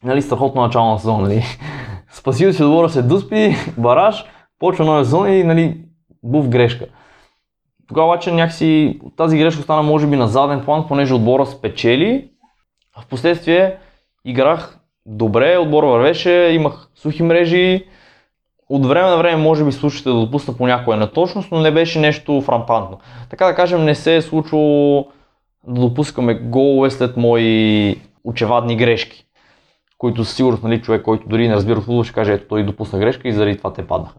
Нали, 0.04 0.22
страхотно 0.22 0.62
начало 0.62 0.92
на 0.92 1.00
сезон, 1.00 1.22
нали. 1.22 1.44
Спасил 2.12 2.54
се 2.54 2.64
отбора 2.64 2.90
се 2.90 3.02
дъспи, 3.02 3.56
бараж, 3.78 4.26
почва 4.60 4.86
нова 4.86 5.06
сезон 5.06 5.32
и 5.32 5.44
нали, 5.44 5.87
був 6.24 6.50
грешка. 6.50 6.86
Тогава 7.88 8.08
обаче 8.08 8.32
някакси 8.32 9.00
тази 9.18 9.38
грешка 9.38 9.62
стана 9.62 9.84
може 9.84 10.08
би 10.08 10.16
на 10.16 10.28
заден 10.28 10.66
план, 10.66 10.88
понеже 10.88 11.14
отбора 11.14 11.46
спечели. 11.46 12.30
В 13.00 13.06
последствие 13.06 13.78
играх 14.26 14.80
добре, 15.06 15.58
отбора 15.58 15.88
вървеше, 15.88 16.50
имах 16.54 16.90
сухи 16.96 17.24
мрежи. 17.24 17.86
От 18.70 18.86
време 18.86 19.10
на 19.10 19.18
време 19.18 19.44
може 19.44 19.66
би 19.66 19.72
случаите 19.72 20.10
да 20.10 20.16
допусна 20.16 20.58
по 20.58 20.68
някоя 20.68 20.98
неточност, 20.98 21.52
но 21.52 21.60
не 21.60 21.72
беше 21.72 22.00
нещо 22.00 22.42
фрампантно. 22.42 23.00
Така 23.30 23.46
да 23.46 23.56
кажем, 23.56 23.86
не 23.86 23.96
се 23.96 24.16
е 24.16 24.22
случило 24.22 25.08
да 25.68 25.82
допускаме 25.82 26.34
голове 26.34 26.90
след 26.90 27.18
мои 27.18 27.96
очевадни 28.24 28.76
грешки, 28.76 29.26
които 29.98 30.26
със 30.26 30.36
сигурност 30.36 30.64
нали, 30.64 30.82
човек, 30.82 31.02
който 31.02 31.28
дори 31.28 31.48
не 31.48 31.56
разбира 31.56 31.82
футбол, 31.82 32.04
ще 32.04 32.14
каже, 32.14 32.34
ето 32.34 32.48
той 32.48 32.64
допусна 32.64 33.00
грешка 33.00 33.28
и 33.28 33.34
заради 33.34 33.58
това 33.58 33.74
те 33.74 33.88
паднаха. 33.88 34.16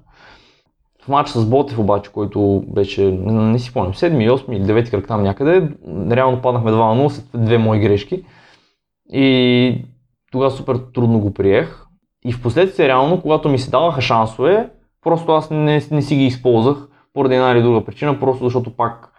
В 1.08 1.10
матча 1.10 1.32
с 1.32 1.46
Ботев 1.46 1.78
обаче, 1.78 2.12
който 2.12 2.64
беше, 2.66 3.04
не, 3.04 3.58
си 3.58 3.70
спомням, 3.70 3.92
7, 3.92 4.30
8 4.30 4.56
или 4.56 4.64
9 4.64 4.90
кръг 4.90 5.08
там 5.08 5.22
някъде, 5.22 5.70
реално 6.10 6.42
паднахме 6.42 6.70
2-0 6.70 7.08
след 7.08 7.44
две 7.44 7.58
мои 7.58 7.80
грешки. 7.80 8.24
И 9.12 9.84
тогава 10.32 10.50
супер 10.50 10.76
трудно 10.94 11.20
го 11.20 11.34
приех. 11.34 11.84
И 12.24 12.32
в 12.32 12.42
последствие, 12.42 12.88
реално, 12.88 13.20
когато 13.20 13.48
ми 13.48 13.58
се 13.58 13.70
даваха 13.70 14.00
шансове, 14.00 14.70
просто 15.02 15.32
аз 15.32 15.50
не, 15.50 15.82
не 15.90 16.02
си 16.02 16.16
ги 16.16 16.24
използвах 16.24 16.88
поради 17.12 17.34
една 17.34 17.50
или 17.50 17.62
друга 17.62 17.84
причина, 17.84 18.20
просто 18.20 18.44
защото 18.44 18.76
пак 18.76 19.12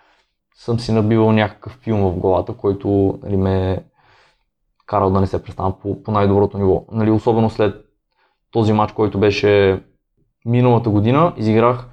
съм 0.55 0.79
си 0.79 0.91
набивал 0.91 1.31
някакъв 1.31 1.71
филм 1.71 2.01
в 2.01 2.19
главата, 2.19 2.53
който 2.53 3.19
нали, 3.23 3.37
ме 3.37 3.71
е 3.71 3.79
карал 4.85 5.09
да 5.09 5.21
не 5.21 5.27
се 5.27 5.43
представям 5.43 5.73
по, 5.81 6.03
по 6.03 6.11
най-доброто 6.11 6.57
ниво. 6.57 6.85
Нали, 6.91 7.11
особено 7.11 7.49
след 7.49 7.75
този 8.51 8.73
матч, 8.73 8.93
който 8.93 9.19
беше 9.19 9.83
миналата 10.45 10.89
година, 10.89 11.33
изиграх 11.37 11.87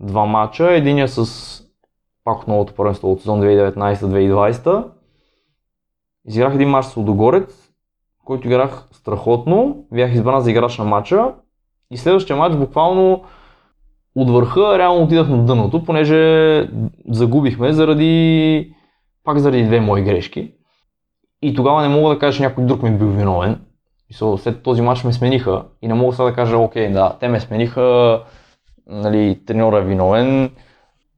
два 0.00 0.24
матча. 0.24 0.72
Единия 0.72 1.08
с 1.08 1.60
пак 2.24 2.40
от 2.40 2.48
новото 2.48 2.74
първенство 2.74 3.12
от 3.12 3.20
сезон 3.20 3.40
2019-2020. 3.40 4.84
Изиграх 6.28 6.54
един 6.54 6.68
матч 6.68 6.86
с 6.86 6.96
Лудогорец, 6.96 7.72
който 8.24 8.48
играх 8.48 8.88
страхотно. 8.92 9.86
Бях 9.92 10.14
избран 10.14 10.40
за 10.40 10.50
играч 10.50 10.78
на 10.78 10.84
матча. 10.84 11.34
И 11.90 11.96
следващия 11.96 12.36
матч 12.36 12.56
буквално 12.56 13.24
от 14.16 14.30
върха 14.30 14.78
реално 14.78 15.02
отидах 15.02 15.28
на 15.28 15.44
дъното, 15.44 15.84
понеже 15.84 16.68
загубихме 17.08 17.72
заради 17.72 18.74
пак 19.24 19.38
заради 19.38 19.64
две 19.64 19.80
мои 19.80 20.02
грешки. 20.02 20.52
И 21.42 21.54
тогава 21.54 21.82
не 21.82 21.88
мога 21.88 22.14
да 22.14 22.18
кажа, 22.18 22.36
че 22.36 22.42
някой 22.42 22.64
друг 22.64 22.82
ми 22.82 22.98
бил 22.98 23.08
виновен. 23.08 23.60
След 24.12 24.62
този 24.62 24.82
матч 24.82 25.04
ме 25.04 25.12
смениха 25.12 25.64
и 25.82 25.88
не 25.88 25.94
мога 25.94 26.12
сега 26.12 26.24
да 26.24 26.34
кажа, 26.34 26.58
окей, 26.58 26.92
да, 26.92 27.16
те 27.20 27.28
ме 27.28 27.40
смениха, 27.40 28.22
нали, 28.86 29.40
треньора 29.46 29.78
е 29.78 29.84
виновен, 29.84 30.50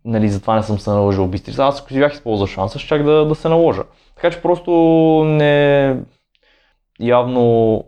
нали, 0.04 0.28
затова 0.28 0.56
не 0.56 0.62
съм 0.62 0.78
се 0.78 0.90
наложил 0.90 1.26
бистрица. 1.26 1.64
Аз 1.64 1.80
ако 1.80 1.88
си 1.88 1.98
бях 1.98 2.12
използвал 2.12 2.46
шанса, 2.46 2.78
чак 2.78 3.02
да, 3.02 3.24
да 3.24 3.34
се 3.34 3.48
наложа. 3.48 3.82
Така 4.16 4.30
че 4.30 4.42
просто 4.42 4.70
не, 5.26 5.96
явно 7.00 7.84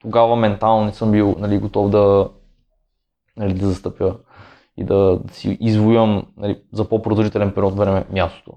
тогава 0.00 0.36
ментално 0.36 0.84
не 0.84 0.92
съм 0.92 1.12
бил 1.12 1.36
нали, 1.38 1.58
готов 1.58 1.90
да, 1.90 2.30
нали, 3.36 3.54
да 3.54 3.66
застъпя 3.66 4.16
и 4.76 4.84
да, 4.84 5.18
да 5.24 5.34
си 5.34 5.58
извоювам 5.60 6.26
нали, 6.36 6.62
за 6.72 6.88
по-продължителен 6.88 7.52
период 7.54 7.76
време 7.76 8.04
мястото. 8.10 8.52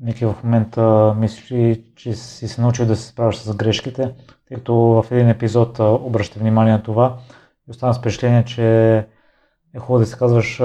Ники 0.00 0.24
в 0.24 0.34
момента 0.44 1.14
мислиш 1.18 1.52
ли, 1.52 1.84
че 1.96 2.14
си 2.14 2.48
се 2.48 2.60
научил 2.60 2.86
да 2.86 2.96
се 2.96 3.06
справяш 3.06 3.36
с 3.36 3.56
грешките, 3.56 4.14
тъй 4.48 4.56
като 4.56 4.74
в 4.74 5.06
един 5.10 5.28
епизод 5.28 5.78
обръща 5.78 6.38
внимание 6.38 6.72
на 6.72 6.82
това 6.82 7.16
и 7.68 7.70
остана 7.70 7.94
с 7.94 7.98
впечатление, 7.98 8.44
че 8.44 8.96
е 9.74 9.78
хубаво 9.78 9.98
да 9.98 10.06
се 10.06 10.18
казваш 10.18 10.62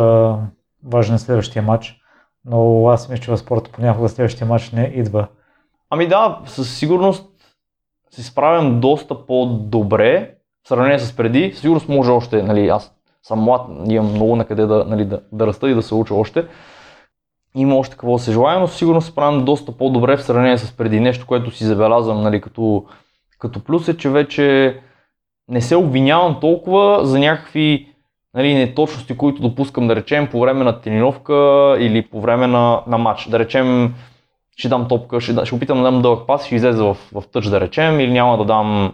важен 0.84 1.20
следващия 1.20 1.64
матч, 1.64 1.98
но 2.46 2.88
аз 2.90 3.10
мисля, 3.10 3.24
че 3.24 3.32
в 3.32 3.38
спорта 3.38 3.72
понякога 3.72 4.10
следващия 4.10 4.48
матч 4.48 4.72
не 4.72 4.84
идва. 4.96 5.28
Ами 5.90 6.08
да, 6.08 6.40
със 6.46 6.78
сигурност 6.78 7.28
се 8.10 8.24
справям 8.24 8.80
доста 8.80 9.26
по-добре 9.26 10.36
в 10.64 10.68
сравнение 10.68 11.00
с 11.00 11.16
преди. 11.16 11.52
Със 11.52 11.62
сигурност 11.62 11.90
може 11.90 12.12
още, 12.12 12.44
нали, 12.44 12.68
аз 12.68 12.96
съм 13.24 13.40
млад, 13.40 13.62
имам 13.90 14.12
много 14.12 14.36
на 14.36 14.46
къде 14.46 14.66
да, 14.66 14.86
нали, 14.88 15.06
да, 15.06 15.22
да 15.32 15.48
раста 15.48 15.70
и 15.70 15.76
да 15.76 15.82
се 15.82 15.96
уча 15.96 16.16
още. 16.16 16.48
Има 17.56 17.76
още 17.76 17.92
какво 17.92 18.18
се 18.18 18.32
желая, 18.32 18.60
но 18.60 18.68
сигурно 18.68 19.02
се 19.02 19.08
справям 19.08 19.46
доста 19.46 19.72
по-добре 19.72 20.18
в 20.18 20.24
сравнение 20.24 20.58
с 20.58 20.72
преди. 20.72 21.00
Нещо, 21.00 21.28
което 21.28 21.52
си 21.52 21.64
забелязвам 21.64 22.22
нали, 22.22 22.42
като, 22.42 22.86
като 23.40 23.64
плюс 23.64 23.88
е, 23.88 23.98
че 23.98 24.10
вече 24.10 24.78
не 25.48 25.62
се 25.62 25.76
обвинявам 25.76 26.40
толкова 26.40 27.06
за 27.06 27.20
някакви 27.20 27.88
нали, 28.34 28.54
неточности, 28.54 29.18
които 29.18 29.42
допускам 29.42 29.88
да 29.88 29.96
речем 29.96 30.28
по 30.28 30.42
време 30.42 30.64
на 30.64 30.82
тренировка 30.82 31.34
или 31.80 32.02
по 32.02 32.22
време 32.22 32.48
на, 32.48 32.82
на 32.88 32.98
матч. 32.98 33.28
Да 33.28 33.40
речем 33.40 33.94
ще 34.58 34.70
дам 34.70 34.88
топка, 34.88 35.22
ще, 35.22 35.46
ще 35.46 35.56
опитам 35.56 35.78
да 35.78 35.84
дам 35.84 36.02
дълъг 36.02 36.28
пас, 36.28 36.46
ще 36.46 36.56
излезе 36.56 36.84
в, 36.84 36.98
в 37.14 37.24
тъч 37.32 37.46
да 37.46 37.62
речем, 37.62 38.00
или 38.00 38.12
няма 38.12 38.38
да 38.38 38.46
дам 38.46 38.94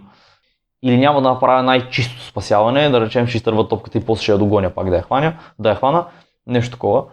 или 0.82 0.96
няма 0.96 1.22
да 1.22 1.28
направя 1.28 1.62
най-чисто 1.62 2.22
спасяване, 2.22 2.90
да 2.90 3.00
речем 3.00 3.26
ще 3.26 3.36
изтърва 3.36 3.68
топката 3.68 3.98
и 3.98 4.04
после 4.04 4.22
ще 4.22 4.32
я 4.32 4.38
догоня 4.38 4.70
пак 4.70 4.90
да 4.90 4.96
я 4.96 5.02
хваня, 5.02 5.36
да 5.58 5.68
я 5.68 5.74
хвана, 5.74 6.06
нещо 6.46 6.70
такова. 6.72 7.04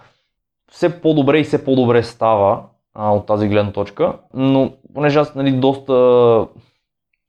Все 0.75 1.01
по-добре 1.01 1.39
и 1.39 1.43
все 1.43 1.65
по-добре 1.65 2.03
става 2.03 2.63
а, 2.93 3.11
от 3.11 3.25
тази 3.25 3.47
гледна 3.47 3.71
точка, 3.71 4.13
но 4.33 4.73
понеже 4.93 5.19
аз 5.19 5.35
нали, 5.35 5.51
доста 5.51 5.93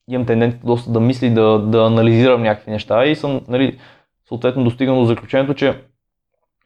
имам 0.08 0.26
тенденция 0.26 0.60
доста 0.64 0.92
да 0.92 1.00
мисля 1.00 1.26
и 1.26 1.30
да, 1.30 1.58
да 1.58 1.86
анализирам 1.86 2.42
някакви 2.42 2.70
неща 2.70 3.06
и 3.06 3.16
съм 3.16 3.40
нали, 3.48 3.78
съответно 4.28 4.64
достигнал 4.64 5.00
до 5.00 5.04
заключението, 5.04 5.54
че 5.54 5.82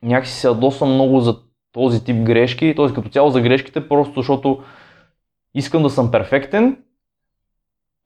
някакси 0.03 0.33
се 0.33 0.47
ядосвам 0.47 0.95
много 0.95 1.21
за 1.21 1.37
този 1.73 2.05
тип 2.05 2.17
грешки, 2.17 2.75
т.е. 2.77 2.95
като 2.95 3.09
цяло 3.09 3.31
за 3.31 3.41
грешките, 3.41 3.89
просто 3.89 4.21
защото 4.21 4.63
искам 5.55 5.83
да 5.83 5.91
съм 5.91 6.11
перфектен, 6.11 6.79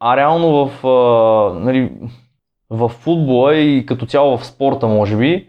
а 0.01 0.17
реално 0.17 0.67
в, 0.67 0.87
а, 0.87 1.59
нали, 1.59 1.93
в 2.71 2.89
футбола 2.89 3.57
и 3.57 3.87
като 3.87 4.07
цяло 4.07 4.39
в 4.39 4.47
спорта, 4.47 4.87
може 4.87 5.17
би, 5.17 5.49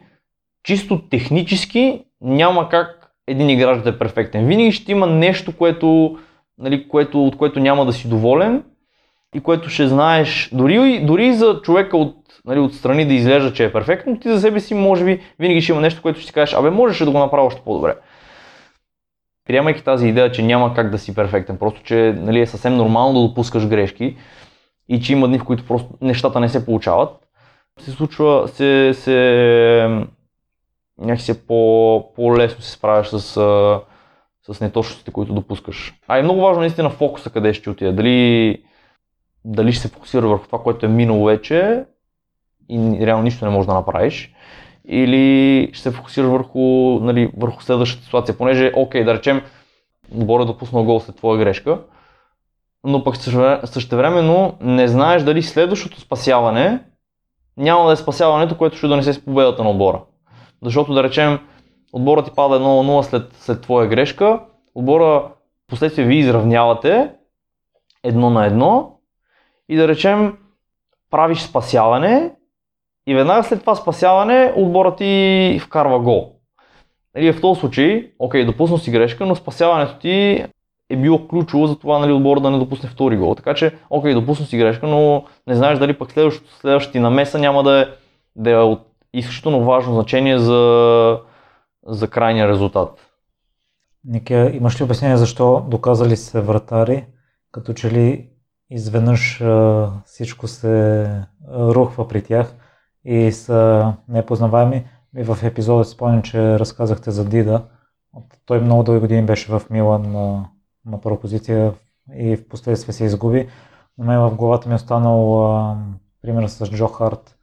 чисто 0.63 1.09
технически 1.09 2.05
няма 2.21 2.69
как 2.69 3.04
един 3.27 3.49
играч 3.49 3.83
да 3.83 3.89
е 3.89 3.97
перфектен. 3.97 4.47
Винаги 4.47 4.71
ще 4.71 4.91
има 4.91 5.07
нещо, 5.07 5.57
което, 5.57 6.17
нали, 6.57 6.87
което, 6.87 7.25
от 7.25 7.37
което 7.37 7.59
няма 7.59 7.85
да 7.85 7.93
си 7.93 8.09
доволен 8.09 8.63
и 9.35 9.39
което 9.39 9.69
ще 9.69 9.87
знаеш, 9.87 10.49
дори, 10.53 11.05
дори 11.05 11.33
за 11.33 11.61
човека 11.63 11.97
от, 11.97 12.15
нали, 12.45 12.59
от 12.59 12.73
страни 12.73 13.05
да 13.05 13.13
изглежда, 13.13 13.53
че 13.53 13.65
е 13.65 13.73
перфектно, 13.73 14.19
ти 14.19 14.29
за 14.29 14.39
себе 14.41 14.59
си 14.59 14.73
може 14.73 15.05
би 15.05 15.21
винаги 15.39 15.61
ще 15.61 15.71
има 15.71 15.81
нещо, 15.81 16.01
което 16.01 16.19
ще 16.19 16.27
си 16.27 16.33
кажеш, 16.33 16.55
абе 16.55 16.69
можеше 16.69 17.05
да 17.05 17.11
го 17.11 17.19
направя 17.19 17.45
още 17.45 17.61
по-добре. 17.65 17.95
Приемайки 19.47 19.83
тази 19.83 20.07
идея, 20.07 20.31
че 20.31 20.43
няма 20.43 20.73
как 20.73 20.89
да 20.89 20.99
си 20.99 21.15
перфектен, 21.15 21.57
просто 21.57 21.83
че 21.83 22.15
нали, 22.17 22.39
е 22.39 22.45
съвсем 22.45 22.75
нормално 22.75 23.21
да 23.21 23.27
допускаш 23.27 23.67
грешки 23.67 24.17
и 24.89 25.01
че 25.01 25.13
има 25.13 25.27
дни, 25.27 25.39
в 25.39 25.43
които 25.43 25.67
просто 25.67 25.89
нещата 26.01 26.39
не 26.39 26.49
се 26.49 26.65
получават, 26.65 27.09
се 27.79 27.91
случва, 27.91 28.47
се, 28.47 28.91
се 28.93 30.05
някакси 30.97 31.31
е 31.31 31.41
по, 31.47 32.13
по-лесно 32.15 32.61
се 32.61 32.71
справяш 32.71 33.07
с, 33.07 33.19
с 34.51 34.61
неточностите, 34.61 35.11
които 35.11 35.33
допускаш. 35.33 35.93
А 36.07 36.17
е 36.17 36.23
много 36.23 36.41
важно 36.41 36.61
наистина 36.61 36.89
фокуса 36.89 37.29
къде 37.29 37.53
ще 37.53 37.69
отиде. 37.69 37.91
Дали 37.91 38.57
дали 39.45 39.73
ще 39.73 39.81
се 39.81 39.93
фокусира 39.93 40.27
върху 40.27 40.45
това, 40.45 40.59
което 40.59 40.85
е 40.85 40.89
минало 40.89 41.25
вече 41.25 41.85
и 42.69 42.97
реално 43.05 43.23
нищо 43.23 43.45
не 43.45 43.51
можеш 43.51 43.67
да 43.67 43.73
направиш, 43.73 44.33
или 44.87 45.69
ще 45.73 45.81
се 45.83 45.91
фокусираш 45.91 46.29
върху, 46.29 46.59
нали, 47.01 47.31
върху 47.37 47.61
следващата 47.61 48.05
ситуация, 48.05 48.37
понеже, 48.37 48.71
окей, 48.75 49.03
да 49.03 49.13
речем, 49.13 49.41
отбор 50.15 50.41
е 50.41 50.45
допуснал 50.45 50.83
гол 50.83 50.99
след 50.99 51.15
твоя 51.15 51.39
грешка, 51.39 51.79
но 52.83 53.03
пък 53.03 53.17
същевременно 53.63 54.57
не 54.61 54.87
знаеш 54.87 55.23
дали 55.23 55.41
следващото 55.41 55.99
спасяване 55.99 56.79
няма 57.57 57.85
да 57.87 57.93
е 57.93 57.95
спасяването, 57.95 58.57
което 58.57 58.77
ще 58.77 58.87
донесе 58.87 59.13
с 59.13 59.25
победата 59.25 59.63
на 59.63 59.69
отбора. 59.69 60.01
Защото 60.65 60.93
да 60.93 61.03
речем, 61.03 61.39
отборът 61.93 62.25
ти 62.25 62.31
пада 62.35 62.59
0-0 62.59 63.01
след, 63.01 63.33
след 63.33 63.61
твоя 63.61 63.87
грешка, 63.87 64.39
отбора 64.75 65.31
последствие 65.67 66.05
ви 66.05 66.15
изравнявате 66.15 67.11
едно 68.03 68.29
на 68.29 68.45
едно 68.45 68.99
и 69.69 69.75
да 69.75 69.87
речем 69.87 70.37
правиш 71.09 71.39
спасяване 71.39 72.31
и 73.07 73.15
веднага 73.15 73.43
след 73.43 73.59
това 73.59 73.75
спасяване 73.75 74.53
отборът 74.55 74.97
ти 74.97 75.59
вкарва 75.61 75.99
гол. 75.99 76.31
Нали, 77.15 77.33
в 77.33 77.41
този 77.41 77.59
случай, 77.59 78.11
окей, 78.19 78.45
допуснал 78.45 78.77
си 78.77 78.91
грешка, 78.91 79.25
но 79.25 79.35
спасяването 79.35 79.99
ти 79.99 80.45
е 80.89 80.97
било 80.97 81.27
ключово 81.27 81.67
за 81.67 81.79
това 81.79 81.99
нали, 81.99 82.11
отбора 82.11 82.39
да 82.39 82.51
не 82.51 82.57
допусне 82.57 82.89
втори 82.89 83.17
гол. 83.17 83.35
Така 83.35 83.53
че, 83.53 83.73
окей, 83.89 84.13
допусна 84.13 84.45
си 84.45 84.57
грешка, 84.57 84.87
но 84.87 85.25
не 85.47 85.55
знаеш 85.55 85.79
дали 85.79 85.93
пък 85.93 86.11
следващото, 86.11 86.51
следващата 86.53 86.91
ти 86.91 86.99
намеса 86.99 87.39
няма 87.39 87.63
да 87.63 87.81
е, 87.81 87.85
да 88.35 88.51
е 88.51 88.57
от 88.57 88.94
изключително 89.19 89.63
важно 89.63 89.93
значение 89.93 90.39
за, 90.39 91.19
за 91.87 92.07
крайния 92.07 92.47
резултат. 92.47 92.99
Нике, 94.05 94.51
имаш 94.53 94.79
ли 94.79 94.83
обяснение 94.83 95.17
защо 95.17 95.65
доказали 95.69 96.17
се 96.17 96.41
вратари, 96.41 97.05
като 97.51 97.73
че 97.73 97.91
ли 97.91 98.29
изведнъж 98.69 99.43
всичко 100.05 100.47
се 100.47 101.07
рухва 101.53 102.07
при 102.07 102.23
тях 102.23 102.55
и 103.05 103.31
са 103.31 103.93
непознаваеми? 104.09 104.85
И 105.17 105.23
в 105.23 105.37
епизода 105.43 105.85
спомням, 105.85 106.21
че 106.21 106.59
разказахте 106.59 107.11
за 107.11 107.25
Дида. 107.25 107.63
Той 108.45 108.61
много 108.61 108.83
дълги 108.83 108.99
години 108.99 109.25
беше 109.25 109.51
в 109.51 109.61
Милан 109.69 110.11
на, 110.11 110.45
на 110.85 111.01
първа 111.01 111.19
позиция 111.19 111.73
и 112.15 112.35
в 112.35 112.47
последствие 112.49 112.93
се 112.93 113.05
изгуби. 113.05 113.49
На 113.97 114.05
мен 114.05 114.19
в 114.19 114.35
главата 114.35 114.69
ми 114.69 114.73
е 114.73 114.75
останал 114.75 115.45
а, 115.45 115.77
пример 116.21 116.47
с 116.47 116.71
Джо 116.71 116.87
Харт. 116.87 117.34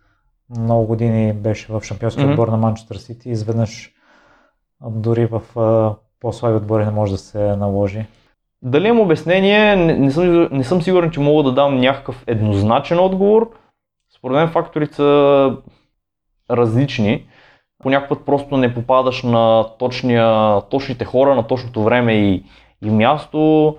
Много 0.59 0.87
години 0.87 1.33
беше 1.33 1.73
в 1.73 1.83
шампионския 1.85 2.27
mm-hmm. 2.27 2.31
отбор 2.31 2.49
на 2.49 2.57
Манчестър 2.57 2.97
Сити 2.97 3.29
и 3.29 3.33
изведнъж 3.33 3.93
дори 4.91 5.27
в 5.27 5.43
по-слаби 6.21 6.57
отбори 6.57 6.85
не 6.85 6.91
може 6.91 7.13
да 7.13 7.19
се 7.19 7.57
наложи. 7.57 8.07
Дали 8.63 8.89
имам 8.89 9.01
обяснение, 9.01 9.77
не, 9.77 9.99
не, 9.99 10.11
съм, 10.11 10.49
не 10.53 10.65
съм 10.65 10.83
сигурен, 10.83 11.11
че 11.11 11.21
мога 11.21 11.43
да 11.43 11.53
дам 11.53 11.81
някакъв 11.81 12.25
еднозначен 12.27 12.99
отговор. 12.99 13.51
Според 14.17 14.35
мен 14.35 14.49
факторите 14.49 14.95
са 14.95 15.57
различни. 16.51 17.27
Понякога 17.83 18.25
просто 18.25 18.57
не 18.57 18.75
попадаш 18.75 19.23
на 19.23 19.65
точния, 19.79 20.61
точните 20.61 21.05
хора, 21.05 21.35
на 21.35 21.47
точното 21.47 21.83
време 21.83 22.13
и, 22.13 22.45
и 22.85 22.91
място. 22.91 23.77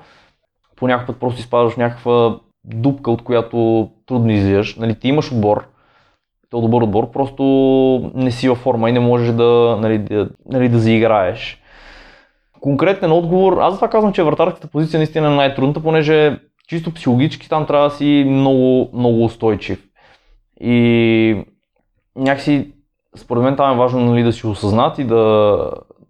Понякога 0.75 1.19
просто 1.19 1.39
изпадаш 1.39 1.73
в 1.73 1.77
някаква 1.77 2.39
дупка, 2.65 3.11
от 3.11 3.23
която 3.23 3.89
трудно 4.05 4.31
излизаш. 4.31 4.75
Нали, 4.75 4.99
ти 4.99 5.07
имаш 5.07 5.31
отбор, 5.31 5.67
то 6.53 6.61
добър 6.61 6.81
отбор, 6.81 7.11
просто 7.11 7.43
не 8.15 8.31
си 8.31 8.49
във 8.49 8.57
форма 8.57 8.89
и 8.89 8.93
не 8.93 8.99
можеш 8.99 9.33
да, 9.33 9.77
нали, 9.81 9.97
да, 9.97 10.29
нали, 10.45 10.69
да 10.69 10.79
заиграеш 10.79 11.63
конкретен 12.63 13.11
отговор, 13.11 13.57
аз 13.61 13.75
това 13.75 13.89
казвам, 13.89 14.13
че 14.13 14.23
вратарската 14.23 14.67
позиция 14.67 14.97
наистина 14.97 15.27
е 15.27 15.35
най-трудната, 15.35 15.83
понеже 15.83 16.39
чисто 16.67 16.93
психологически 16.93 17.49
там 17.49 17.65
трябва 17.65 17.89
да 17.89 17.95
си 17.95 18.25
много, 18.27 18.89
много 18.93 19.23
устойчив. 19.23 19.83
И 20.61 21.45
някакси, 22.15 22.73
според 23.17 23.43
мен 23.43 23.55
там 23.55 23.73
е 23.73 23.77
важно 23.77 24.05
нали, 24.05 24.23
да 24.23 24.33
си 24.33 24.47
осъзнат 24.47 24.99
и 24.99 25.03
да, 25.03 25.57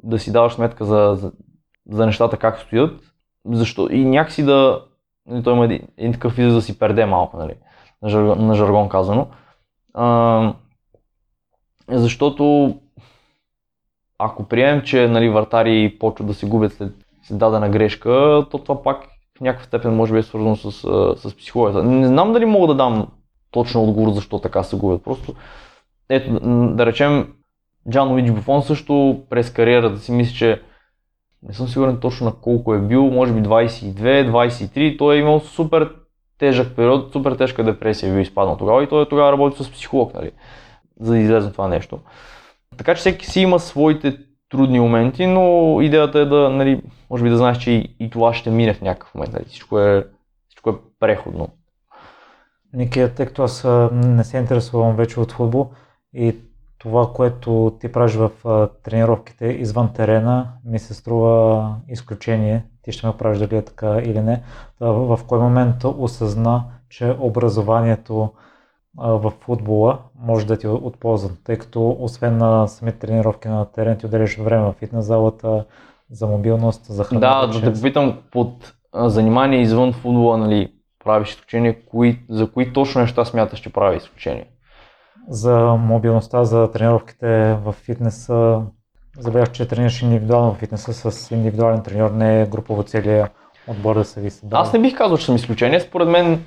да 0.04 0.20
си 0.20 0.32
даваш 0.32 0.54
сметка 0.54 0.86
за, 0.86 1.16
за, 1.18 1.32
за 1.90 2.06
нещата 2.06 2.38
как 2.38 2.60
стоят. 2.60 3.02
Защо? 3.46 3.88
И 3.92 4.06
някакси 4.06 4.44
да, 4.44 4.82
нали, 5.28 5.44
той 5.44 5.54
има 5.54 5.66
един, 5.66 5.82
един 5.98 6.14
такъв 6.14 6.38
израз 6.38 6.54
да 6.54 6.62
си 6.62 6.80
перде 6.80 7.06
малко, 7.06 7.38
нали, 7.38 7.54
на, 8.02 8.10
жаргон, 8.10 8.48
на 8.48 8.56
жаргон 8.56 8.90
казано. 8.90 9.28
А, 9.94 10.54
защото 11.90 12.76
ако 14.18 14.44
приемем, 14.44 14.82
че 14.82 15.08
нали, 15.08 15.30
вратари 15.30 15.98
почват 16.00 16.28
да 16.28 16.34
се 16.34 16.46
губят 16.46 16.74
след, 16.74 16.94
след 17.24 17.38
дадена 17.38 17.70
грешка, 17.70 18.46
то 18.52 18.58
това 18.58 18.84
пак 18.84 19.08
в 19.38 19.42
някаква 19.42 19.66
степен 19.66 19.96
може 19.96 20.14
би 20.14 20.20
е 20.20 20.24
свързано 20.24 20.56
с, 20.56 20.72
с 21.18 21.38
психологията. 21.38 21.84
Не 21.84 22.08
знам 22.08 22.34
дали 22.34 22.46
мога 22.46 22.68
да 22.68 22.76
дам 22.76 23.08
точно 23.52 23.84
отговор 23.84 24.12
защо 24.12 24.40
така 24.40 24.64
се 24.64 24.76
губят. 24.78 25.04
Просто, 25.04 25.34
ето, 26.10 26.40
да 26.76 26.86
речем, 26.86 27.34
Джан 27.90 28.12
Луиджи 28.12 28.32
Буфон 28.32 28.62
също 28.62 29.22
през 29.30 29.54
кариерата 29.54 30.00
си 30.00 30.12
мисля, 30.12 30.36
че 30.36 30.62
не 31.44 31.54
съм 31.54 31.68
сигурен 31.68 32.00
точно 32.00 32.26
на 32.26 32.34
колко 32.34 32.74
е 32.74 32.82
бил, 32.82 33.04
може 33.06 33.34
би 33.34 33.42
22, 33.42 34.32
23, 34.32 34.98
той 34.98 35.16
е 35.16 35.20
имал 35.20 35.40
супер 35.40 35.96
тежък 36.44 36.76
период, 36.76 37.12
супер 37.12 37.32
тежка 37.32 37.64
депресия 37.64 38.14
бил 38.14 38.22
изпаднал 38.22 38.58
тогава 38.58 38.84
и 38.84 38.88
той 38.88 39.10
тогава 39.10 39.32
работи 39.32 39.64
с 39.64 39.72
психолог, 39.72 40.14
нали, 40.14 40.32
за 41.00 41.12
да 41.12 41.20
излезе 41.20 41.52
това 41.52 41.68
нещо. 41.68 42.00
Така 42.78 42.96
че 42.96 43.00
всеки 43.00 43.26
си 43.26 43.42
има 43.42 43.60
своите 43.60 44.18
трудни 44.50 44.80
моменти, 44.80 45.28
но 45.28 45.78
идеята 45.82 46.20
е 46.20 46.26
да, 46.26 46.50
нали, 46.50 46.82
може 47.10 47.24
би 47.24 47.30
да 47.30 47.38
знаеш, 47.38 47.58
че 47.58 47.72
и, 47.72 47.96
и 48.00 48.10
това 48.10 48.34
ще 48.34 48.50
мине 48.50 48.74
в 48.74 48.82
някакъв 48.82 49.16
момент. 49.16 49.34
Нали. 49.34 49.46
Всичко, 49.46 49.80
е, 49.80 50.08
всичко 50.48 50.70
е 50.70 50.74
преходно. 51.00 51.48
Ники, 52.74 53.08
тъй 53.16 53.26
като 53.26 53.44
аз 53.44 53.68
не 53.92 54.24
се 54.24 54.38
интересувам 54.38 54.96
вече 54.96 55.20
от 55.20 55.32
футбол 55.32 55.72
и 56.14 56.36
това, 56.84 57.14
което 57.14 57.78
ти 57.80 57.92
правиш 57.92 58.14
в 58.14 58.32
тренировките 58.84 59.46
извън 59.46 59.94
терена, 59.94 60.48
ми 60.66 60.80
се 60.80 60.94
струва 60.94 61.76
изключение. 61.88 62.66
Ти 62.82 62.92
ще 62.92 63.08
ме 63.08 63.14
правиш 63.18 63.40
дали 63.40 63.56
е 63.56 63.62
така 63.62 63.98
или 63.98 64.22
не. 64.22 64.44
В, 64.80 65.20
кой 65.28 65.40
момент 65.40 65.84
осъзна, 65.84 66.64
че 66.90 67.16
образованието 67.20 68.30
в 68.98 69.34
футбола 69.40 70.00
може 70.20 70.46
да 70.46 70.58
ти 70.58 70.68
от 70.68 71.00
полза, 71.00 71.30
тъй 71.44 71.58
като 71.58 71.98
освен 72.00 72.38
на 72.38 72.68
самите 72.68 73.00
тренировки 73.00 73.48
на 73.48 73.66
терен 73.66 73.98
ти 73.98 74.06
отделяш 74.06 74.38
време 74.38 74.66
в 74.66 74.74
фитнес 74.74 75.06
залата, 75.06 75.66
за 76.12 76.28
мобилност, 76.28 76.86
за 76.86 77.04
храна. 77.04 77.20
Да, 77.20 77.48
да 77.48 77.62
те 77.62 77.74
попитам 77.74 78.18
под 78.32 78.74
занимание 78.94 79.62
извън 79.62 79.94
футбола, 79.94 80.38
нали, 80.38 80.74
правиш 81.04 81.30
изключение, 81.30 81.86
кои, 81.86 82.20
за 82.30 82.52
кои 82.52 82.74
точно 82.74 83.02
неща 83.02 83.26
смяташ, 83.26 83.60
че 83.60 83.74
прави 83.74 83.98
изключение? 83.98 84.48
За 85.30 85.58
мобилността, 85.80 86.44
за 86.44 86.72
тренировките 86.72 87.58
в 87.64 87.74
фитнеса, 87.74 88.62
забелях, 89.20 89.52
че 89.52 89.68
тренираш 89.68 90.02
индивидуално 90.02 90.54
в 90.54 90.58
фитнеса 90.58 91.12
с 91.12 91.32
индивидуален 91.32 91.84
треньор, 91.84 92.12
не 92.12 92.48
групово 92.52 92.84
целия 92.84 93.30
отбор 93.68 93.96
да 93.96 94.06
се 94.06 94.22
ви 94.22 94.32
Да. 94.44 94.58
Аз 94.58 94.74
не 94.74 94.80
бих 94.80 94.98
казал, 94.98 95.18
че 95.18 95.26
съм 95.26 95.36
изключение. 95.36 95.80
Според 95.80 96.08
мен 96.08 96.44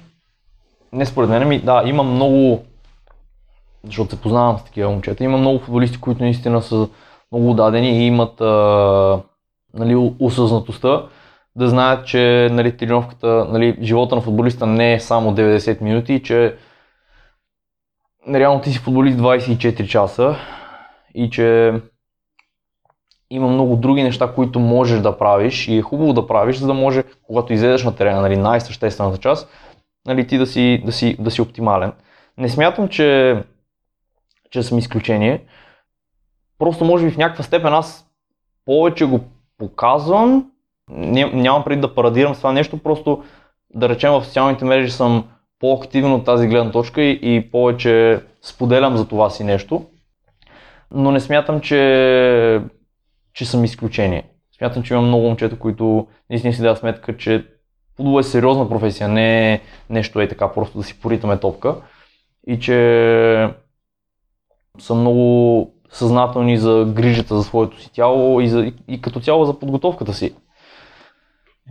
не 0.93 1.07
според 1.07 1.31
мен, 1.31 1.49
ми, 1.49 1.61
да, 1.61 1.83
има 1.87 2.03
много, 2.03 2.65
защото 3.85 4.11
се 4.11 4.21
познавам 4.21 4.59
с 4.59 4.65
такива 4.65 4.91
момчета, 4.91 5.25
има 5.25 5.39
много 5.39 5.59
футболисти, 5.59 6.01
които 6.01 6.23
наистина 6.23 6.63
са 6.63 6.89
много 7.33 7.55
дадени 7.55 7.99
и 7.99 8.07
имат 8.07 8.41
а, 8.41 9.23
нали, 9.75 10.13
осъзнатостта 10.19 11.07
да 11.57 11.69
знаят, 11.69 12.07
че 12.07 12.49
нали, 12.53 12.77
тренировката, 12.77 13.47
нали, 13.51 13.79
живота 13.83 14.15
на 14.15 14.21
футболиста 14.21 14.67
не 14.67 14.95
е 14.95 15.01
само 15.01 15.35
90 15.35 15.81
минути, 15.81 16.23
че 16.23 16.57
реално 18.35 18.61
ти 18.61 18.73
си 18.73 18.79
футболист 18.79 19.19
24 19.19 19.87
часа 19.87 20.37
и 21.15 21.31
че 21.31 21.73
има 23.31 23.49
много 23.49 23.77
други 23.77 24.03
неща, 24.03 24.33
които 24.35 24.61
можеш 24.61 25.01
да 25.01 25.19
правиш 25.19 25.69
и 25.69 25.77
е 25.77 25.83
хубаво 25.83 26.13
да 26.13 26.27
правиш, 26.27 26.57
за 26.57 26.67
да 26.67 26.75
може, 26.75 27.03
когато 27.23 27.53
излезеш 27.53 27.85
на 27.85 27.97
терена, 27.97 28.21
нали, 28.21 28.37
най-съществената 28.37 29.19
част, 29.19 29.51
нали, 30.07 30.27
ти 30.27 30.39
да 30.39 30.47
си, 30.47 30.83
да, 30.87 30.93
си, 30.93 31.17
да 31.19 31.31
си 31.31 31.43
оптимален. 31.43 31.93
Не 32.39 32.49
смятам, 32.49 32.89
че, 32.89 33.43
че 34.51 34.63
съм 34.63 34.79
изключение. 34.79 35.45
Просто 36.59 36.85
може 36.85 37.05
би 37.05 37.11
в 37.11 37.17
някаква 37.17 37.45
степен 37.45 37.75
аз 37.75 38.07
повече 38.65 39.05
го 39.05 39.21
показвам. 39.59 40.51
Нямам 40.91 41.65
преди 41.65 41.81
да 41.81 41.95
парадирам 41.95 42.35
с 42.35 42.39
това 42.39 42.53
нещо, 42.53 42.79
просто 42.79 43.25
да 43.75 43.89
речем 43.89 44.13
в 44.13 44.25
социалните 44.25 44.65
мрежи 44.65 44.91
съм 44.91 45.25
по-активен 45.61 46.13
от 46.13 46.25
тази 46.25 46.49
гледна 46.49 46.71
точка 46.71 47.03
и, 47.03 47.19
и 47.23 47.51
повече 47.51 48.21
споделям 48.43 48.97
за 48.97 49.09
това 49.09 49.31
си 49.31 49.45
нещо. 49.45 49.87
Но 50.91 51.11
не 51.11 51.21
смятам, 51.21 51.61
че, 51.61 52.63
че 53.35 53.47
съм 53.47 53.65
изключение. 53.65 54.23
Смятам, 54.59 54.83
че 54.83 54.95
има 54.95 55.03
много 55.03 55.25
момчета, 55.25 55.59
които 55.59 56.07
наистина 56.31 56.53
си 56.53 56.63
дадат 56.63 56.79
сметка, 56.79 57.17
че 57.17 57.45
футбол 57.97 58.21
е 58.21 58.23
сериозна 58.23 58.69
професия, 58.69 59.09
не 59.09 59.53
е 59.53 59.61
нещо 59.91 60.21
е 60.21 60.29
така 60.29 60.53
просто 60.53 60.79
да 60.79 60.85
си 60.85 61.01
поритаме 61.01 61.37
топка. 61.37 61.77
И 62.47 62.61
че 62.61 63.49
са 64.79 64.95
много 64.95 65.71
съзнателни 65.91 66.59
за 66.59 66.93
грижата 66.95 67.37
за 67.37 67.43
своето 67.43 67.81
си 67.81 67.93
тяло 67.93 68.41
и, 68.41 68.49
за, 68.49 68.73
и 68.89 69.01
като 69.01 69.21
цяло 69.21 69.45
за 69.45 69.59
подготовката 69.59 70.15
си. 70.15 70.35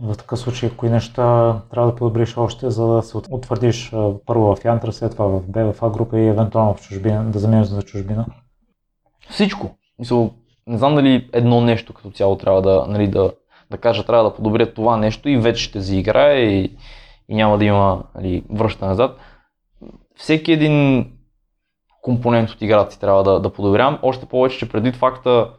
В 0.02 0.16
такъв 0.16 0.38
случай, 0.38 0.70
кои 0.76 0.90
неща 0.90 1.56
трябва 1.70 1.90
да 1.90 1.96
подобриш 1.96 2.36
още, 2.36 2.70
за 2.70 2.86
да 2.86 3.02
се 3.02 3.16
утвърдиш 3.16 3.92
първо 4.26 4.56
в 4.56 4.64
Янтра, 4.64 4.92
след 4.92 5.12
това 5.12 5.26
в 5.26 5.42
БВА 5.48 5.90
група 5.90 6.18
и 6.18 6.26
евентуално 6.26 6.74
в 6.74 6.80
чужбина, 6.80 7.24
да 7.24 7.38
замениш 7.38 7.66
за 7.66 7.82
чужбина? 7.82 8.26
Всичко. 9.30 9.76
Мисъл, 9.98 10.30
не 10.66 10.78
знам 10.78 10.94
дали 10.94 11.30
едно 11.32 11.60
нещо 11.60 11.94
като 11.94 12.10
цяло 12.10 12.36
трябва 12.38 12.62
да, 12.62 12.86
нали, 12.88 13.08
да, 13.08 13.32
да 13.70 13.78
кажа 13.78 14.06
трябва 14.06 14.24
да 14.24 14.34
подобря 14.34 14.74
това 14.74 14.96
нещо 14.96 15.28
и 15.28 15.36
вече 15.36 15.64
ще 15.64 15.80
заиграе 15.80 16.38
и, 16.38 16.76
и 17.28 17.34
няма 17.34 17.58
да 17.58 17.64
има 17.64 18.04
нали, 18.14 18.44
връща 18.50 18.86
назад. 18.86 19.18
Всеки 20.16 20.52
един 20.52 21.06
компонент 22.02 22.50
от 22.50 22.62
играта 22.62 22.92
си 22.92 23.00
трябва 23.00 23.24
да, 23.24 23.40
да 23.40 23.52
подобрявам. 23.52 23.98
Още 24.02 24.26
повече, 24.26 24.58
че 24.58 24.68
преди 24.68 24.92
факта, 24.92 25.50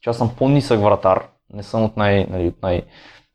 че 0.00 0.10
аз 0.10 0.16
съм 0.16 0.30
по-нисък 0.38 0.80
вратар, 0.80 1.28
не 1.52 1.62
съм 1.62 1.84
от, 1.84 1.96
най, 1.96 2.26
нали, 2.30 2.48
от 2.48 2.62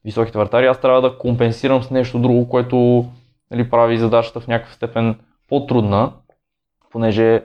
най-високите 0.06 0.38
вратари, 0.38 0.66
аз 0.66 0.82
трябва 0.82 1.02
да 1.02 1.18
компенсирам 1.18 1.84
с 1.84 1.92
нещо 1.92 2.20
друго, 2.20 2.50
което 2.50 3.06
нали, 3.52 3.70
прави 3.70 3.98
задачата 3.98 4.40
в 4.40 4.48
някакъв 4.48 4.76
степен 4.76 5.20
по-трудна, 5.50 6.14
понеже 6.92 7.44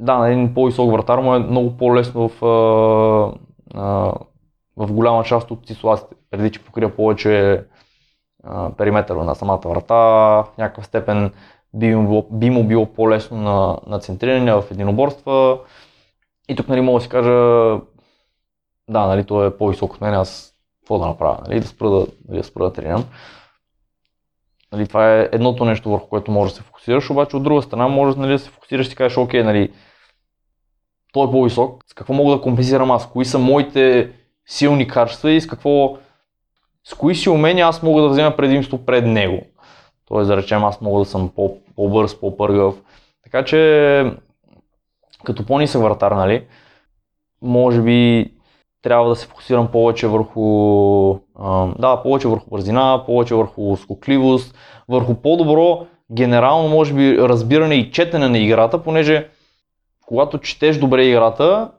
да, 0.00 0.18
на 0.18 0.28
един 0.28 0.54
по-висок 0.54 0.92
вратар 0.92 1.18
му 1.18 1.34
е 1.34 1.38
много 1.38 1.76
по-лесно 1.76 2.28
в, 2.28 2.44
а, 3.74 4.12
в 4.76 4.92
голяма 4.92 5.24
част 5.24 5.50
от 5.50 5.66
ситуациите, 5.66 6.14
преди 6.30 6.50
че 6.50 6.64
покрия 6.64 6.96
повече 6.96 7.64
периметъра 8.78 9.24
на 9.24 9.34
самата 9.34 9.60
врата, 9.66 9.94
в 9.94 10.46
някакъв 10.58 10.86
степен 10.86 11.32
би 11.74 11.94
му 11.94 12.02
било, 12.08 12.26
би 12.30 12.50
му 12.50 12.64
било 12.64 12.86
по-лесно 12.86 13.36
на, 13.36 13.78
на 13.86 13.98
центриране 13.98 14.52
в 14.52 14.64
единоборства. 14.70 15.58
И 16.48 16.56
тук 16.56 16.68
нали, 16.68 16.80
мога 16.80 16.98
да 16.98 17.02
си 17.02 17.08
кажа, 17.08 17.30
да, 18.88 19.06
нали, 19.06 19.24
той 19.24 19.46
е 19.46 19.56
по-висок 19.56 19.94
от 19.94 20.00
мен, 20.00 20.14
аз 20.14 20.55
какво 20.86 20.98
да 20.98 21.06
направя, 21.06 21.38
нали, 21.48 21.60
да 21.60 21.66
спра 21.66 21.90
да, 21.90 22.06
нали, 22.28 22.38
да, 22.38 22.44
спра 22.44 22.64
да 22.64 22.72
тренирам. 22.72 23.04
Нали, 24.72 24.88
това 24.88 25.14
е 25.14 25.28
едното 25.32 25.64
нещо, 25.64 25.90
върху 25.90 26.08
което 26.08 26.30
можеш 26.30 26.52
да 26.52 26.56
се 26.56 26.62
фокусираш, 26.62 27.10
обаче 27.10 27.36
от 27.36 27.42
друга 27.42 27.62
страна 27.62 27.88
можеш 27.88 28.16
нали, 28.16 28.32
да 28.32 28.38
се 28.38 28.50
фокусираш 28.50 28.92
и 28.92 28.96
кажеш, 28.96 29.18
окей, 29.18 29.42
нали, 29.42 29.72
той 31.12 31.28
е 31.28 31.30
по-висок, 31.30 31.84
с 31.86 31.94
какво 31.94 32.14
мога 32.14 32.36
да 32.36 32.42
компенсирам 32.42 32.90
аз, 32.90 33.10
кои 33.10 33.24
са 33.24 33.38
моите 33.38 34.12
силни 34.46 34.88
качества 34.88 35.30
и 35.30 35.40
с 35.40 35.46
какво, 35.46 35.98
с 36.84 36.94
кои 36.94 37.14
си 37.14 37.28
умения 37.28 37.66
аз 37.66 37.82
мога 37.82 38.02
да 38.02 38.08
взема 38.08 38.36
предимство 38.36 38.86
пред 38.86 39.06
него. 39.06 39.42
Тоест, 40.08 40.28
да 40.28 40.36
речем, 40.36 40.64
аз 40.64 40.80
мога 40.80 40.98
да 40.98 41.04
съм 41.04 41.32
по, 41.34 41.58
по-бърз, 41.76 42.20
по-пъргав. 42.20 42.74
Така 43.24 43.44
че, 43.44 44.12
като 45.24 45.46
по-нисък 45.46 45.82
вратар, 45.82 46.12
нали, 46.12 46.46
може 47.42 47.82
би 47.82 48.30
трябва 48.86 49.08
да 49.08 49.16
се 49.16 49.26
фокусирам 49.26 49.68
повече 49.68 50.06
върху, 50.06 50.42
да, 51.78 52.00
повече 52.02 52.28
върху 52.28 52.50
бързина, 52.50 53.02
повече 53.06 53.34
върху 53.34 53.76
скокливост, 53.76 54.54
върху 54.88 55.14
по-добро 55.14 55.86
генерално, 56.12 56.68
може 56.68 56.94
би, 56.94 57.18
разбиране 57.18 57.74
и 57.74 57.90
четене 57.90 58.28
на 58.28 58.38
играта, 58.38 58.82
понеже 58.82 59.28
когато 60.06 60.38
четеш 60.38 60.78
добре 60.78 61.04
играта, 61.04 61.70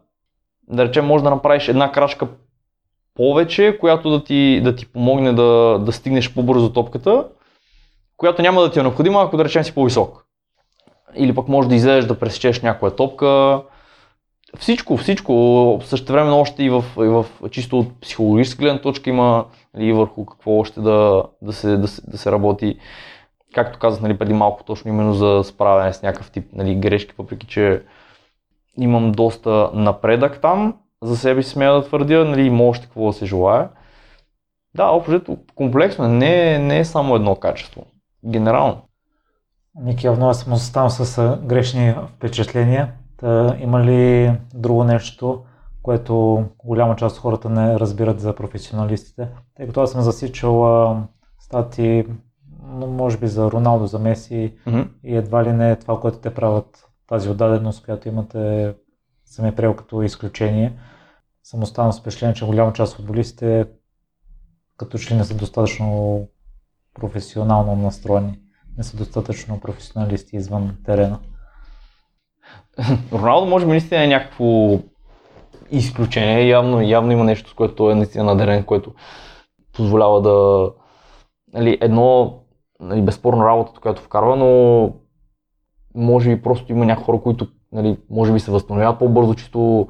да 0.67 0.85
речем, 0.85 1.05
може 1.05 1.23
да 1.23 1.29
направиш 1.29 1.67
една 1.67 1.91
крачка 1.91 2.27
повече, 3.15 3.77
която 3.79 4.09
да 4.09 4.23
ти, 4.23 4.61
да 4.63 4.75
ти 4.75 4.85
помогне 4.85 5.33
да, 5.33 5.79
да 5.79 5.91
стигнеш 5.91 6.33
по-бързо 6.33 6.73
топката, 6.73 7.25
която 8.17 8.41
няма 8.41 8.61
да 8.61 8.71
ти 8.71 8.79
е 8.79 8.83
необходима, 8.83 9.21
ако 9.21 9.37
да 9.37 9.45
речем 9.45 9.63
си 9.63 9.73
по-висок. 9.73 10.25
Или 11.15 11.35
пък 11.35 11.47
може 11.47 11.69
да 11.69 11.75
излезеш 11.75 12.05
да 12.05 12.19
пресечеш 12.19 12.61
някоя 12.61 12.95
топка. 12.95 13.61
Всичко, 14.59 14.97
всичко. 14.97 15.79
Също 15.83 16.13
време 16.13 16.31
още 16.31 16.63
и 16.63 16.69
в, 16.69 16.85
и 16.97 17.07
в 17.07 17.25
чисто 17.51 17.79
от 17.79 18.01
психологическа 18.01 18.59
гледна 18.59 18.81
точка 18.81 19.09
има 19.09 19.45
нали, 19.73 19.93
върху 19.93 20.25
какво 20.25 20.59
още 20.59 20.81
да, 20.81 21.23
да, 21.41 21.53
се, 21.53 21.77
да, 21.77 21.87
се, 21.87 22.01
да 22.07 22.17
се 22.17 22.31
работи. 22.31 22.79
Както 23.53 23.79
казах 23.79 24.01
нали, 24.01 24.17
преди 24.17 24.33
малко, 24.33 24.63
точно 24.63 24.91
именно 24.91 25.13
за 25.13 25.41
справяне 25.43 25.93
с 25.93 26.01
някакъв 26.01 26.31
тип 26.31 26.45
нали, 26.53 26.75
грешки, 26.75 27.13
въпреки 27.17 27.47
че 27.47 27.83
имам 28.77 29.11
доста 29.11 29.69
напредък 29.73 30.41
там, 30.41 30.75
за 31.01 31.17
себе 31.17 31.43
си 31.43 31.49
смея 31.49 31.73
да 31.73 31.83
твърдя, 31.83 32.25
нали, 32.25 32.41
има 32.41 32.63
още 32.63 32.85
какво 32.85 33.07
да 33.07 33.13
се 33.13 33.25
желая. 33.25 33.69
Да, 34.75 34.85
общо 34.85 35.37
комплексно, 35.55 36.07
не, 36.07 36.59
не 36.59 36.79
е 36.79 36.85
само 36.85 37.15
едно 37.15 37.35
качество. 37.35 37.85
Генерално. 38.25 38.81
Ники, 39.81 40.05
явно 40.05 40.33
съм 40.33 40.53
останал 40.53 40.89
с 40.89 41.37
грешни 41.43 41.95
впечатления. 42.15 42.91
Та, 43.18 43.57
има 43.59 43.84
ли 43.84 44.32
друго 44.53 44.84
нещо, 44.84 45.43
което 45.84 46.45
голяма 46.65 46.95
част 46.95 47.15
от 47.15 47.22
хората 47.22 47.49
не 47.49 47.80
разбират 47.80 48.20
за 48.20 48.36
професионалистите? 48.36 49.30
Тъй 49.55 49.68
като 49.68 49.82
аз 49.82 49.91
съм 49.91 50.01
засичал 50.01 50.97
стати, 51.39 52.05
може 52.88 53.18
би 53.18 53.28
за 53.28 53.51
Роналдо, 53.51 53.88
за 53.88 53.99
Меси 53.99 54.55
mm-hmm. 54.68 54.88
и 55.03 55.15
едва 55.15 55.43
ли 55.43 55.53
не 55.53 55.76
това, 55.76 55.99
което 55.99 56.18
те 56.18 56.34
правят 56.34 56.88
тази 57.07 57.30
отдаденост, 57.30 57.86
която 57.86 58.07
имате, 58.07 58.74
съм 59.26 59.45
е 59.45 59.55
приел 59.55 59.76
като 59.76 60.01
изключение. 60.01 60.80
Съм 61.43 61.63
останал 61.63 61.91
с 61.91 61.99
впечатление, 61.99 62.36
че 62.36 62.45
голяма 62.45 62.74
част 62.74 62.93
от 62.93 62.97
футболистите 62.97 63.65
като 64.78 64.97
че 64.97 65.15
не 65.15 65.24
са 65.24 65.34
достатъчно 65.34 66.28
професионално 66.93 67.76
настроени, 67.76 68.39
не 68.78 68.84
са 68.84 68.97
достатъчно 68.97 69.59
професионалисти 69.59 70.36
извън 70.36 70.78
терена. 70.86 71.20
Роналдо 73.13 73.45
може 73.45 73.65
би 73.65 73.71
наистина 73.71 74.03
е 74.03 74.07
някакво 74.07 74.80
изключение. 75.71 76.47
Явно, 76.47 76.82
явно 76.82 77.11
има 77.11 77.23
нещо, 77.23 77.49
с 77.49 77.53
което 77.53 77.91
е 77.91 77.95
наистина 77.95 78.23
надарен, 78.23 78.63
което 78.63 78.91
позволява 79.73 80.21
да... 80.21 80.69
Нали, 81.53 81.78
едно, 81.82 82.39
нали, 82.80 83.01
безспорно 83.01 83.45
работата, 83.45 83.80
която 83.80 84.01
вкарва, 84.01 84.36
но 84.36 84.91
може 85.95 86.36
би 86.36 86.41
просто 86.41 86.71
има 86.71 86.86
някои 86.86 87.03
хора, 87.03 87.21
които 87.21 87.47
нали, 87.71 87.97
може 88.09 88.34
би 88.34 88.39
се 88.39 88.51
възстановяват 88.51 88.99
по-бързо, 88.99 89.36
чисто 89.36 89.88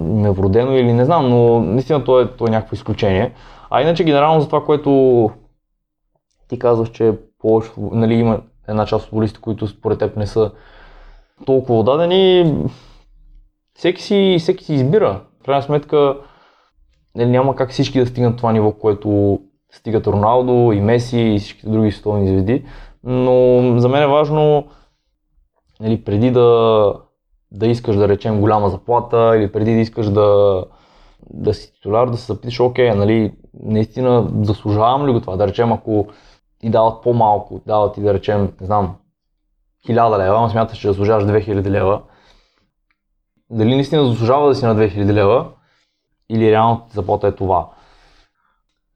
ме 0.00 0.30
вродено 0.30 0.72
или 0.72 0.92
не 0.92 1.04
знам, 1.04 1.28
но 1.28 1.60
наистина 1.60 2.04
то 2.04 2.20
е, 2.20 2.36
то 2.36 2.46
е 2.46 2.50
някакво 2.50 2.74
изключение. 2.74 3.32
А 3.70 3.82
иначе 3.82 4.04
генерално 4.04 4.40
за 4.40 4.46
това, 4.46 4.64
което 4.64 5.30
ти 6.48 6.58
казваш, 6.58 6.90
че 6.90 7.18
повече, 7.38 7.70
нали, 7.76 8.14
има 8.14 8.40
една 8.68 8.86
част 8.86 9.04
от 9.04 9.10
футболисти, 9.10 9.40
които 9.40 9.66
според 9.66 9.98
теб 9.98 10.16
не 10.16 10.26
са 10.26 10.52
толкова 11.46 11.78
отдадени, 11.78 12.54
всеки 13.74 14.02
си, 14.02 14.36
всеки 14.38 14.64
си 14.64 14.74
избира. 14.74 15.20
В 15.40 15.44
крайна 15.44 15.62
сметка 15.62 16.16
нали, 17.14 17.30
няма 17.30 17.56
как 17.56 17.70
всички 17.70 18.00
да 18.00 18.06
стигнат 18.06 18.36
това 18.36 18.52
ниво, 18.52 18.72
което 18.72 19.40
стигат 19.72 20.06
Роналдо 20.06 20.72
и 20.72 20.80
Меси 20.80 21.20
и 21.20 21.38
всички 21.38 21.70
други 21.70 21.92
световни 21.92 22.28
звезди. 22.28 22.64
Но 23.04 23.60
за 23.80 23.88
мен 23.88 24.02
е 24.02 24.06
важно 24.06 24.66
нали, 25.80 26.04
преди 26.04 26.30
да, 26.30 26.92
да 27.52 27.66
искаш 27.66 27.96
да 27.96 28.08
речем 28.08 28.40
голяма 28.40 28.70
заплата 28.70 29.36
или 29.36 29.52
преди 29.52 29.74
да 29.74 29.80
искаш 29.80 30.10
да, 30.10 30.64
да 31.30 31.54
си 31.54 31.72
титуляр, 31.72 32.10
да 32.10 32.16
се 32.16 32.32
запиташ, 32.32 32.60
окей, 32.60 32.94
нали, 32.94 33.32
наистина 33.62 34.30
заслужавам 34.42 35.06
ли 35.06 35.12
го 35.12 35.20
това? 35.20 35.36
Да 35.36 35.46
речем, 35.48 35.72
ако 35.72 36.06
ти 36.58 36.70
дават 36.70 37.02
по-малко, 37.02 37.60
дават 37.66 37.94
ти 37.94 38.00
да 38.00 38.14
речем, 38.14 38.52
не 38.60 38.66
знам, 38.66 38.96
1000 39.88 40.18
лева, 40.18 40.36
ама 40.36 40.50
смяташ, 40.50 40.78
че 40.78 40.88
заслужаваш 40.88 41.24
2000 41.24 41.70
лева. 41.70 42.00
Дали 43.50 43.74
наистина 43.74 44.06
заслужава 44.06 44.48
да 44.48 44.54
си 44.54 44.64
на 44.64 44.76
2000 44.76 45.12
лева 45.12 45.46
или 46.28 46.50
реално 46.50 46.82
заплата 46.92 47.26
е 47.26 47.32
това? 47.32 47.68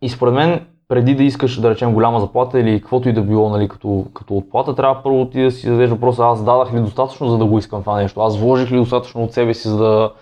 И 0.03 0.09
според 0.09 0.35
мен 0.35 0.67
преди 0.89 1.15
да 1.15 1.23
искаш 1.23 1.61
да 1.61 1.71
речем 1.71 1.95
голяма 1.95 2.21
заплата 2.21 2.61
или 2.61 2.81
каквото 2.81 3.09
и 3.09 3.13
да 3.13 3.23
било 3.23 3.49
нали, 3.49 3.69
като, 3.69 4.07
като 4.15 4.37
отплата, 4.37 4.75
трябва 4.75 5.03
първо 5.03 5.31
ти 5.31 5.43
да 5.43 5.51
си 5.51 5.67
зададеш 5.67 5.91
въпроса, 5.91 6.25
аз 6.25 6.45
дадах 6.45 6.75
ли 6.75 6.81
достатъчно 6.81 7.29
за 7.29 7.39
да 7.39 7.45
го 7.45 7.59
искам 7.59 7.81
това 7.81 8.03
нещо, 8.03 8.21
аз 8.21 8.39
вложих 8.39 8.71
ли 8.71 8.77
достатъчно 8.77 9.25
от 9.25 9.33
себе 9.33 9.55
си 9.55 9.69
за 9.69 9.79
да, 9.79 10.13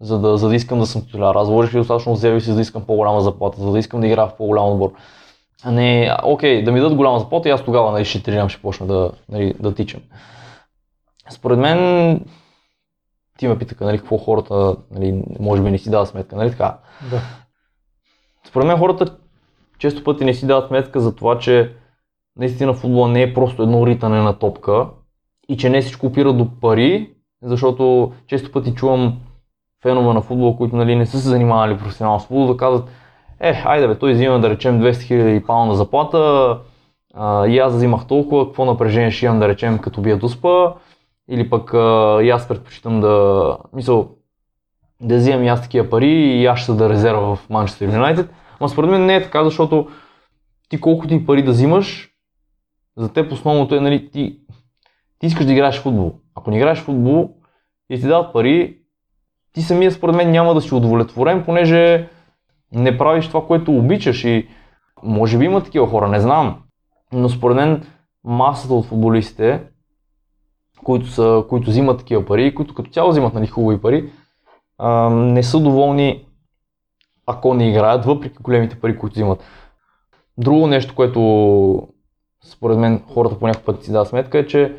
за 0.00 0.18
да, 0.18 0.38
за 0.38 0.48
да 0.48 0.54
искам 0.54 0.78
да 0.78 0.86
съм 0.86 1.02
титуляр, 1.02 1.34
аз 1.34 1.48
вложих 1.48 1.74
ли 1.74 1.78
достатъчно 1.78 2.12
от 2.12 2.20
себе 2.20 2.40
си 2.40 2.50
за 2.50 2.54
да 2.54 2.62
искам 2.62 2.82
по-голяма 2.82 3.20
заплата, 3.20 3.60
за 3.60 3.72
да 3.72 3.78
искам 3.78 4.00
да 4.00 4.06
играя 4.06 4.28
в 4.28 4.36
по-голям 4.36 4.64
отбор. 4.64 4.92
Не, 5.66 6.16
окей, 6.22 6.62
да 6.62 6.72
ми 6.72 6.80
дадат 6.80 6.96
голяма 6.96 7.18
заплата 7.18 7.48
и 7.48 7.52
аз 7.52 7.64
тогава 7.64 7.92
нали, 7.92 8.04
ще 8.04 8.22
тренирам, 8.22 8.48
ще 8.48 8.62
почна 8.62 8.86
да, 8.86 9.12
нали, 9.28 9.54
да 9.60 9.74
тичам. 9.74 10.00
Според 11.30 11.58
мен, 11.58 12.20
ти 13.38 13.48
ме 13.48 13.58
питаха, 13.58 13.84
нали, 13.84 13.98
какво 13.98 14.16
хората, 14.16 14.76
нали, 14.90 15.22
може 15.40 15.62
би 15.62 15.70
не 15.70 15.78
си 15.78 15.90
дават 15.90 16.08
сметка, 16.08 16.36
нали 16.36 16.50
така? 16.50 16.78
Да. 17.10 17.20
Според 18.44 18.66
мен 18.66 18.78
хората 18.78 19.16
често 19.78 20.04
пъти 20.04 20.24
не 20.24 20.34
си 20.34 20.46
дават 20.46 20.68
сметка 20.68 21.00
за 21.00 21.16
това, 21.16 21.38
че 21.38 21.74
наистина 22.36 22.74
футбола 22.74 23.08
не 23.08 23.22
е 23.22 23.34
просто 23.34 23.62
едно 23.62 23.86
ритане 23.86 24.20
на 24.20 24.38
топка 24.38 24.88
и 25.48 25.56
че 25.56 25.70
не 25.70 25.80
всичко 25.80 26.06
опира 26.06 26.32
до 26.32 26.60
пари, 26.60 27.12
защото 27.42 28.12
често 28.26 28.52
пъти 28.52 28.74
чувам 28.74 29.20
фенове 29.82 30.14
на 30.14 30.20
футбол, 30.20 30.56
които 30.56 30.76
нали, 30.76 30.96
не 30.96 31.06
са 31.06 31.18
се 31.18 31.28
занимавали 31.28 31.78
професионално 31.78 32.20
с 32.20 32.26
футбол, 32.26 32.46
да 32.46 32.56
казват, 32.56 32.88
е, 33.40 33.62
айде 33.64 33.88
бе, 33.88 33.98
той 33.98 34.12
взима 34.12 34.40
да 34.40 34.50
речем 34.50 34.80
200 34.80 34.92
000 34.92 35.46
паунда 35.46 35.74
заплата, 35.74 36.58
а, 37.14 37.46
и 37.46 37.58
аз 37.58 37.74
взимах 37.74 38.06
толкова, 38.06 38.46
какво 38.46 38.64
напрежение 38.64 39.10
ще 39.10 39.26
имам 39.26 39.38
да 39.38 39.48
речем 39.48 39.78
като 39.78 40.00
бия 40.00 40.16
дуспа, 40.16 40.74
или 41.30 41.50
пък 41.50 41.74
а, 41.74 42.18
и 42.22 42.30
аз 42.30 42.48
предпочитам 42.48 43.00
да, 43.00 43.56
мисъл, 43.72 44.08
да 45.00 45.16
взимам 45.16 45.44
и 45.44 45.48
аз 45.48 45.62
такива 45.62 45.90
пари 45.90 46.10
и 46.10 46.46
аз 46.46 46.58
ще 46.58 46.72
да 46.72 46.88
резерва 46.88 47.36
в 47.36 47.50
Манчестър 47.50 47.94
Юнайтед. 47.94 48.30
Ама 48.60 48.68
според 48.68 48.90
мен 48.90 49.06
не 49.06 49.16
е 49.16 49.22
така, 49.22 49.44
защото 49.44 49.88
ти 50.68 50.80
колкото 50.80 51.14
и 51.14 51.26
пари 51.26 51.42
да 51.42 51.50
взимаш, 51.50 52.10
за 52.96 53.12
теб 53.12 53.32
основното 53.32 53.74
е, 53.74 53.80
нали, 53.80 54.10
ти, 54.10 54.38
ти 55.18 55.26
искаш 55.26 55.46
да 55.46 55.52
играеш 55.52 55.78
в 55.78 55.82
футбол. 55.82 56.14
Ако 56.34 56.50
не 56.50 56.56
играеш 56.56 56.78
в 56.78 56.84
футбол 56.84 57.30
и 57.90 57.96
ти 57.96 58.02
дадат 58.02 58.32
пари, 58.32 58.78
ти 59.52 59.62
самия 59.62 59.92
според 59.92 60.16
мен 60.16 60.30
няма 60.30 60.54
да 60.54 60.60
си 60.60 60.74
удовлетворен, 60.74 61.44
понеже 61.44 62.08
не 62.72 62.98
правиш 62.98 63.28
това, 63.28 63.46
което 63.46 63.76
обичаш 63.76 64.24
и 64.24 64.48
може 65.02 65.38
би 65.38 65.44
има 65.44 65.62
такива 65.62 65.86
хора, 65.86 66.08
не 66.08 66.20
знам. 66.20 66.62
Но 67.12 67.28
според 67.28 67.56
мен 67.56 67.86
масата 68.24 68.74
от 68.74 68.86
футболистите 68.86 69.60
които, 70.84 71.06
са, 71.06 71.44
които 71.48 71.70
взимат 71.70 71.98
такива 71.98 72.26
пари, 72.26 72.54
които 72.54 72.74
като 72.74 72.90
цяло 72.90 73.10
взимат 73.10 73.34
нали, 73.34 73.46
хубави 73.46 73.80
пари, 73.80 74.12
а, 74.78 75.10
не 75.10 75.42
са 75.42 75.60
доволни 75.60 76.26
ако 77.26 77.54
не 77.54 77.68
играят, 77.68 78.04
въпреки 78.04 78.38
големите 78.40 78.80
пари, 78.80 78.98
които 78.98 79.14
взимат. 79.14 79.44
Друго 80.38 80.66
нещо, 80.66 80.94
което 80.94 81.88
според 82.44 82.78
мен 82.78 83.02
хората 83.08 83.38
по 83.38 83.46
някакъв 83.46 83.64
път 83.64 83.84
си 83.84 83.92
дадат 83.92 84.08
сметка 84.08 84.38
е, 84.38 84.46
че 84.46 84.76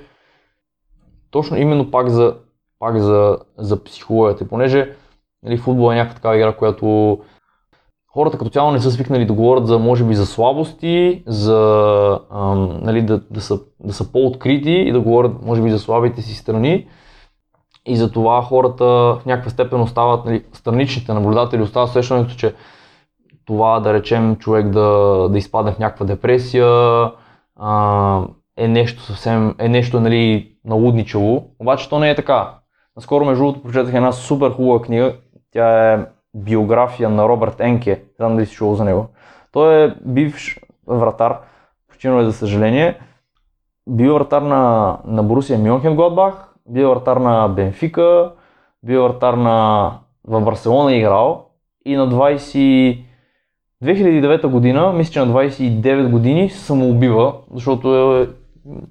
точно 1.31 1.57
именно 1.57 1.91
пак 1.91 2.09
за, 2.09 2.37
пак 2.79 2.97
за, 2.97 3.37
за 3.57 3.83
психологията, 3.83 4.47
понеже 4.47 4.95
нали, 5.43 5.57
футбол 5.57 5.91
е 5.91 5.95
някаква 5.95 6.15
такава 6.15 6.37
игра, 6.37 6.55
която 6.55 7.19
хората 8.19 8.37
като 8.37 8.51
цяло 8.51 8.71
не 8.71 8.79
са 8.79 8.91
свикнали 8.91 9.25
да 9.25 9.33
говорят 9.33 9.67
за, 9.67 9.79
може 9.79 10.03
би, 10.03 10.15
за 10.15 10.25
слабости, 10.25 11.23
за 11.27 12.19
ам, 12.31 12.79
нали, 12.81 13.01
да, 13.01 13.21
да, 13.31 13.41
са, 13.41 13.59
да 13.79 13.93
са 13.93 14.11
по-открити 14.11 14.71
и 14.71 14.91
да 14.91 14.99
говорят, 14.99 15.45
може 15.45 15.61
би, 15.61 15.69
за 15.69 15.79
слабите 15.79 16.21
си 16.21 16.35
страни. 16.35 16.87
И 17.85 17.97
за 17.97 18.11
това 18.11 18.41
хората 18.41 18.85
в 18.85 19.21
някаква 19.25 19.51
степен 19.51 19.81
остават, 19.81 20.25
нали, 20.25 20.45
страничните 20.53 21.13
наблюдатели 21.13 21.61
остават 21.61 21.89
усещането, 21.89 22.35
че 22.35 22.53
това, 23.45 23.79
да 23.79 23.93
речем, 23.93 24.35
човек 24.35 24.69
да, 24.69 24.89
да 25.31 25.37
изпадне 25.37 25.71
в 25.71 25.79
някаква 25.79 26.05
депресия, 26.05 26.67
а, 27.55 28.21
е 28.57 28.67
нещо 28.67 29.01
съвсем, 29.01 29.55
е 29.59 29.69
нещо 29.69 29.99
нали, 29.99 30.51
налудничево. 30.65 31.43
Обаче 31.59 31.89
то 31.89 31.99
не 31.99 32.09
е 32.09 32.15
така. 32.15 32.53
Наскоро, 32.95 33.25
между 33.25 33.43
другото, 33.43 33.63
прочетах 33.63 33.93
една 33.93 34.11
супер 34.11 34.51
хубава 34.51 34.81
книга. 34.81 35.15
Тя 35.51 35.93
е 35.93 36.05
биография 36.35 37.09
на 37.09 37.29
Робърт 37.29 37.59
Енке. 37.59 38.03
Знам 38.17 38.35
дали 38.35 38.45
си 38.45 38.55
чувал 38.55 38.75
за 38.75 38.85
него. 38.85 39.07
Той 39.51 39.83
е 39.83 39.93
бивш 40.05 40.59
вратар, 40.87 41.37
починал 41.89 42.19
е 42.19 42.25
за 42.25 42.33
съжаление. 42.33 42.99
Бил 43.89 44.13
вратар 44.13 44.41
на, 44.41 44.97
на 45.05 45.23
Борусия 45.23 45.59
Мюнхен 45.59 45.95
Гладбах, 45.95 46.53
бил 46.69 46.89
вратар 46.89 47.17
на 47.17 47.47
Бенфика, 47.47 48.31
бил 48.83 49.03
вратар 49.03 49.33
на 49.33 49.91
в 50.27 50.41
Барселона 50.41 50.95
играл 50.95 51.49
и 51.85 51.95
на 51.95 52.09
20 52.09 53.03
2009 53.83 54.47
година, 54.47 54.93
мисля, 54.93 55.11
че 55.11 55.19
на 55.19 55.27
29 55.27 56.09
години 56.09 56.49
се 56.49 56.59
самоубива, 56.59 57.33
защото 57.53 58.17
е 58.17 58.29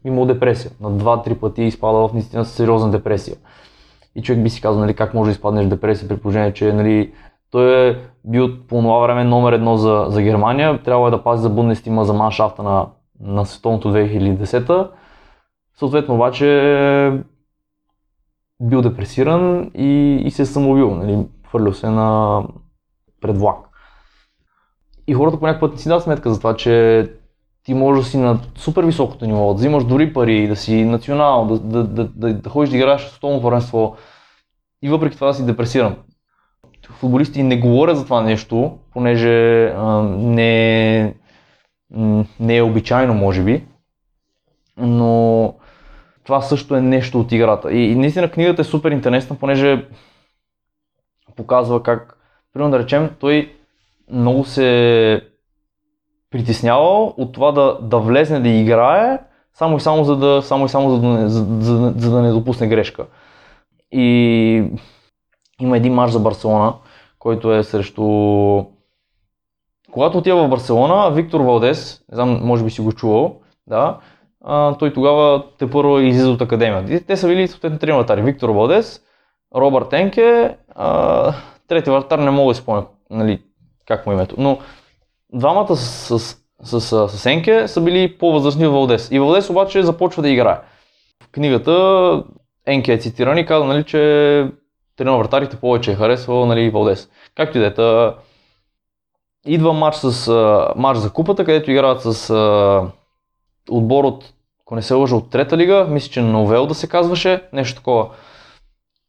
имал 0.04 0.26
депресия. 0.26 0.70
На 0.80 0.90
2-3 0.90 1.34
пъти 1.34 1.62
е 1.62 1.66
изпадал 1.66 2.08
в 2.08 2.12
наистина 2.12 2.44
сериозна 2.44 2.90
депресия. 2.90 3.36
И 4.14 4.22
човек 4.22 4.42
би 4.42 4.50
си 4.50 4.60
казал, 4.60 4.80
нали, 4.80 4.94
как 4.94 5.14
може 5.14 5.28
да 5.28 5.32
изпаднеш 5.32 5.66
депресия 5.66 6.08
при 6.08 6.16
положение, 6.16 6.52
че 6.52 6.72
нали, 6.72 7.12
той 7.50 7.88
е 7.88 7.96
бил 8.24 8.66
по 8.68 8.82
това 8.82 8.98
време 8.98 9.24
номер 9.24 9.52
едно 9.52 9.76
за, 9.76 10.06
за 10.08 10.22
Германия, 10.22 10.82
трябва 10.82 11.08
е 11.08 11.10
да 11.10 11.22
пази 11.22 11.42
за 11.42 11.50
Бундестима 11.50 12.04
за 12.04 12.12
маншафта 12.12 12.62
на, 12.62 12.86
на 13.20 13.46
световното 13.46 13.92
2010 13.92 14.90
Съответно 15.78 16.14
обаче 16.14 17.22
бил 18.60 18.82
депресиран 18.82 19.70
и, 19.74 20.22
и 20.24 20.30
се 20.30 20.42
е 20.42 20.46
самоубил, 20.46 20.94
нали, 20.94 21.26
хвърлял 21.48 21.72
се 21.72 21.88
на 21.88 22.42
пред 23.20 23.38
влак. 23.38 23.56
И 25.06 25.14
хората 25.14 25.40
по 25.40 25.60
път 25.60 25.72
не 25.72 25.78
си 25.78 25.88
дадат 25.88 26.04
сметка 26.04 26.32
за 26.32 26.38
това, 26.38 26.56
че 26.56 27.06
ти 27.64 27.74
можеш 27.74 28.04
да 28.04 28.10
си 28.10 28.18
на 28.18 28.38
супер 28.54 28.84
високото 28.84 29.26
ниво, 29.26 29.48
да 29.48 29.54
взимаш 29.54 29.84
дори 29.84 30.12
пари, 30.12 30.48
да 30.48 30.56
си 30.56 30.84
национал, 30.84 31.46
да, 31.46 31.58
да, 31.58 31.84
да, 31.84 32.04
да, 32.04 32.34
да 32.34 32.50
ходиш 32.50 32.70
да 32.70 32.76
играеш 32.76 33.06
в 33.06 33.14
столно 33.14 33.42
първенство 33.42 33.96
и 34.82 34.88
въпреки 34.88 35.14
това 35.14 35.26
да 35.26 35.34
си 35.34 35.46
депресиран. 35.46 35.96
Футболисти 36.90 37.42
не 37.42 37.58
говорят 37.58 37.96
за 37.96 38.04
това 38.04 38.20
нещо, 38.20 38.78
понеже 38.92 39.66
а, 39.66 40.02
не, 40.02 41.14
не 42.40 42.56
е 42.56 42.62
обичайно, 42.62 43.14
може 43.14 43.42
би, 43.42 43.64
но 44.76 45.54
това 46.24 46.40
също 46.40 46.76
е 46.76 46.80
нещо 46.80 47.20
от 47.20 47.32
играта. 47.32 47.72
И, 47.72 47.92
и 47.92 47.94
наистина 47.94 48.30
книгата 48.30 48.62
е 48.62 48.64
супер 48.64 48.90
интересна, 48.90 49.36
понеже 49.36 49.86
показва 51.36 51.82
как, 51.82 52.18
примерно 52.52 52.70
да 52.70 52.78
речем, 52.78 53.10
той 53.20 53.52
много 54.10 54.44
се 54.44 55.20
притеснявал 56.30 57.14
от 57.16 57.32
това 57.32 57.52
да, 57.52 57.78
да 57.82 57.98
влезне 57.98 58.40
да 58.40 58.48
играе, 58.48 59.18
само 59.54 59.76
и 59.76 59.80
само 59.80 60.04
за 60.04 60.16
да, 60.16 60.42
само 60.42 60.66
и 60.66 60.68
само 60.68 60.90
за 60.90 61.00
да, 61.00 61.28
за, 61.28 61.46
за, 61.60 61.94
за 61.96 62.10
да 62.10 62.22
не 62.22 62.32
допусне 62.32 62.66
грешка. 62.66 63.06
И 63.92 64.64
има 65.60 65.76
един 65.76 65.94
матч 65.94 66.12
за 66.12 66.20
Барселона, 66.20 66.74
който 67.18 67.52
е 67.54 67.62
срещу... 67.64 68.02
Когато 69.90 70.18
отива 70.18 70.44
в 70.44 70.50
Барселона, 70.50 71.10
Виктор 71.10 71.40
Валдес, 71.40 72.04
не 72.10 72.14
знам, 72.14 72.40
може 72.42 72.64
би 72.64 72.70
си 72.70 72.80
го 72.80 72.92
чувал, 72.92 73.40
да, 73.66 73.98
а, 74.44 74.74
той 74.74 74.92
тогава 74.92 75.44
те 75.58 75.70
първо 75.70 76.00
излиза 76.00 76.30
от 76.30 76.40
академията. 76.40 77.06
Те 77.06 77.16
са 77.16 77.28
били 77.28 77.48
съответно 77.48 77.78
три 77.78 77.92
вратари. 77.92 78.22
Виктор 78.22 78.48
Валдес, 78.48 79.02
Робърт 79.56 79.92
Енке, 79.92 80.56
а, 80.74 81.32
трети 81.68 81.90
вратар 81.90 82.18
не 82.18 82.30
мога 82.30 82.54
да 82.54 82.54
спомня 82.54 82.86
нали, 83.10 83.42
как 83.86 84.06
му 84.06 84.12
е 84.12 84.14
името. 84.14 84.34
Но 84.38 84.58
двамата 85.34 85.76
с, 85.76 86.18
с, 86.18 86.36
с, 86.62 86.80
с, 86.80 87.08
с 87.08 87.26
Енке 87.26 87.68
са 87.68 87.80
били 87.80 88.18
по-възрастни 88.18 88.66
в 88.66 88.70
Валдес. 88.70 89.08
И 89.10 89.18
Валдес 89.18 89.50
обаче 89.50 89.82
започва 89.82 90.22
да 90.22 90.28
играе. 90.28 90.60
В 91.22 91.28
книгата 91.30 92.24
Енке 92.66 92.92
е 92.92 92.98
цитиран 92.98 93.38
и 93.38 93.46
каза, 93.46 93.64
нали, 93.64 93.84
че 93.84 94.50
тренер 94.98 95.18
вратарите 95.18 95.56
повече 95.56 95.92
е 95.92 95.94
харесвал 95.94 96.46
нали, 96.46 96.70
Валдес. 96.70 97.08
Както 97.34 97.58
и 97.58 97.64
е. 97.64 97.72
Идва 99.46 99.72
матч, 99.72 99.96
с, 99.96 100.32
матч 100.76 100.98
за 100.98 101.12
купата, 101.12 101.44
където 101.44 101.70
играят 101.70 102.02
с 102.02 102.30
а, 102.30 102.82
отбор 103.70 104.04
от, 104.04 104.32
ако 104.60 104.74
не 104.74 104.82
се 104.82 104.94
лъжа, 104.94 105.16
от 105.16 105.30
трета 105.30 105.56
лига, 105.56 105.86
мисля, 105.90 106.10
че 106.10 106.22
Новел 106.22 106.66
да 106.66 106.74
се 106.74 106.88
казваше, 106.88 107.42
нещо 107.52 107.78
такова. 107.78 108.08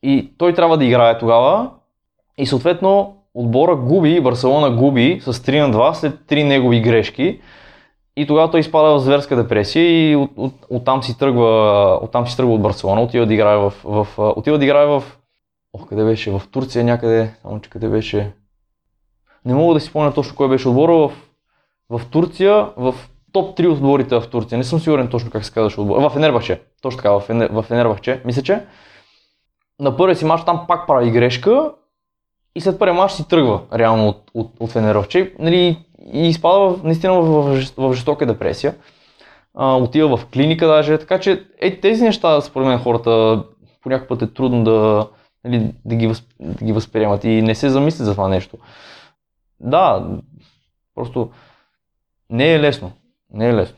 И 0.04 0.34
той 0.38 0.54
трябва 0.54 0.78
да 0.78 0.86
играе 0.86 1.18
тогава 1.18 1.70
и 2.38 2.46
съответно 2.46 3.16
отбора 3.34 3.76
губи, 3.76 4.22
Барселона 4.22 4.72
губи 4.72 5.22
с 5.24 5.34
3 5.34 5.68
на 5.68 5.74
2 5.74 5.94
след 5.94 6.20
3 6.28 6.44
негови 6.44 6.82
грешки. 6.82 7.42
И 8.16 8.28
тогава 8.28 8.52
той 8.52 8.60
изпада 8.60 8.96
в 8.96 9.00
зверска 9.00 9.36
депресия 9.36 10.12
и 10.12 10.16
от, 10.16 10.32
от, 10.38 10.54
от, 10.70 10.86
там 10.86 11.04
си 11.04 11.18
тръгва, 11.18 11.50
от 12.02 12.12
там 12.12 12.28
си 12.28 12.38
тръгва 12.38 12.54
от 12.54 12.62
Барселона, 12.62 13.02
отива 13.02 13.26
да 13.26 13.34
играе 13.34 13.58
в, 13.58 13.74
в, 13.84 14.08
отива 14.18 14.58
да 14.58 14.66
играе 14.66 14.86
в, 14.86 15.04
ох, 15.74 15.88
къде 15.88 16.04
беше, 16.04 16.32
в 16.32 16.42
Турция 16.52 16.84
някъде, 16.84 17.36
само 17.42 17.62
че 17.62 17.70
къде 17.70 17.90
беше, 17.90 18.34
не 19.46 19.54
мога 19.54 19.74
да 19.74 19.80
си 19.80 19.88
спомня 19.88 20.14
точно 20.14 20.36
кой 20.36 20.50
беше 20.50 20.70
отбора, 20.70 20.94
в, 20.94 21.12
в 21.90 22.02
Турция, 22.12 22.70
в 22.78 22.96
топ 23.32 23.58
3 23.58 23.72
отборите 23.72 24.20
в 24.20 24.30
Турция, 24.30 24.58
не 24.58 24.64
съм 24.64 24.80
сигурен 24.80 25.08
точно 25.08 25.32
как 25.32 25.46
се 25.46 25.54
казваше 25.54 25.82
отбор, 25.82 26.10
в 26.10 26.16
Енербахче, 26.16 26.62
точно 26.82 26.98
така, 26.98 27.12
в, 27.12 27.30
Енер, 27.30 27.52
Енербахче, 27.70 28.22
мисля, 28.26 28.42
че 28.42 28.66
на 29.80 29.98
първия 29.98 30.16
си 30.16 30.26
мач 30.26 30.46
там 30.46 30.66
пак 30.68 30.88
прави 30.88 31.12
грешка 31.12 31.72
и 32.56 32.62
след 32.62 32.80
първия 32.80 32.94
мач 32.94 33.12
си 33.12 33.28
тръгва 33.28 33.62
реално 33.74 34.08
от, 34.08 34.32
от, 34.34 34.52
от 34.60 34.72
Фенеровче 34.72 35.34
нали, 35.40 35.86
и 36.14 36.28
изпада 36.28 36.76
наистина 36.84 37.14
в, 37.14 37.22
в, 37.22 37.64
в, 37.78 37.94
жестока 37.94 38.26
депресия. 38.26 38.76
А, 39.56 39.76
отива 39.76 40.18
в 40.18 40.26
клиника 40.26 40.68
даже, 40.68 40.98
така 40.98 41.20
че 41.20 41.46
е, 41.60 41.80
тези 41.80 42.04
неща 42.04 42.42
според 42.42 42.68
мен 42.68 42.80
хората 42.80 43.44
по 43.84 43.90
някакъв 43.90 44.08
път 44.08 44.22
е 44.22 44.34
трудно 44.34 44.64
да, 44.64 45.08
нали, 45.44 45.74
да, 45.86 45.96
ги 45.96 46.08
възп, 46.08 46.32
да 46.40 46.66
ги 46.66 46.74
възприемат 46.74 47.24
и 47.24 47.42
не 47.42 47.56
се 47.56 47.70
замислят 47.70 48.06
за 48.06 48.12
това 48.12 48.28
нещо. 48.28 48.58
Да, 49.60 50.10
просто 50.96 51.32
не 52.30 52.54
е 52.54 52.60
лесно. 52.60 52.92
Не 53.34 53.50
е 53.50 53.54
лесно. 53.54 53.78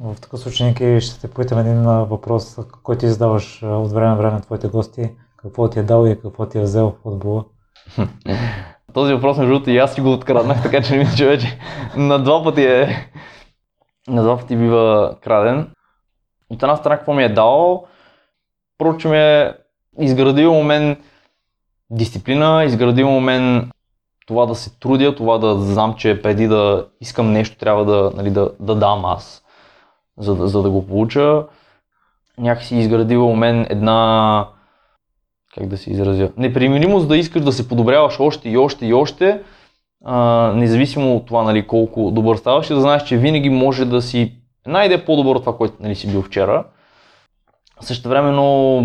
В 0.00 0.16
такъв 0.20 0.40
случай, 0.40 0.66
Ники, 0.66 1.00
ще 1.00 1.20
те 1.20 1.34
питам 1.34 1.58
един 1.58 1.82
въпрос, 1.82 2.58
който 2.82 3.00
ти 3.00 3.08
задаваш 3.08 3.62
от 3.62 3.92
време 3.92 4.08
на 4.08 4.16
време 4.16 4.32
на 4.32 4.40
твоите 4.40 4.68
гости. 4.68 5.10
Какво 5.36 5.70
ти 5.70 5.78
е 5.78 5.82
дал 5.82 6.06
и 6.06 6.20
какво 6.20 6.48
ти 6.48 6.58
е 6.58 6.62
взел 6.62 6.90
в 6.90 7.02
футбола? 7.02 7.44
Този 8.94 9.14
въпрос, 9.14 9.38
между 9.38 9.52
другото, 9.52 9.70
и 9.70 9.78
аз 9.78 9.94
си 9.94 10.00
го 10.00 10.12
откраднах, 10.12 10.62
така 10.62 10.82
че 10.82 10.92
не 10.92 10.98
мисля, 10.98 11.16
че 11.16 11.26
вече 11.26 11.58
на 11.96 12.18
два 12.18 12.44
пъти 12.44 12.64
е... 12.64 13.10
На 14.08 14.22
два 14.22 14.38
пъти 14.38 14.56
бива 14.56 15.16
краден. 15.22 15.70
От 16.50 16.62
една 16.62 16.76
страна, 16.76 16.96
какво 16.96 17.14
ми 17.14 17.24
е 17.24 17.28
дал? 17.28 17.86
Проче 18.78 19.08
ми 19.08 19.18
е 19.18 19.54
изградил 19.98 20.52
у 20.52 20.62
мен 20.62 20.96
дисциплина, 21.90 22.64
изградил 22.64 23.16
у 23.16 23.20
мен 23.20 23.70
това 24.26 24.46
да 24.46 24.54
се 24.54 24.78
трудя, 24.78 25.14
това 25.14 25.38
да 25.38 25.58
знам, 25.58 25.94
че 25.94 26.22
преди 26.22 26.48
да 26.48 26.86
искам 27.00 27.32
нещо, 27.32 27.58
трябва 27.58 27.84
да, 27.84 28.12
нали, 28.16 28.30
да, 28.30 28.50
да 28.60 28.74
дам 28.74 29.04
аз, 29.04 29.42
за, 30.18 30.34
да, 30.34 30.48
за 30.48 30.62
да 30.62 30.70
го 30.70 30.86
получа. 30.86 31.46
Някакси 32.38 32.76
изградил 32.76 33.26
у 33.26 33.36
мен 33.36 33.66
една 33.70 34.48
как 35.54 35.66
да 35.66 35.76
се 35.76 35.90
изразя, 35.90 36.30
непримиримост 36.36 37.08
да 37.08 37.16
искаш 37.16 37.42
да 37.42 37.52
се 37.52 37.68
подобряваш 37.68 38.20
още 38.20 38.48
и 38.48 38.58
още 38.58 38.86
и 38.86 38.94
още, 38.94 39.42
а, 40.04 40.52
независимо 40.56 41.16
от 41.16 41.26
това 41.26 41.42
нали, 41.42 41.66
колко 41.66 42.10
добър 42.10 42.36
ставаш 42.36 42.70
и 42.70 42.74
да 42.74 42.80
знаеш, 42.80 43.04
че 43.04 43.16
винаги 43.16 43.50
може 43.50 43.84
да 43.84 44.02
си 44.02 44.34
найде 44.66 45.04
по-добър 45.04 45.36
от 45.36 45.42
това, 45.42 45.56
което 45.56 45.76
нали, 45.80 45.94
си 45.94 46.10
бил 46.10 46.22
вчера. 46.22 46.64
Също 47.80 48.08
времено 48.08 48.82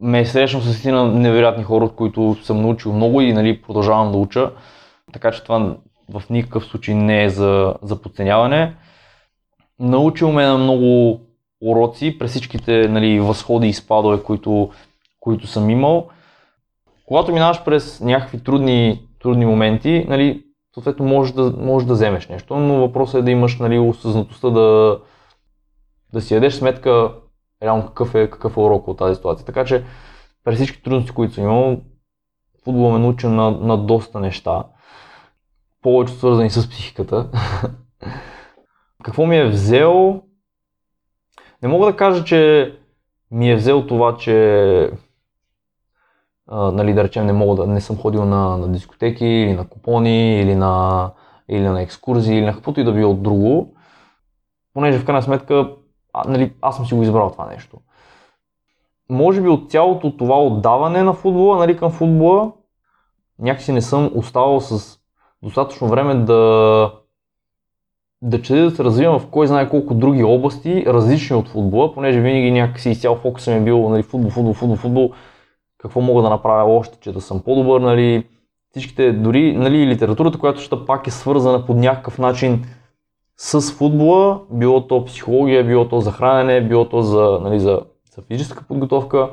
ме 0.00 0.20
е 0.20 0.24
с 0.24 0.84
един 0.84 1.20
невероятни 1.20 1.64
хора, 1.64 1.84
от 1.84 1.94
които 1.94 2.36
съм 2.42 2.62
научил 2.62 2.92
много 2.92 3.20
и 3.20 3.32
нали, 3.32 3.62
продължавам 3.62 4.12
да 4.12 4.18
уча. 4.18 4.50
Така 5.12 5.30
че 5.30 5.42
това 5.42 5.76
в 6.10 6.22
никакъв 6.30 6.64
случай 6.64 6.94
не 6.94 7.24
е 7.24 7.28
за, 7.28 7.74
за 7.82 8.02
подценяване. 8.02 8.76
Научил 9.78 10.32
ме 10.32 10.46
на 10.46 10.58
много 10.58 11.20
уроци 11.62 12.18
през 12.18 12.30
всичките 12.30 12.88
нали, 12.88 13.20
възходи 13.20 13.68
и 13.68 13.72
спадове, 13.72 14.22
които, 14.22 14.70
които 15.20 15.46
съм 15.46 15.70
имал. 15.70 16.08
Когато 17.06 17.32
минаваш 17.32 17.64
през 17.64 18.00
някакви 18.00 18.44
трудни, 18.44 19.00
трудни 19.22 19.46
моменти, 19.46 20.06
нали, 20.08 20.42
съответно 20.74 21.04
можеш 21.04 21.34
да, 21.34 21.54
можеш 21.58 21.86
да 21.86 21.94
вземеш 21.94 22.28
нещо, 22.28 22.56
но 22.56 22.74
въпросът 22.74 23.20
е 23.20 23.22
да 23.22 23.30
имаш 23.30 23.58
нали, 23.58 23.78
осъзнатостта 23.78 24.50
да, 24.50 24.98
да 26.12 26.20
си 26.20 26.34
ядеш 26.34 26.54
сметка 26.54 27.10
реално 27.62 27.86
какъв 27.86 28.14
е, 28.14 28.30
какъв 28.30 28.56
е 28.56 28.60
урок 28.60 28.88
от 28.88 28.98
тази 28.98 29.14
ситуация. 29.14 29.46
Така 29.46 29.64
че 29.64 29.84
през 30.44 30.56
всички 30.56 30.82
трудности, 30.82 31.12
които 31.12 31.34
съм 31.34 31.44
имал, 31.44 31.80
футбол 32.64 32.92
ме 32.92 32.98
научи 32.98 33.26
на, 33.26 33.50
на 33.50 33.78
доста 33.78 34.20
неща, 34.20 34.64
повече 35.82 36.12
свързани 36.12 36.50
с 36.50 36.70
психиката. 36.70 37.30
Какво 39.04 39.26
ми 39.26 39.36
е 39.36 39.48
взел? 39.48 40.22
Не 41.62 41.68
мога 41.68 41.86
да 41.86 41.96
кажа, 41.96 42.24
че 42.24 42.72
ми 43.30 43.50
е 43.50 43.56
взел 43.56 43.86
това, 43.86 44.16
че 44.16 44.90
а, 46.46 46.72
нали, 46.72 46.94
да 46.94 47.04
речем, 47.04 47.26
не 47.26 47.32
мога 47.32 47.56
да 47.56 47.72
не 47.72 47.80
съм 47.80 47.96
ходил 47.96 48.24
на, 48.24 48.56
на 48.56 48.68
дискотеки 48.68 49.26
или 49.26 49.52
на 49.52 49.68
купони 49.68 50.40
или 50.40 50.54
на, 50.54 51.10
или 51.48 51.68
на 51.68 51.82
екскурзии 51.82 52.36
или 52.36 52.44
на 52.44 52.54
каквото 52.54 52.80
и 52.80 52.84
да 52.84 52.92
било 52.92 53.14
друго, 53.14 53.74
понеже 54.74 54.98
в 54.98 55.04
крайна 55.04 55.22
сметка 55.22 55.70
а, 56.16 56.28
нали, 56.28 56.52
аз 56.62 56.76
съм 56.76 56.86
си 56.86 56.94
го 56.94 57.02
избрал 57.02 57.30
това 57.30 57.46
нещо. 57.46 57.76
Може 59.10 59.42
би 59.42 59.48
от 59.48 59.70
цялото 59.70 60.16
това 60.16 60.42
отдаване 60.42 61.02
на 61.02 61.12
футбола, 61.12 61.56
нали, 61.56 61.76
към 61.76 61.90
футбола, 61.90 62.52
някакси 63.38 63.72
не 63.72 63.82
съм 63.82 64.10
оставал 64.14 64.60
с 64.60 64.98
достатъчно 65.42 65.88
време 65.88 66.14
да, 66.14 66.92
да 68.22 68.42
чета 68.42 68.64
да 68.64 68.70
се 68.70 68.84
развивам 68.84 69.18
в 69.18 69.26
кой 69.26 69.46
знае 69.46 69.68
колко 69.68 69.94
други 69.94 70.24
области, 70.24 70.84
различни 70.86 71.36
от 71.36 71.48
футбола, 71.48 71.94
понеже 71.94 72.20
винаги 72.20 72.50
някакси 72.50 72.90
изцял 72.90 73.16
фокусът 73.16 73.54
ми 73.54 73.60
е 73.60 73.64
бил 73.64 73.88
нали, 73.88 74.02
футбол, 74.02 74.30
футбол, 74.30 74.54
футбол, 74.54 74.76
футбол, 74.76 75.12
какво 75.78 76.00
мога 76.00 76.22
да 76.22 76.30
направя 76.30 76.76
още, 76.76 76.98
че 77.00 77.12
да 77.12 77.20
съм 77.20 77.42
по-добър, 77.42 77.80
нали, 77.80 78.26
всичките, 78.70 79.12
дори 79.12 79.56
нали, 79.56 79.86
литературата, 79.86 80.38
която 80.38 80.60
ще 80.60 80.84
пак 80.86 81.06
е 81.06 81.10
свързана 81.10 81.66
по 81.66 81.74
някакъв 81.74 82.18
начин 82.18 82.64
с 83.36 83.72
футбола, 83.72 84.40
било 84.50 84.86
то 84.86 85.04
психология, 85.04 85.64
било 85.64 85.88
то 85.88 86.00
за 86.00 86.12
хранене, 86.12 86.60
било 86.60 86.88
то 86.88 87.02
за, 87.02 87.38
нали, 87.42 87.60
за, 87.60 87.80
за 88.16 88.22
физическа 88.22 88.64
подготовка. 88.68 89.30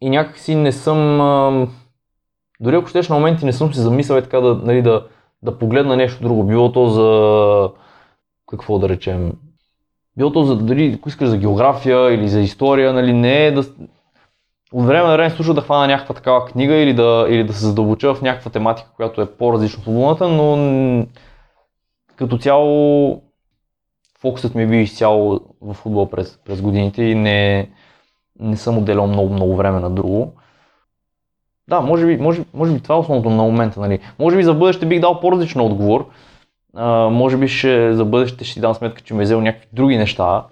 И 0.00 0.10
някакси 0.10 0.54
не 0.54 0.72
съм, 0.72 1.68
дори 2.60 2.76
ако 2.76 2.88
щеш 2.88 3.08
на 3.08 3.14
моменти 3.14 3.44
не 3.44 3.52
съм 3.52 3.74
си 3.74 3.80
замислял 3.80 4.20
така 4.20 4.40
да, 4.40 4.54
нали, 4.54 4.82
да, 4.82 5.06
да 5.42 5.58
погледна 5.58 5.96
нещо 5.96 6.22
друго. 6.22 6.44
Било 6.44 6.72
то 6.72 6.88
за, 6.88 7.70
какво 8.50 8.78
да 8.78 8.88
речем, 8.88 9.32
било 10.16 10.32
то 10.32 10.44
за, 10.44 10.56
дори 10.56 10.94
ако 10.98 11.08
искаш 11.08 11.28
за 11.28 11.36
география 11.36 12.14
или 12.14 12.28
за 12.28 12.40
история, 12.40 12.92
нали, 12.92 13.12
не 13.12 13.46
е 13.46 13.52
да, 13.52 13.64
от 14.72 14.86
време 14.86 15.08
на 15.08 15.12
време 15.12 15.30
слуша 15.30 15.54
да 15.54 15.60
хвана 15.60 15.86
някаква 15.86 16.14
такава 16.14 16.44
книга 16.44 16.74
или 16.74 16.94
да, 16.94 17.26
или 17.28 17.44
да 17.44 17.52
се 17.52 17.66
задълбоча 17.66 18.14
в 18.14 18.22
някаква 18.22 18.50
тематика, 18.50 18.88
която 18.96 19.20
е 19.20 19.26
по-различна 19.26 19.78
от 19.78 19.84
футболната, 19.84 20.28
но 20.28 21.06
като 22.16 22.38
цяло 22.38 23.22
фокусът 24.20 24.54
ми 24.54 24.62
е 24.62 24.66
бил 24.66 24.78
изцяло 24.78 25.40
в 25.60 25.74
футбол 25.74 26.10
през, 26.10 26.38
през 26.44 26.62
годините 26.62 27.02
и 27.02 27.14
не, 27.14 27.70
не 28.40 28.56
съм 28.56 28.78
отделял 28.78 29.06
много, 29.06 29.32
много 29.32 29.56
време 29.56 29.80
на 29.80 29.90
друго. 29.90 30.32
Да, 31.68 31.80
може 31.80 32.06
би, 32.06 32.16
може, 32.16 32.44
може 32.54 32.72
би 32.72 32.80
това 32.80 32.94
е 32.94 32.98
основното 32.98 33.30
на 33.30 33.42
момента. 33.42 33.80
Нали. 33.80 34.00
Може 34.18 34.36
би 34.36 34.42
за 34.42 34.54
бъдеще 34.54 34.86
бих 34.86 35.00
дал 35.00 35.20
по-различен 35.20 35.60
отговор. 35.60 36.08
А, 36.74 37.08
може 37.08 37.36
би 37.36 37.48
ще, 37.48 37.94
за 37.94 38.04
бъдеще 38.04 38.44
ще 38.44 38.54
си 38.54 38.60
дам 38.60 38.74
сметка, 38.74 39.02
че 39.02 39.14
ме 39.14 39.22
е 39.22 39.24
взел 39.24 39.40
някакви 39.40 39.68
други 39.72 39.96
неща. 39.96 40.44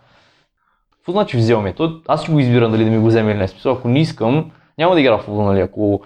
Какво 0.92 1.12
значи 1.12 1.36
взел 1.36 1.62
ми? 1.62 1.72
То, 1.72 2.00
аз 2.08 2.22
си 2.22 2.30
го 2.30 2.40
избирам 2.40 2.72
дали 2.72 2.84
да 2.84 2.90
ми 2.90 2.98
го 2.98 3.06
вземе 3.06 3.30
или 3.30 3.38
не. 3.38 3.48
Смисъл, 3.48 3.72
ако 3.72 3.88
не 3.88 4.00
искам, 4.00 4.50
няма 4.78 4.94
да 4.94 5.00
игра 5.00 5.18
в 5.18 5.22
футбол. 5.22 5.44
Нали. 5.44 5.60
Ако 5.60 6.00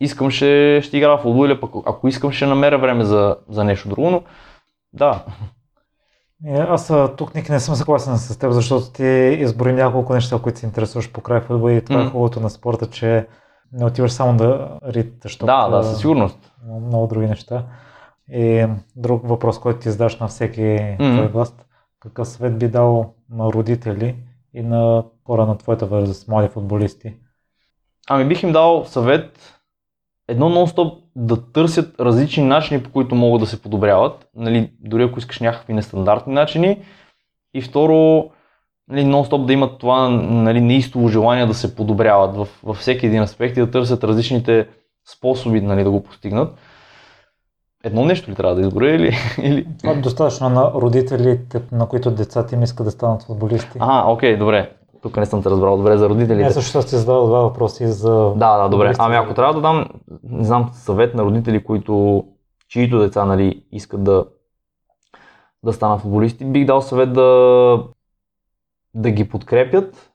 искам, 0.00 0.30
ще, 0.30 0.80
ще 0.82 0.96
игра 0.96 1.16
в 1.16 1.22
футбол 1.22 1.46
или 1.46 1.60
пък 1.60 1.70
ако 1.86 2.08
искам, 2.08 2.32
ще 2.32 2.46
намеря 2.46 2.78
време 2.78 3.04
за, 3.04 3.36
за 3.48 3.64
нещо 3.64 3.88
друго. 3.88 4.10
Но 4.10 4.22
да, 4.92 5.24
е, 5.28 5.32
аз 6.48 6.92
тук 7.16 7.34
никъде 7.34 7.52
не 7.52 7.60
съм 7.60 7.74
съгласен 7.74 8.18
с 8.18 8.38
теб, 8.38 8.52
защото 8.52 8.92
ти 8.92 9.36
избори 9.40 9.72
няколко 9.72 10.14
неща, 10.14 10.38
които 10.42 10.58
се 10.58 10.66
интересуваш 10.66 11.12
по 11.12 11.20
край 11.20 11.40
футбол 11.40 11.70
и 11.70 11.84
това 11.84 12.00
mm. 12.00 12.06
е 12.06 12.10
хубавото 12.10 12.40
на 12.40 12.50
спорта, 12.50 12.90
че 12.90 13.26
не 13.72 13.84
отиваш 13.84 14.12
само 14.12 14.36
да 14.36 14.78
риташ. 14.86 15.36
Да, 15.36 15.68
да, 15.68 15.82
със 15.82 16.00
сигурност. 16.00 16.52
Много 16.86 17.06
други 17.06 17.26
неща. 17.26 17.66
И 18.28 18.66
друг 18.96 19.28
въпрос, 19.28 19.60
който 19.60 19.80
ти 19.80 19.90
задаш 19.90 20.18
на 20.18 20.28
всеки 20.28 20.60
mm-hmm. 20.60 21.16
твой 21.16 21.28
гост. 21.28 21.66
Какъв 22.00 22.28
съвет 22.28 22.58
би 22.58 22.68
дал 22.68 23.14
на 23.30 23.52
родители 23.52 24.16
и 24.54 24.62
на 24.62 25.04
хора 25.26 25.46
на 25.46 25.58
твоята 25.58 25.86
възраст, 25.86 26.28
млади 26.28 26.48
футболисти? 26.48 27.14
Ами 28.08 28.28
бих 28.28 28.42
им 28.42 28.52
дал 28.52 28.84
съвет 28.84 29.59
едно 30.30 30.50
нон-стоп 30.50 30.98
да 31.16 31.52
търсят 31.52 32.00
различни 32.00 32.44
начини, 32.44 32.82
по 32.82 32.90
които 32.90 33.14
могат 33.14 33.40
да 33.40 33.46
се 33.46 33.62
подобряват, 33.62 34.28
нали, 34.36 34.70
дори 34.80 35.02
ако 35.02 35.18
искаш 35.18 35.40
някакви 35.40 35.72
нестандартни 35.72 36.34
начини. 36.34 36.78
И 37.54 37.62
второ, 37.62 38.30
нали, 38.88 39.04
нон-стоп 39.04 39.46
да 39.46 39.52
имат 39.52 39.78
това 39.78 40.08
нали, 40.08 40.60
неистово 40.60 41.08
желание 41.08 41.46
да 41.46 41.54
се 41.54 41.76
подобряват 41.76 42.36
във, 42.36 42.60
във 42.62 42.76
всеки 42.76 43.06
един 43.06 43.22
аспект 43.22 43.56
и 43.56 43.60
да 43.60 43.70
търсят 43.70 44.04
различните 44.04 44.68
способи 45.12 45.60
нали, 45.60 45.84
да 45.84 45.90
го 45.90 46.02
постигнат. 46.02 46.58
Едно 47.84 48.04
нещо 48.04 48.30
ли 48.30 48.34
трябва 48.34 48.54
да 48.54 48.60
изборя 48.60 48.90
или... 48.90 49.16
или... 49.42 49.66
Е 49.84 49.94
достатъчно 49.94 50.48
на 50.48 50.72
родителите, 50.74 51.62
на 51.72 51.88
които 51.88 52.10
децата 52.10 52.54
им 52.54 52.62
искат 52.62 52.86
да 52.86 52.90
станат 52.90 53.22
футболисти. 53.22 53.78
А, 53.78 54.12
окей, 54.12 54.36
добре. 54.36 54.70
Тук 55.02 55.16
не 55.16 55.26
съм 55.26 55.42
те 55.42 55.50
разбрал 55.50 55.76
добре 55.76 55.96
за 55.96 56.08
родителите. 56.08 56.44
Не, 56.44 56.50
също 56.50 56.82
сте 56.82 56.96
задал 56.96 57.26
два 57.26 57.40
въпроси 57.40 57.86
за... 57.86 58.32
Да, 58.36 58.58
да, 58.58 58.68
добре. 58.68 58.92
Ами 58.98 59.16
ако 59.16 59.34
трябва 59.34 59.54
да 59.54 59.60
дам, 59.60 59.88
не 60.22 60.44
знам, 60.44 60.70
съвет 60.72 61.14
на 61.14 61.24
родители, 61.24 61.64
които, 61.64 62.24
чието 62.68 62.98
деца, 62.98 63.24
нали, 63.24 63.64
искат 63.72 64.04
да, 64.04 64.24
да 65.64 65.72
станат 65.72 66.00
футболисти, 66.00 66.44
бих 66.44 66.66
дал 66.66 66.80
съвет 66.80 67.12
да, 67.12 67.82
да 68.94 69.10
ги 69.10 69.28
подкрепят, 69.28 70.10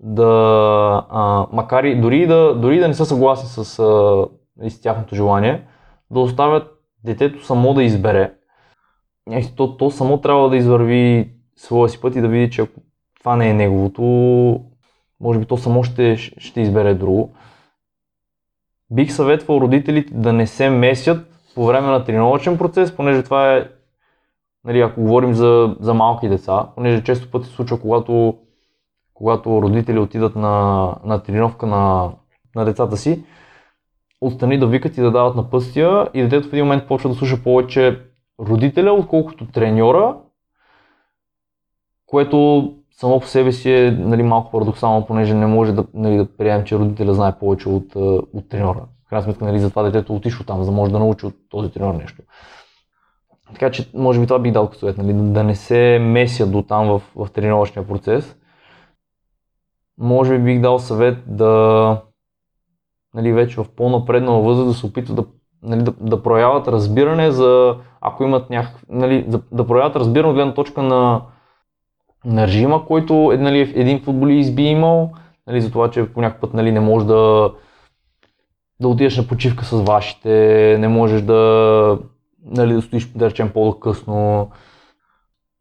да, 0.00 1.06
а, 1.10 1.46
макар 1.52 1.84
и 1.84 2.00
дори 2.00 2.26
да, 2.26 2.54
дори 2.54 2.78
да 2.78 2.88
не 2.88 2.94
са 2.94 3.06
съгласни 3.06 3.48
с, 3.48 3.58
а, 3.78 4.70
с 4.70 4.80
тяхното 4.80 5.14
желание, 5.14 5.66
да 6.10 6.20
оставят 6.20 6.82
детето 7.04 7.44
само 7.44 7.74
да 7.74 7.82
избере. 7.82 8.34
То, 9.56 9.76
то 9.76 9.90
само 9.90 10.20
трябва 10.20 10.50
да 10.50 10.56
извърви 10.56 11.32
своя 11.56 11.88
си 11.88 12.00
път 12.00 12.16
и 12.16 12.20
да 12.20 12.28
види, 12.28 12.50
че 12.50 12.62
ако 12.62 12.80
това 13.26 13.36
не 13.36 13.50
е 13.50 13.54
неговото, 13.54 14.02
може 15.20 15.38
би 15.38 15.46
то 15.46 15.56
само 15.56 15.84
ще, 15.84 16.16
ще 16.16 16.60
избере 16.60 16.94
друго. 16.94 17.34
Бих 18.90 19.12
съветвал 19.12 19.60
родителите 19.60 20.14
да 20.14 20.32
не 20.32 20.46
се 20.46 20.70
месят 20.70 21.26
по 21.54 21.66
време 21.66 21.86
на 21.86 22.04
тренировъчен 22.04 22.58
процес, 22.58 22.96
понеже 22.96 23.22
това 23.22 23.56
е, 23.56 23.68
нали, 24.64 24.80
ако 24.80 25.00
говорим 25.00 25.34
за, 25.34 25.76
за 25.80 25.94
малки 25.94 26.28
деца, 26.28 26.68
понеже 26.74 27.04
често 27.04 27.30
пъти 27.30 27.46
се 27.46 27.54
случва, 27.54 27.80
когато, 27.80 28.38
когато 29.14 29.62
родители 29.62 29.98
отидат 29.98 30.36
на, 30.36 30.94
на 31.04 31.22
тренировка 31.22 31.66
на, 31.66 32.12
на 32.56 32.64
децата 32.64 32.96
си, 32.96 33.24
отстрани 34.20 34.58
да 34.58 34.66
викат 34.66 34.96
и 34.96 35.00
да 35.00 35.10
дават 35.10 35.36
напъстия 35.36 36.08
и 36.14 36.22
детето 36.22 36.48
в 36.48 36.52
един 36.52 36.64
момент 36.64 36.88
почва 36.88 37.10
да 37.10 37.16
слуша 37.16 37.42
повече 37.42 38.00
родителя, 38.40 38.92
отколкото 38.92 39.46
треньора, 39.46 40.16
което 42.06 42.72
само 42.96 43.20
по 43.20 43.26
себе 43.26 43.52
си 43.52 43.72
е 43.72 43.90
нали, 43.90 44.22
малко 44.22 44.50
парадоксално, 44.50 45.06
понеже 45.06 45.34
не 45.34 45.46
може 45.46 45.72
да, 45.72 45.84
нали, 45.94 46.16
да 46.16 46.36
приемем, 46.36 46.64
че 46.64 46.78
родителя 46.78 47.14
знае 47.14 47.38
повече 47.38 47.68
от, 47.68 47.96
от 48.32 48.48
треньора. 48.48 48.84
В 49.06 49.08
крайна 49.08 49.24
сметка, 49.24 49.44
нали, 49.44 49.58
затова 49.58 49.82
детето 49.82 50.14
отишло 50.14 50.44
там, 50.44 50.62
за 50.62 50.70
да 50.70 50.76
може 50.76 50.92
да 50.92 50.98
научи 50.98 51.26
от 51.26 51.34
този 51.50 51.70
треньор 51.70 51.94
нещо. 51.94 52.22
Така 53.52 53.70
че, 53.70 53.90
може 53.94 54.20
би 54.20 54.26
това 54.26 54.38
бих 54.38 54.52
дал 54.52 54.66
като 54.66 54.78
съвет, 54.78 54.98
нали, 54.98 55.12
да 55.12 55.44
не 55.44 55.54
се 55.54 55.98
меся 55.98 56.46
до 56.46 56.62
там 56.62 56.86
в, 56.88 57.02
в 57.16 57.32
тренировъчния 57.32 57.86
процес. 57.86 58.36
Може 59.98 60.38
би 60.38 60.44
бих 60.44 60.60
дал 60.60 60.78
съвет 60.78 61.18
да 61.26 62.02
нали, 63.14 63.32
вече 63.32 63.60
в 63.60 63.66
по-напреднала 63.76 64.42
възраст 64.42 64.68
да 64.68 64.74
се 64.74 64.86
опитват 64.86 65.16
да, 65.16 65.24
нали, 65.62 65.82
да, 65.82 65.92
да 66.00 66.22
проявяват 66.22 66.68
разбиране 66.68 67.30
за, 67.30 67.76
ако 68.00 68.24
имат 68.24 68.50
някакъв, 68.50 68.84
нали, 68.88 69.24
да, 69.28 69.40
да 69.52 69.66
проявяват 69.66 69.96
разбиране 69.96 70.28
от 70.28 70.34
гледна 70.34 70.54
точка 70.54 70.82
на 70.82 71.22
на 72.26 72.46
режима, 72.46 72.84
който 72.86 73.32
е, 73.34 73.36
нали, 73.36 73.72
един 73.76 74.02
футболист 74.02 74.54
би 74.54 74.62
имал, 74.62 75.12
нали, 75.46 75.60
за 75.60 75.70
това, 75.70 75.90
че 75.90 76.12
по 76.12 76.20
някакъв 76.20 76.40
път 76.40 76.54
нали, 76.54 76.72
не 76.72 76.80
можеш 76.80 77.06
да, 77.06 77.52
да 78.80 78.88
отидеш 78.88 79.16
на 79.16 79.26
почивка 79.26 79.64
с 79.64 79.82
вашите, 79.82 80.28
не 80.80 80.88
можеш 80.88 81.22
да, 81.22 81.98
нали, 82.44 82.72
да 82.72 82.82
стоиш, 82.82 83.06
да 83.06 83.30
речем, 83.30 83.50
по-късно. 83.52 84.50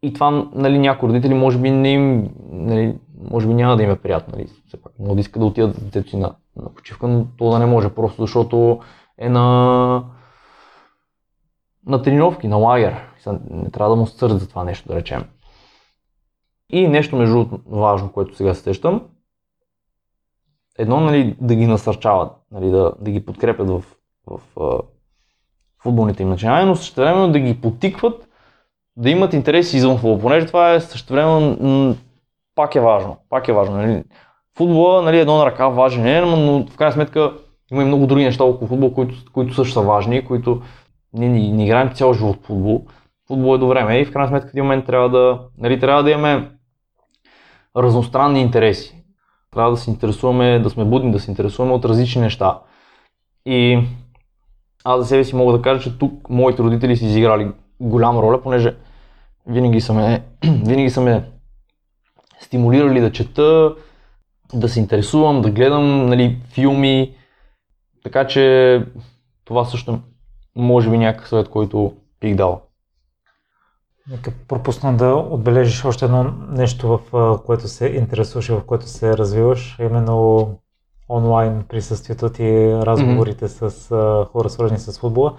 И 0.03 0.13
това, 0.13 0.47
нали, 0.53 0.79
някои 0.79 1.09
родители 1.09 1.33
може 1.33 1.57
би 1.57 1.71
не 1.71 1.91
им, 1.91 2.29
нали, 2.51 2.95
може 3.31 3.47
би 3.47 3.53
няма 3.53 3.77
да 3.77 3.83
им 3.83 3.91
е 3.91 3.95
приятно, 3.95 4.33
нали, 4.37 4.47
все 4.67 4.81
пак, 4.81 4.93
но 4.99 5.15
да 5.15 5.21
искат 5.21 5.39
да 5.39 5.45
отидат 5.45 5.83
детето 5.85 6.09
си 6.09 6.17
на, 6.17 6.35
на 6.55 6.69
почивка, 6.69 7.07
но 7.07 7.25
то 7.37 7.49
да 7.49 7.59
не 7.59 7.65
може, 7.65 7.89
просто 7.89 8.21
защото 8.21 8.79
е 9.17 9.29
на, 9.29 10.03
на 11.87 12.01
тренировки, 12.01 12.47
на 12.47 12.55
лагер. 12.55 12.95
Не 13.49 13.71
трябва 13.71 13.95
да 13.95 14.01
му 14.01 14.07
стърди 14.07 14.39
за 14.39 14.49
това 14.49 14.63
нещо, 14.63 14.87
да 14.87 14.95
речем. 14.95 15.23
И 16.75 16.87
нещо 16.87 17.15
между 17.15 17.45
важно, 17.65 18.11
което 18.11 18.35
сега 18.35 18.53
се 18.53 18.61
сещам, 18.61 19.01
едно 20.77 20.99
нали, 20.99 21.35
да 21.41 21.55
ги 21.55 21.67
насърчават, 21.67 22.31
нали, 22.51 22.71
да, 22.71 22.93
да 22.99 23.11
ги 23.11 23.25
подкрепят 23.25 23.69
в, 23.69 23.83
в, 24.27 24.39
в 24.55 24.81
футболните 25.83 26.23
им 26.23 26.29
начинания, 26.29 26.65
но 26.65 26.75
същевременно 26.75 27.31
да 27.31 27.39
ги 27.39 27.61
потикват 27.61 28.27
да 28.97 29.09
имат 29.09 29.33
интереси 29.33 29.77
извън 29.77 29.97
футбол, 29.97 30.19
понеже 30.19 30.45
това 30.45 30.73
е 30.73 30.81
същевременно 30.81 31.95
пак 32.55 32.75
е 32.75 32.79
важно. 32.79 33.17
Пак 33.29 33.47
е 33.47 33.53
важно. 33.53 33.77
Нали. 33.77 34.03
Футбола 34.57 35.01
нали, 35.01 35.19
едно 35.19 35.37
на 35.37 35.45
ръка 35.45 35.67
важен 35.67 36.05
е, 36.05 36.21
но 36.21 36.65
в 36.65 36.77
крайна 36.77 36.93
сметка 36.93 37.33
има 37.71 37.83
и 37.83 37.85
много 37.85 38.07
други 38.07 38.23
неща 38.23 38.43
около 38.43 38.67
футбол, 38.67 38.93
които, 38.93 39.15
които 39.33 39.53
също 39.53 39.73
са 39.73 39.81
важни, 39.81 40.25
които 40.25 40.61
ние 41.13 41.29
не, 41.29 41.51
не 41.51 41.65
играем 41.65 41.93
цял 41.93 42.13
живот 42.13 42.37
в 42.41 42.45
футбол. 42.45 42.85
Футбол 43.27 43.55
е 43.55 43.57
до 43.57 43.67
време 43.67 43.99
и 43.99 44.05
в 44.05 44.11
крайна 44.11 44.27
сметка 44.27 44.47
в 44.47 44.53
един 44.53 44.63
момент 44.63 44.85
трябва 44.85 45.09
да, 45.09 45.39
нали, 45.57 45.79
трябва 45.79 46.03
да 46.03 46.11
имаме 46.11 46.54
разностранни 47.77 48.41
интереси. 48.41 49.03
Трябва 49.53 49.71
да 49.71 49.77
се 49.77 49.89
интересуваме, 49.89 50.59
да 50.59 50.69
сме 50.69 50.85
будни, 50.85 51.11
да 51.11 51.19
се 51.19 51.31
интересуваме 51.31 51.73
от 51.73 51.85
различни 51.85 52.21
неща. 52.21 52.59
И 53.45 53.79
аз 54.83 54.99
за 54.99 55.05
себе 55.05 55.23
си 55.23 55.35
мога 55.35 55.53
да 55.53 55.61
кажа, 55.61 55.81
че 55.81 55.97
тук 55.97 56.29
моите 56.29 56.63
родители 56.63 56.97
си 56.97 57.05
изиграли 57.05 57.51
голяма 57.79 58.21
роля, 58.21 58.41
понеже 58.41 58.75
винаги 59.47 59.81
са 59.81 59.93
ме, 59.93 60.23
винаги 60.43 60.89
са 60.89 61.01
ме 61.01 61.31
стимулирали 62.39 63.01
да 63.01 63.11
чета, 63.11 63.75
да 64.53 64.69
се 64.69 64.79
интересувам, 64.79 65.41
да 65.41 65.51
гледам 65.51 66.05
нали, 66.05 66.41
филми. 66.49 67.15
Така 68.03 68.27
че 68.27 68.85
това 69.45 69.65
също 69.65 69.99
може 70.55 70.89
би 70.89 70.97
някакъв 70.97 71.29
съвет, 71.29 71.49
който 71.49 71.93
бих 72.21 72.35
дал. 72.35 72.64
Нека 74.11 74.31
пропусна 74.47 74.97
да 74.97 75.15
отбележиш 75.15 75.85
още 75.85 76.05
едно 76.05 76.23
нещо, 76.49 76.99
в 77.11 77.39
което 77.45 77.67
се 77.67 77.87
интересуваш 77.87 78.49
и 78.49 78.51
в 78.51 78.61
което 78.65 78.87
се 78.87 79.17
развиваш, 79.17 79.77
именно 79.79 80.47
онлайн 81.09 81.63
присъствието 81.69 82.29
ти, 82.29 82.73
разговорите 82.73 83.47
mm-hmm. 83.47 83.69
с 83.69 84.25
хора 84.31 84.49
свързани 84.49 84.79
с 84.79 84.99
футбола. 84.99 85.37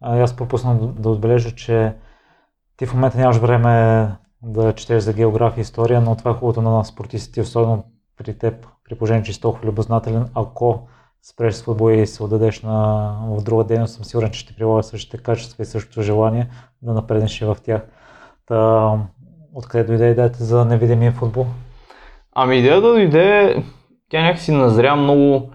Аз 0.00 0.36
пропуснах 0.36 0.78
да, 0.78 1.10
отбележа, 1.10 1.54
че 1.54 1.94
ти 2.76 2.86
в 2.86 2.94
момента 2.94 3.18
нямаш 3.18 3.36
време 3.36 4.08
да 4.42 4.72
четеш 4.72 5.02
за 5.02 5.12
география 5.12 5.60
и 5.60 5.62
история, 5.62 6.00
но 6.00 6.16
това 6.16 6.30
е 6.30 6.34
хубавото 6.34 6.62
на 6.62 6.84
спортистите, 6.84 7.40
особено 7.40 7.84
при 8.16 8.38
теб, 8.38 8.66
при 8.84 8.94
положение, 8.94 9.22
че 9.22 9.32
си 9.32 9.40
толкова 9.40 9.66
любознателен, 9.66 10.28
ако 10.34 10.88
спреш 11.22 11.54
с 11.54 11.62
футбол 11.62 11.90
и 11.90 12.06
се 12.06 12.22
отдадеш 12.22 12.62
на, 12.62 13.12
в 13.28 13.42
друга 13.42 13.64
дейност, 13.64 13.94
съм 13.94 14.04
сигурен, 14.04 14.30
че 14.30 14.40
ще 14.40 14.54
прилагаш 14.54 14.86
същите 14.86 15.18
качества 15.18 15.62
и 15.62 15.66
същото 15.66 16.02
желание 16.02 16.50
да 16.82 16.92
напреднеш 16.92 17.40
и 17.40 17.44
в 17.44 17.56
тях. 17.64 17.82
Та, 18.48 18.92
откъде 19.54 19.84
дойде 19.84 20.10
идеята 20.10 20.44
за 20.44 20.64
невидимия 20.64 21.12
футбол? 21.12 21.46
Ами 22.34 22.56
идеята 22.56 22.80
дойде, 22.80 23.56
тя 24.10 24.22
някакси 24.22 24.52
назря 24.52 24.96
много. 24.96 25.50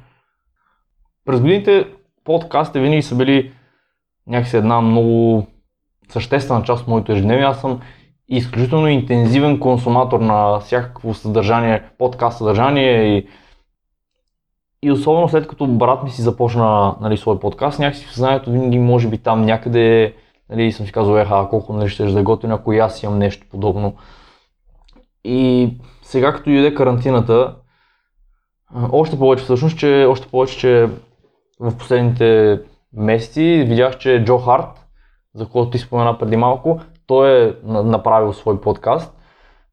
През 1.26 1.42
годините 1.42 1.88
подкастите 2.24 2.80
винаги 2.80 3.02
са 3.02 3.16
били 3.16 3.52
някакси 4.28 4.58
една 4.58 4.82
много 4.82 5.46
съществена 6.10 6.64
част 6.64 6.82
от 6.82 6.88
моето 6.88 7.12
ежедневие. 7.12 7.46
Аз 7.46 7.62
съм 7.62 7.82
изключително 8.28 8.88
интензивен 8.88 9.60
консуматор 9.60 10.20
на 10.20 10.60
всякакво 10.60 11.14
съдържание, 11.14 11.84
подкаст 11.98 12.38
съдържание 12.38 13.18
и, 13.18 13.28
и 14.82 14.92
особено 14.92 15.30
след 15.30 15.48
като 15.48 15.68
брат 15.68 16.04
ми 16.04 16.10
си 16.10 16.22
започна 16.22 16.96
нали, 17.02 17.18
свой 17.18 17.40
подкаст, 17.40 17.80
някакси 17.80 18.06
в 18.06 18.12
съзнанието 18.12 18.52
винаги 18.52 18.80
може 18.80 19.08
би 19.08 19.18
там 19.18 19.46
някъде 19.46 20.14
нали, 20.54 20.72
съм 20.72 20.86
си 20.86 20.92
казал, 20.92 21.18
еха, 21.18 21.48
колко 21.50 21.74
нали, 21.74 21.90
ще 21.90 22.06
да 22.06 22.24
готино, 22.24 22.56
ако 22.56 22.74
и 22.74 22.80
аз 22.80 23.04
имам 23.04 23.18
нещо 23.20 23.48
подобно. 23.52 23.96
И 25.24 25.70
сега 26.02 26.34
като 26.34 26.50
дойде 26.50 26.76
карантината, 26.76 27.56
още 28.92 29.20
повече 29.20 29.44
всъщност, 29.44 29.78
че, 29.78 30.06
още 30.10 30.28
повече, 30.28 30.58
че 30.58 30.90
в 31.60 31.78
последните 31.78 32.60
месеци 32.94 33.66
видях, 33.68 33.98
че 33.98 34.24
Джо 34.26 34.38
Харт, 34.38 34.86
за 35.36 35.50
който 35.50 35.72
ти 35.72 35.78
спомена 35.78 36.18
преди 36.18 36.38
малко, 36.38 36.80
той 37.08 37.48
е 37.48 37.54
направил 37.64 38.34
свой 38.34 38.62
подкаст. 38.62 39.18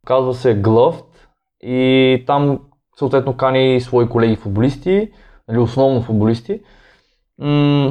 Казва 0.06 0.34
се 0.34 0.62
Gloved 0.62 1.04
и 1.62 2.24
там 2.26 2.60
съответно 2.98 3.36
кани 3.36 3.80
свои 3.80 4.08
колеги 4.08 4.36
футболисти, 4.36 5.10
нали, 5.48 5.58
основно 5.58 6.02
футболисти, 6.02 6.60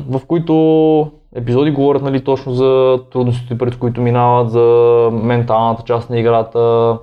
в 0.08 0.22
които 0.28 1.12
епизоди 1.36 1.72
говорят 1.72 2.02
нали, 2.02 2.24
точно 2.24 2.54
за 2.54 3.00
трудностите, 3.12 3.58
пред 3.58 3.80
които 3.80 4.02
минават, 4.02 4.52
за 4.52 5.10
менталната 5.14 5.84
част 5.84 6.10
на 6.10 6.20
играта, 6.20 6.98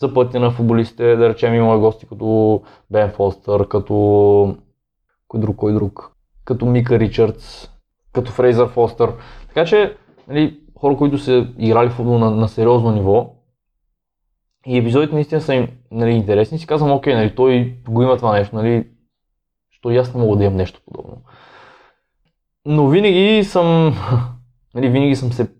за 0.00 0.14
пътя 0.14 0.40
на 0.40 0.50
футболистите, 0.50 1.16
да 1.16 1.28
речем 1.28 1.54
има 1.54 1.78
гости 1.78 2.06
като 2.08 2.62
Бен 2.90 3.10
Фостър, 3.10 3.68
като 3.68 4.56
кой 5.28 5.40
друг, 5.40 5.56
кой 5.56 5.72
друг, 5.72 6.12
като 6.44 6.66
Мика 6.66 6.98
Ричардс, 6.98 7.68
като 8.12 8.32
Фрейзър 8.32 8.68
Фостър. 8.68 9.12
Така 9.48 9.64
че 9.64 9.96
нали, 10.28 10.60
хора, 10.78 10.96
които 10.96 11.18
са 11.18 11.46
играли 11.58 11.90
футбол 11.90 12.18
на, 12.18 12.30
на 12.30 12.48
сериозно 12.48 12.92
ниво 12.92 13.32
и 14.66 14.78
епизодите 14.78 15.14
наистина 15.14 15.40
са 15.40 15.54
им 15.54 15.68
нали, 15.90 16.10
интересни, 16.10 16.58
си 16.58 16.66
казвам, 16.66 16.92
окей, 16.92 17.14
нали, 17.14 17.34
той 17.34 17.76
го 17.88 18.02
има 18.02 18.16
това 18.16 18.32
нещо, 18.32 18.56
нали, 18.56 18.88
що 19.70 19.90
и 19.90 19.96
аз 19.96 20.14
не 20.14 20.20
мога 20.20 20.36
да 20.36 20.44
имам 20.44 20.56
нещо 20.56 20.80
подобно. 20.86 21.16
Но 22.66 22.88
винаги 22.88 23.44
съм, 23.44 23.94
нали, 24.74 24.88
винаги 24.88 25.16
съм 25.16 25.32
се 25.32 25.50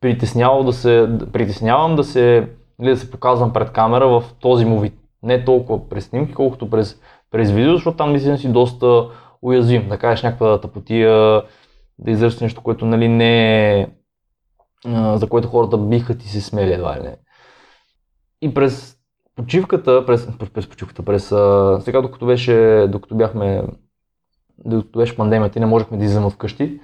притеснявал 0.00 0.64
да 0.64 0.72
се, 0.72 1.08
притеснявам 1.32 1.96
да 1.96 2.04
се, 2.04 2.48
нали, 2.78 2.90
да 2.90 2.96
се 2.96 3.10
показвам 3.10 3.52
пред 3.52 3.70
камера 3.70 4.08
в 4.08 4.24
този 4.40 4.64
му 4.64 4.80
вид. 4.80 4.94
Не 5.22 5.44
толкова 5.44 5.88
през 5.88 6.04
снимки, 6.04 6.34
колкото 6.34 6.70
през, 6.70 7.00
през 7.30 7.50
видео, 7.50 7.74
защото 7.74 7.96
там 7.96 8.10
наистина 8.10 8.38
си 8.38 8.52
доста 8.52 9.08
уязвим. 9.42 9.88
Да 9.88 9.98
кажеш 9.98 10.22
някаква 10.22 10.60
тъпотия, 10.60 11.42
да 11.98 12.10
изръщаш 12.10 12.40
нещо, 12.40 12.62
което 12.62 12.86
нали, 12.86 13.08
не 13.08 13.80
е, 13.80 13.88
за 15.14 15.26
което 15.28 15.48
хората 15.48 15.78
биха 15.78 16.18
ти 16.18 16.28
се 16.28 16.40
смели 16.40 16.72
едва 16.72 16.96
ли 16.96 17.02
не. 17.02 17.16
И 18.42 18.54
през 18.54 18.96
почивката, 19.36 20.06
през, 20.06 20.28
през 20.54 20.66
почивката, 20.68 21.02
през 21.02 21.24
сега 21.84 22.00
докато 22.02 22.26
беше, 22.26 22.86
докато 22.88 23.14
бяхме, 23.14 23.62
докато 24.58 24.98
беше 24.98 25.16
пандемията 25.16 25.58
и 25.58 25.60
не 25.60 25.66
можехме 25.66 25.98
да 25.98 26.04
излезем 26.04 26.30
вкъщи, 26.30 26.80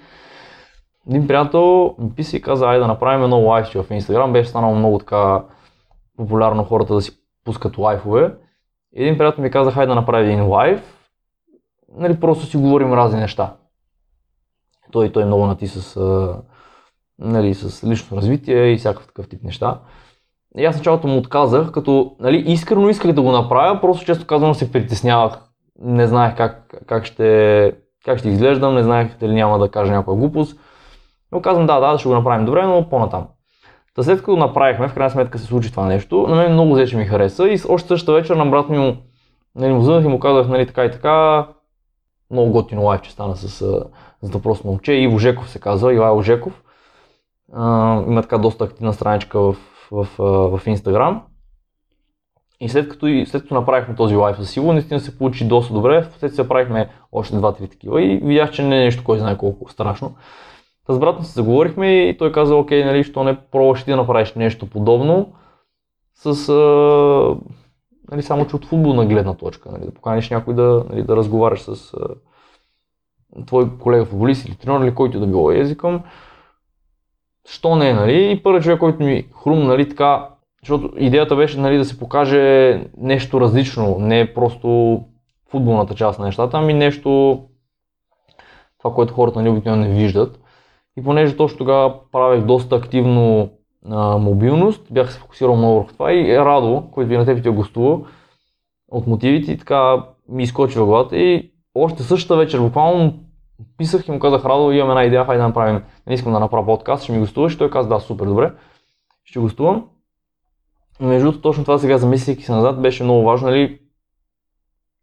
един 1.08 1.26
приятел 1.26 1.94
ми 1.98 2.10
писа 2.10 2.36
и 2.36 2.42
каза, 2.42 2.66
айде 2.66 2.80
да 2.80 2.86
направим 2.86 3.24
едно 3.24 3.40
лайфче 3.40 3.82
в 3.82 3.90
Инстаграм, 3.90 4.32
беше 4.32 4.50
станало 4.50 4.74
много 4.74 4.98
така 4.98 5.44
популярно 6.16 6.64
хората 6.64 6.94
да 6.94 7.02
си 7.02 7.12
пускат 7.44 7.78
лайфове. 7.78 8.34
Един 8.94 9.18
приятел 9.18 9.42
ми 9.42 9.50
каза, 9.50 9.70
хайде 9.70 9.88
да 9.88 9.94
направим 9.94 10.30
един 10.30 10.46
лайф, 10.46 10.96
нали, 11.96 12.20
просто 12.20 12.46
си 12.46 12.56
говорим 12.56 12.92
разни 12.92 13.20
неща. 13.20 13.56
Той, 14.92 15.12
той 15.12 15.24
много 15.24 15.46
нати 15.46 15.68
с, 15.68 16.00
нали, 17.18 17.54
с 17.54 17.84
лично 17.84 18.16
развитие 18.16 18.72
и 18.72 18.76
всякакъв 18.76 19.06
такъв 19.06 19.28
тип 19.28 19.42
неща. 19.42 19.80
И 20.58 20.64
аз 20.64 20.76
началото 20.76 21.06
му 21.06 21.18
отказах, 21.18 21.72
като 21.72 22.16
нали, 22.20 22.36
искрено 22.46 22.88
исках 22.88 23.12
да 23.12 23.22
го 23.22 23.32
направя, 23.32 23.80
просто 23.80 24.06
често 24.06 24.26
казвам 24.26 24.54
се 24.54 24.72
притеснявах. 24.72 25.49
Не 25.80 26.06
знаех 26.06 26.36
как, 26.36 26.74
как, 26.86 27.04
ще, 27.04 27.72
как 28.04 28.18
ще 28.18 28.28
изглеждам, 28.28 28.74
не 28.74 28.82
знаех 28.82 29.18
дали 29.18 29.34
няма 29.34 29.58
да 29.58 29.68
кажа 29.68 29.92
някаква 29.92 30.14
глупост. 30.14 30.60
Но 31.32 31.42
казвам 31.42 31.66
да, 31.66 31.80
да, 31.80 31.98
ще 31.98 32.08
го 32.08 32.14
направим 32.14 32.46
добре, 32.46 32.66
но 32.66 32.88
по-натам. 32.88 33.26
Та 33.94 34.02
след 34.02 34.18
като 34.18 34.36
направихме, 34.36 34.88
в 34.88 34.94
крайна 34.94 35.10
сметка 35.10 35.38
се 35.38 35.46
случи 35.46 35.70
това 35.70 35.86
нещо, 35.86 36.26
на 36.28 36.36
мен 36.36 36.52
много 36.52 36.74
взе, 36.74 36.96
ми 36.96 37.04
хареса 37.04 37.48
и 37.48 37.60
още 37.68 37.88
същата 37.88 38.12
вечер 38.12 38.36
на 38.36 38.46
брат 38.46 38.68
ми 38.68 38.78
му, 38.78 38.96
нали, 39.54 39.72
му 39.72 40.00
и 40.00 40.08
му 40.08 40.20
казах 40.20 40.48
нали, 40.48 40.66
така 40.66 40.84
и 40.84 40.90
така, 40.90 41.46
много 42.30 42.52
готино 42.52 42.82
лайф, 42.82 43.02
че 43.02 43.12
стана 43.12 43.36
с 43.36 43.64
за 44.22 44.32
въпрос 44.32 44.64
момче. 44.64 44.92
Иво 44.92 45.18
Жеков 45.18 45.50
се 45.50 45.60
казва, 45.60 45.94
Ивайло 45.94 46.22
Жеков. 46.22 46.62
А, 47.52 48.02
има 48.06 48.22
така 48.22 48.38
доста 48.38 48.64
активна 48.64 48.92
страничка 48.92 49.40
в, 49.40 49.56
в, 49.90 50.08
в, 50.18 50.58
в 50.58 50.66
Instagram. 50.66 51.20
И 52.60 52.68
след 52.68 52.88
като, 52.88 53.06
след 53.26 53.42
като 53.42 53.54
направихме 53.54 53.94
този 53.94 54.16
лайф 54.16 54.36
с 54.46 54.56
Иво, 54.56 54.72
наистина 54.72 55.00
се 55.00 55.18
получи 55.18 55.48
доста 55.48 55.74
добре. 55.74 56.08
След 56.18 56.34
се 56.34 56.42
направихме 56.42 56.90
още 57.12 57.36
два-три 57.36 57.68
такива 57.68 58.02
и 58.02 58.16
видях, 58.16 58.50
че 58.50 58.62
не 58.62 58.80
е 58.80 58.84
нещо, 58.84 59.04
кой 59.04 59.18
знае 59.18 59.36
колко 59.36 59.70
страшно. 59.70 60.14
С 60.88 60.98
брат 60.98 61.26
се 61.26 61.32
заговорихме 61.32 62.08
и 62.08 62.18
той 62.18 62.32
каза, 62.32 62.56
окей, 62.56 62.84
нали, 62.84 63.04
що 63.04 63.24
не 63.24 63.40
пробваш 63.40 63.84
ти 63.84 63.90
да 63.90 63.96
направиш 63.96 64.34
нещо 64.34 64.66
подобно 64.66 65.32
с 66.14 66.48
а, 66.48 66.54
нали, 68.10 68.22
само 68.22 68.46
че 68.46 68.56
от 68.56 68.64
футболна 68.64 69.06
гледна 69.06 69.34
точка, 69.34 69.70
нали, 69.72 69.84
да 69.84 69.94
поканиш 69.94 70.30
някой 70.30 70.54
да, 70.54 70.84
нали, 70.90 71.02
да 71.02 71.16
разговаряш 71.16 71.60
с, 71.60 71.94
а, 71.94 72.08
твой 73.46 73.78
колега 73.78 74.04
футболист 74.04 74.48
или 74.48 74.56
тренер 74.56 74.80
или 74.80 74.94
който 74.94 75.20
да 75.20 75.26
било 75.26 75.52
езикъм, 75.52 76.02
що 77.48 77.76
не, 77.76 77.92
нали? 77.92 78.32
И 78.32 78.42
първият 78.42 78.64
човек, 78.64 78.78
който 78.78 79.02
ми 79.02 79.26
хрум, 79.42 79.66
нали, 79.66 79.88
така, 79.88 80.28
защото 80.62 80.92
идеята 80.96 81.36
беше, 81.36 81.60
нали, 81.60 81.76
да 81.76 81.84
се 81.84 81.98
покаже 81.98 82.84
нещо 82.96 83.40
различно, 83.40 83.96
не 83.98 84.34
просто 84.34 85.00
футболната 85.50 85.94
част 85.94 86.18
на 86.18 86.24
нещата, 86.24 86.58
ами 86.58 86.74
нещо, 86.74 87.40
това, 88.78 88.94
което 88.94 89.14
хората 89.14 89.38
нали, 89.38 89.48
обикновено 89.50 89.84
не 89.84 89.94
виждат. 89.94 90.40
И 90.98 91.02
понеже 91.02 91.36
точно 91.36 91.58
тогава 91.58 92.10
правех 92.12 92.44
доста 92.44 92.76
активно 92.76 93.50
а, 93.90 94.18
мобилност, 94.18 94.86
бях 94.90 95.12
се 95.12 95.18
фокусирал 95.18 95.56
много 95.56 95.74
върху 95.74 95.92
това 95.92 96.12
и 96.12 96.38
Радо, 96.38 96.90
който 96.92 97.08
би 97.08 97.16
на 97.16 97.24
теб 97.24 97.42
ти 97.42 97.48
е 97.48 97.52
гостувал, 97.52 98.06
от 98.90 99.06
мотивите 99.06 99.52
и 99.52 99.58
така 99.58 100.04
ми 100.28 100.42
изкочи 100.42 100.78
в 100.78 100.86
главата 100.86 101.16
и 101.16 101.52
още 101.74 102.02
същата 102.02 102.36
вечер 102.36 102.60
буквално 102.60 103.14
писах 103.76 104.08
и 104.08 104.10
му 104.10 104.18
казах 104.18 104.44
Радо, 104.44 104.72
имам 104.72 104.90
една 104.90 105.04
идея, 105.04 105.24
хайде 105.24 105.40
да 105.40 105.46
направим, 105.46 105.82
не 106.06 106.14
искам 106.14 106.32
да 106.32 106.40
направя 106.40 106.66
подкаст, 106.66 107.04
ще 107.04 107.12
ми 107.12 107.18
гостуваш, 107.18 107.58
той 107.58 107.70
каза 107.70 107.88
да, 107.88 108.00
супер, 108.00 108.26
добре, 108.26 108.52
ще 109.24 109.38
гостувам. 109.38 109.84
Между 111.00 111.26
другото, 111.26 111.42
точно 111.42 111.64
това 111.64 111.78
сега 111.78 111.98
замислих 111.98 112.46
се 112.46 112.52
назад, 112.52 112.82
беше 112.82 113.04
много 113.04 113.22
важно, 113.22 113.48
нали, 113.48 113.78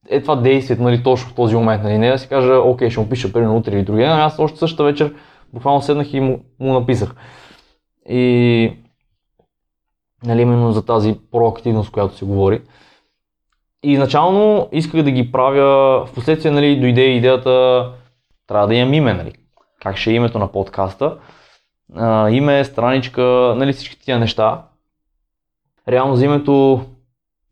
е 0.10 0.22
това 0.22 0.36
действието, 0.36 0.84
нали, 0.84 1.04
точно 1.04 1.30
в 1.30 1.36
този 1.36 1.56
момент, 1.56 1.84
нали, 1.84 1.98
не 1.98 2.12
да 2.12 2.20
си 2.20 2.30
кажа, 2.30 2.54
окей, 2.54 2.90
ще 2.90 3.00
му 3.00 3.10
пиша 3.10 3.34
примерно 3.34 3.58
утре 3.58 3.72
или 3.72 3.84
другия, 3.84 4.12
аз 4.12 4.40
още 4.40 4.60
същата 4.60 4.84
вечер 4.84 5.16
буквално 5.54 5.82
седнах 5.82 6.14
и 6.14 6.20
му, 6.20 6.40
му 6.60 6.74
написах. 6.74 7.16
И 8.10 8.74
нали, 10.24 10.42
именно 10.42 10.72
за 10.72 10.86
тази 10.86 11.20
проактивност, 11.32 11.92
която 11.92 12.16
се 12.16 12.26
говори. 12.26 12.62
И 13.84 13.98
начално 13.98 14.70
исках 14.72 15.04
да 15.04 15.12
ги 15.12 15.32
правя, 15.32 16.06
в 16.06 16.14
последствие 16.14 16.52
нали, 16.52 16.80
дойде 16.80 17.02
идеята, 17.02 17.86
трябва 18.48 18.68
да 18.68 18.76
имам 18.76 18.94
име, 18.94 19.14
нали. 19.14 19.34
Как 19.82 19.98
ще 19.98 20.12
е 20.12 20.14
името 20.14 20.40
на 20.40 20.52
подкаста. 20.52 21.18
А, 21.96 22.30
име, 22.30 22.64
страничка, 22.64 23.54
нали 23.58 23.74
всички 23.74 24.00
тия 24.00 24.20
неща. 24.20 24.64
Реално 25.88 26.16
за 26.16 26.26
името 26.26 26.82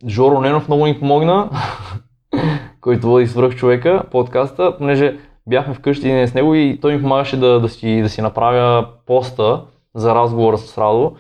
Жоро 0.08 0.42
Ненов 0.42 0.68
много 0.68 0.86
ни 0.86 1.00
помогна, 1.00 1.50
който 2.82 3.08
води 3.08 3.28
свръх 3.28 3.56
човека, 3.56 4.04
подкаста, 4.12 4.78
понеже 4.78 5.18
бяхме 5.48 5.74
вкъщи 5.74 6.28
с 6.28 6.34
него 6.34 6.56
и 6.56 6.80
той 6.82 6.96
ми 6.96 7.02
помагаше 7.02 7.40
да, 7.40 7.60
да, 7.60 7.70
си, 7.70 8.02
да 8.02 8.10
си 8.10 8.22
направя 8.22 8.88
поста 9.06 9.64
за 9.96 10.16
разговора 10.16 10.58
с 10.58 10.78
Радо. 10.78 11.16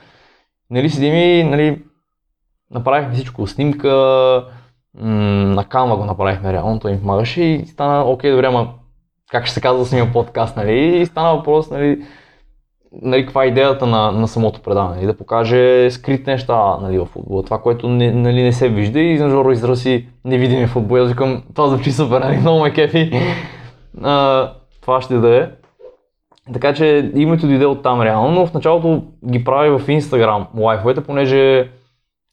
Нали 0.69 0.89
седим 0.89 1.15
и 1.15 1.43
нали, 1.43 1.83
направихме 2.71 3.13
всичко, 3.13 3.47
снимка, 3.47 3.89
на 4.95 5.63
Canva 5.63 5.97
го 5.97 6.05
направихме 6.05 6.53
реално, 6.53 6.79
той 6.79 6.91
ми 6.91 6.99
помагаше 6.99 7.41
и 7.41 7.65
стана, 7.65 8.05
окей, 8.05 8.31
добре, 8.31 8.47
ама 8.47 8.73
как 9.31 9.45
ще 9.45 9.53
се 9.53 9.61
казва 9.61 10.05
да 10.05 10.11
подкаст, 10.11 10.55
нали? 10.57 10.97
И 11.01 11.05
стана 11.05 11.35
въпрос, 11.35 11.71
нали, 11.71 12.05
нали, 13.01 13.25
каква 13.25 13.43
е 13.43 13.47
идеята 13.47 13.85
на, 13.85 14.11
на 14.11 14.27
самото 14.27 14.61
предаване, 14.61 14.95
нали, 14.95 15.05
да 15.05 15.17
покаже 15.17 15.91
скрит 15.91 16.27
неща 16.27 16.77
нали, 16.81 16.97
в 16.97 17.05
футбола, 17.05 17.43
това, 17.43 17.61
което 17.61 17.89
не, 17.89 18.11
нали, 18.11 18.43
не 18.43 18.51
се 18.51 18.69
вижда 18.69 18.99
и 18.99 19.17
Жоро 19.17 19.51
изрази 19.51 20.07
невидими 20.25 20.67
футбол. 20.67 20.97
Аз 20.97 21.09
викам, 21.09 21.43
това 21.55 21.67
звучи 21.67 21.91
супер, 21.91 22.21
нали, 22.21 22.37
много 22.37 22.63
ме 22.63 22.73
кефи. 22.73 23.11
А, 24.03 24.51
това 24.81 25.01
ще 25.01 25.17
да 25.17 25.37
е. 25.37 25.49
Така 26.53 26.73
че 26.73 27.11
името 27.15 27.47
дойде 27.47 27.65
от 27.65 27.83
там 27.83 28.01
реално, 28.01 28.31
но 28.31 28.45
в 28.45 28.53
началото 28.53 29.03
ги 29.29 29.43
прави 29.43 29.69
в 29.69 29.87
Instagram 29.87 30.45
лайфовете, 30.57 31.03
понеже 31.03 31.69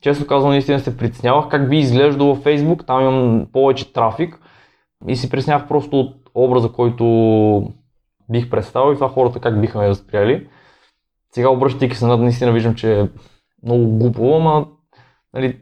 често 0.03 0.27
казвам 0.27 0.53
наистина 0.53 0.81
се 0.81 0.97
притеснявах 0.97 1.49
как 1.49 1.69
би 1.69 1.79
изглеждало 1.79 2.35
във 2.35 2.45
Facebook, 2.45 2.87
там 2.87 3.01
имам 3.01 3.47
повече 3.53 3.93
трафик 3.93 4.41
и 5.09 5.17
си 5.17 5.31
притеснявах 5.31 5.69
просто 5.69 6.01
от 6.01 6.15
образа, 6.35 6.69
който 6.69 7.05
бих 8.33 8.51
представил 8.51 8.93
и 8.93 8.95
това 8.95 9.09
хората 9.09 9.41
как 9.41 9.61
биха 9.61 9.79
ме 9.79 9.89
възприели. 9.89 10.49
Сега 11.35 11.49
обръщайки 11.49 11.97
се 11.97 12.07
над 12.07 12.21
наистина 12.21 12.53
виждам, 12.53 12.75
че 12.75 13.01
е 13.01 13.09
много 13.63 13.99
глупо, 13.99 14.37
ама 14.37 14.67
нали, 15.35 15.61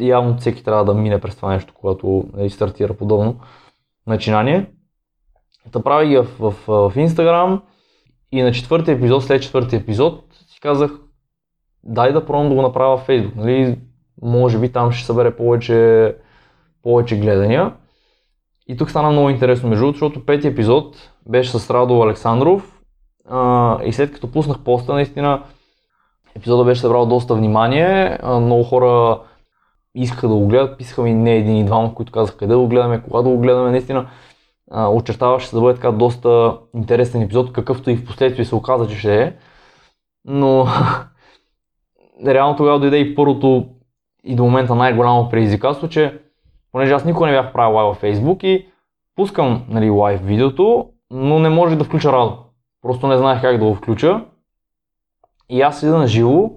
явно 0.00 0.36
всеки 0.36 0.64
трябва 0.64 0.84
да 0.84 0.94
мине 0.94 1.20
през 1.20 1.36
това 1.36 1.52
нещо, 1.52 1.74
когато 1.74 2.24
нали, 2.34 2.50
стартира 2.50 2.94
подобно 2.94 3.40
начинание. 4.06 4.66
Та 5.72 5.82
правя 5.82 6.06
ги 6.06 6.16
в, 6.16 6.24
в, 6.24 6.50
в 6.66 6.94
Instagram 6.96 7.60
и 8.32 8.42
на 8.42 8.52
четвъртия 8.52 8.94
епизод, 8.94 9.24
след 9.24 9.42
четвъртия 9.42 9.80
епизод, 9.80 10.24
си 10.46 10.60
казах, 10.60 10.90
дай 11.84 12.12
да 12.12 12.26
пробвам 12.26 12.48
да 12.48 12.54
го 12.54 12.62
направя 12.62 12.96
в 12.96 13.06
Facebook. 13.06 13.36
Нали? 13.36 13.78
Може 14.22 14.58
би 14.58 14.72
там 14.72 14.92
ще 14.92 15.06
събере 15.06 15.36
повече, 15.36 16.16
повече 16.82 17.18
гледания. 17.20 17.72
И 18.68 18.76
тук 18.76 18.90
стана 18.90 19.10
много 19.10 19.30
интересно 19.30 19.68
между 19.68 19.84
другото, 19.84 19.98
защото 19.98 20.26
петия 20.26 20.50
епизод 20.50 21.10
беше 21.28 21.58
с 21.58 21.70
Радо 21.70 22.02
Александров 22.02 22.80
а, 23.28 23.78
и 23.84 23.92
след 23.92 24.12
като 24.12 24.32
пуснах 24.32 24.58
поста, 24.58 24.94
наистина 24.94 25.42
епизода 26.36 26.64
беше 26.64 26.80
събрал 26.80 27.06
доста 27.06 27.34
внимание, 27.34 28.18
а, 28.22 28.40
много 28.40 28.64
хора 28.64 29.20
искаха 29.94 30.28
да 30.28 30.34
го 30.34 30.46
гледат, 30.46 30.78
писаха 30.78 31.02
ми 31.02 31.14
не 31.14 31.36
един 31.36 31.56
и 31.56 31.64
двама, 31.64 31.94
които 31.94 32.12
казаха 32.12 32.36
къде 32.36 32.52
да 32.52 32.58
го 32.58 32.68
гледаме, 32.68 33.02
кога 33.02 33.22
да 33.22 33.28
го 33.28 33.38
гледаме, 33.38 33.70
наистина 33.70 34.06
а, 34.70 34.88
очертаваше 34.88 35.54
да 35.54 35.60
бъде 35.60 35.74
така 35.74 35.92
доста 35.92 36.58
интересен 36.74 37.22
епизод, 37.22 37.52
какъвто 37.52 37.90
и 37.90 37.96
в 37.96 38.04
последствие 38.04 38.44
се 38.44 38.54
оказа, 38.54 38.88
че 38.88 38.98
ще 38.98 39.22
е. 39.22 39.36
Но 40.24 40.66
реално 42.26 42.56
тогава 42.56 42.80
дойде 42.80 42.96
и 42.96 43.14
първото 43.14 43.66
и 44.24 44.36
до 44.36 44.44
момента 44.44 44.74
най-голямо 44.74 45.28
предизвикателство, 45.30 45.88
че 45.88 46.20
понеже 46.74 46.92
аз 46.92 47.04
никога 47.04 47.26
не 47.26 47.32
бях 47.32 47.52
правил 47.52 47.76
лайв 47.76 47.86
във 47.86 48.02
Facebook 48.02 48.44
и 48.44 48.66
пускам 49.16 49.64
нали, 49.68 49.90
лайв 49.90 50.26
видеото, 50.26 50.88
но 51.10 51.38
не 51.38 51.48
можех 51.48 51.78
да 51.78 51.84
включа 51.84 52.12
радо. 52.12 52.38
Просто 52.82 53.06
не 53.06 53.16
знаех 53.16 53.40
как 53.40 53.58
да 53.58 53.64
го 53.64 53.74
включа. 53.74 54.20
И 55.48 55.62
аз 55.62 55.80
седа 55.80 55.98
на 55.98 56.06
живо 56.06 56.50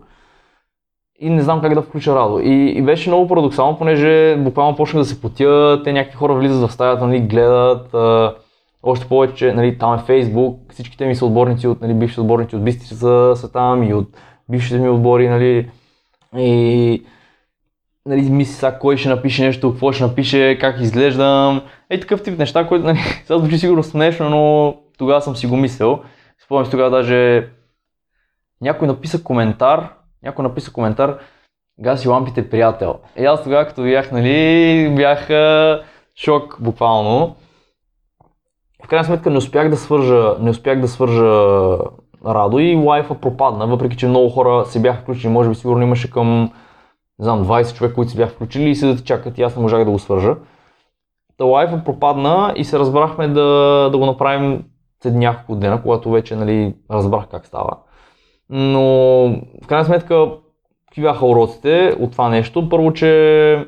и 1.20 1.30
не 1.30 1.42
знам 1.42 1.62
как 1.62 1.74
да 1.74 1.82
включа 1.82 2.16
радо. 2.16 2.40
И, 2.40 2.74
и 2.78 2.82
беше 2.82 3.10
много 3.10 3.28
парадоксално, 3.28 3.78
понеже 3.78 4.36
буквално 4.38 4.76
почнах 4.76 5.04
да 5.04 5.10
се 5.10 5.22
потя, 5.22 5.82
те 5.84 5.94
някакви 5.94 6.18
хора 6.18 6.34
влизат 6.34 6.70
в 6.70 6.74
стаята, 6.74 7.08
нали, 7.08 7.20
гледат, 7.20 7.94
а, 7.94 8.36
още 8.84 9.08
повече, 9.08 9.54
нали, 9.54 9.78
там 9.78 9.96
е 9.96 10.04
Фейсбук, 10.04 10.60
всичките 10.70 11.06
ми 11.06 11.16
са 11.16 11.26
отборници 11.26 11.68
от, 11.68 11.82
нали, 11.82 11.94
бивши 11.94 12.20
отборници 12.20 12.56
от 12.56 12.64
Бистри 12.64 12.88
са, 12.88 13.34
са 13.36 13.52
там 13.52 13.84
и 13.84 13.94
от 13.94 14.08
бившите 14.50 14.80
ми 14.80 14.90
отбори, 14.90 15.30
нали, 15.30 15.72
и 16.38 17.04
нали, 18.08 18.30
мисли 18.30 18.54
сега 18.54 18.80
кой 18.80 18.98
ще 18.98 19.10
напише 19.10 19.46
нещо, 19.46 19.72
какво 19.72 19.92
ще 19.92 20.04
напише, 20.04 20.58
как 20.62 20.80
изглеждам, 20.80 21.62
е 21.90 22.00
такъв 22.00 22.24
тип 22.24 22.40
неща, 22.40 22.68
които 22.68 22.86
нали, 22.86 22.98
сега 23.26 23.40
звучи 23.40 23.58
сигурно 23.58 23.84
смешно, 23.84 24.30
но 24.30 24.76
тогава 24.98 25.22
съм 25.22 25.36
си 25.36 25.48
го 25.48 25.58
мислил. 25.58 26.00
Спомням 26.46 26.66
си 26.66 26.72
тогава 26.72 26.90
даже 26.90 27.50
някой 28.62 28.88
написа 28.88 29.24
коментар, 29.24 29.94
някой 30.24 30.44
написа 30.44 30.74
коментар, 30.74 31.18
гаси 31.80 32.08
лампите 32.08 32.50
приятел. 32.50 32.96
И 33.20 33.26
аз 33.26 33.44
тогава 33.44 33.66
като 33.66 33.82
видях, 33.82 34.12
нали, 34.12 34.94
бях 34.96 35.30
шок 36.16 36.58
буквално. 36.60 37.36
В 38.86 38.88
крайна 38.88 39.06
сметка 39.06 39.30
не 39.30 39.38
успях 39.38 39.70
да 39.70 39.78
свържа, 39.78 40.36
не 40.40 40.50
успях 40.50 40.82
да 40.82 40.88
свържа 40.88 41.78
Радо 42.26 42.60
и 42.60 42.76
лайфа 42.76 43.16
пропадна, 43.16 43.68
въпреки 43.68 43.98
че 43.98 44.08
много 44.08 44.30
хора 44.30 44.66
се 44.66 44.82
бяха 44.82 45.02
включили, 45.02 45.32
може 45.32 45.50
би 45.50 45.56
сигурно 45.56 45.84
имаше 45.84 46.12
към 46.12 46.52
не 47.20 47.24
знам, 47.24 47.46
20 47.46 47.76
човека, 47.76 47.96
които 47.96 48.12
се 48.12 48.18
бяха 48.18 48.34
включили 48.34 48.70
и 48.70 48.76
седят 48.76 49.06
чакат 49.06 49.38
и 49.38 49.42
аз 49.42 49.56
не 49.56 49.62
можах 49.62 49.86
да 49.86 49.92
го 49.92 50.00
свържа. 50.00 50.36
Та 51.38 51.46
лайфа 51.46 51.84
пропадна 51.86 52.54
и 52.56 52.64
се 52.64 52.80
разбрахме 52.80 53.28
да, 53.28 53.90
да 53.92 53.98
го 53.98 54.06
направим 54.06 54.64
след 55.04 55.16
няколко 55.16 55.56
дена, 55.56 55.82
когато 55.82 56.12
вече 56.12 56.36
нали, 56.36 56.76
разбрах 56.92 57.28
как 57.28 57.46
става. 57.46 57.78
Но 58.50 58.82
в 59.64 59.68
крайна 59.68 59.86
сметка, 59.86 60.32
какви 60.88 61.02
бяха 61.02 61.26
уроците 61.26 61.96
от 62.00 62.12
това 62.12 62.30
нещо? 62.30 62.70
Първо, 62.70 62.94
че 62.94 63.68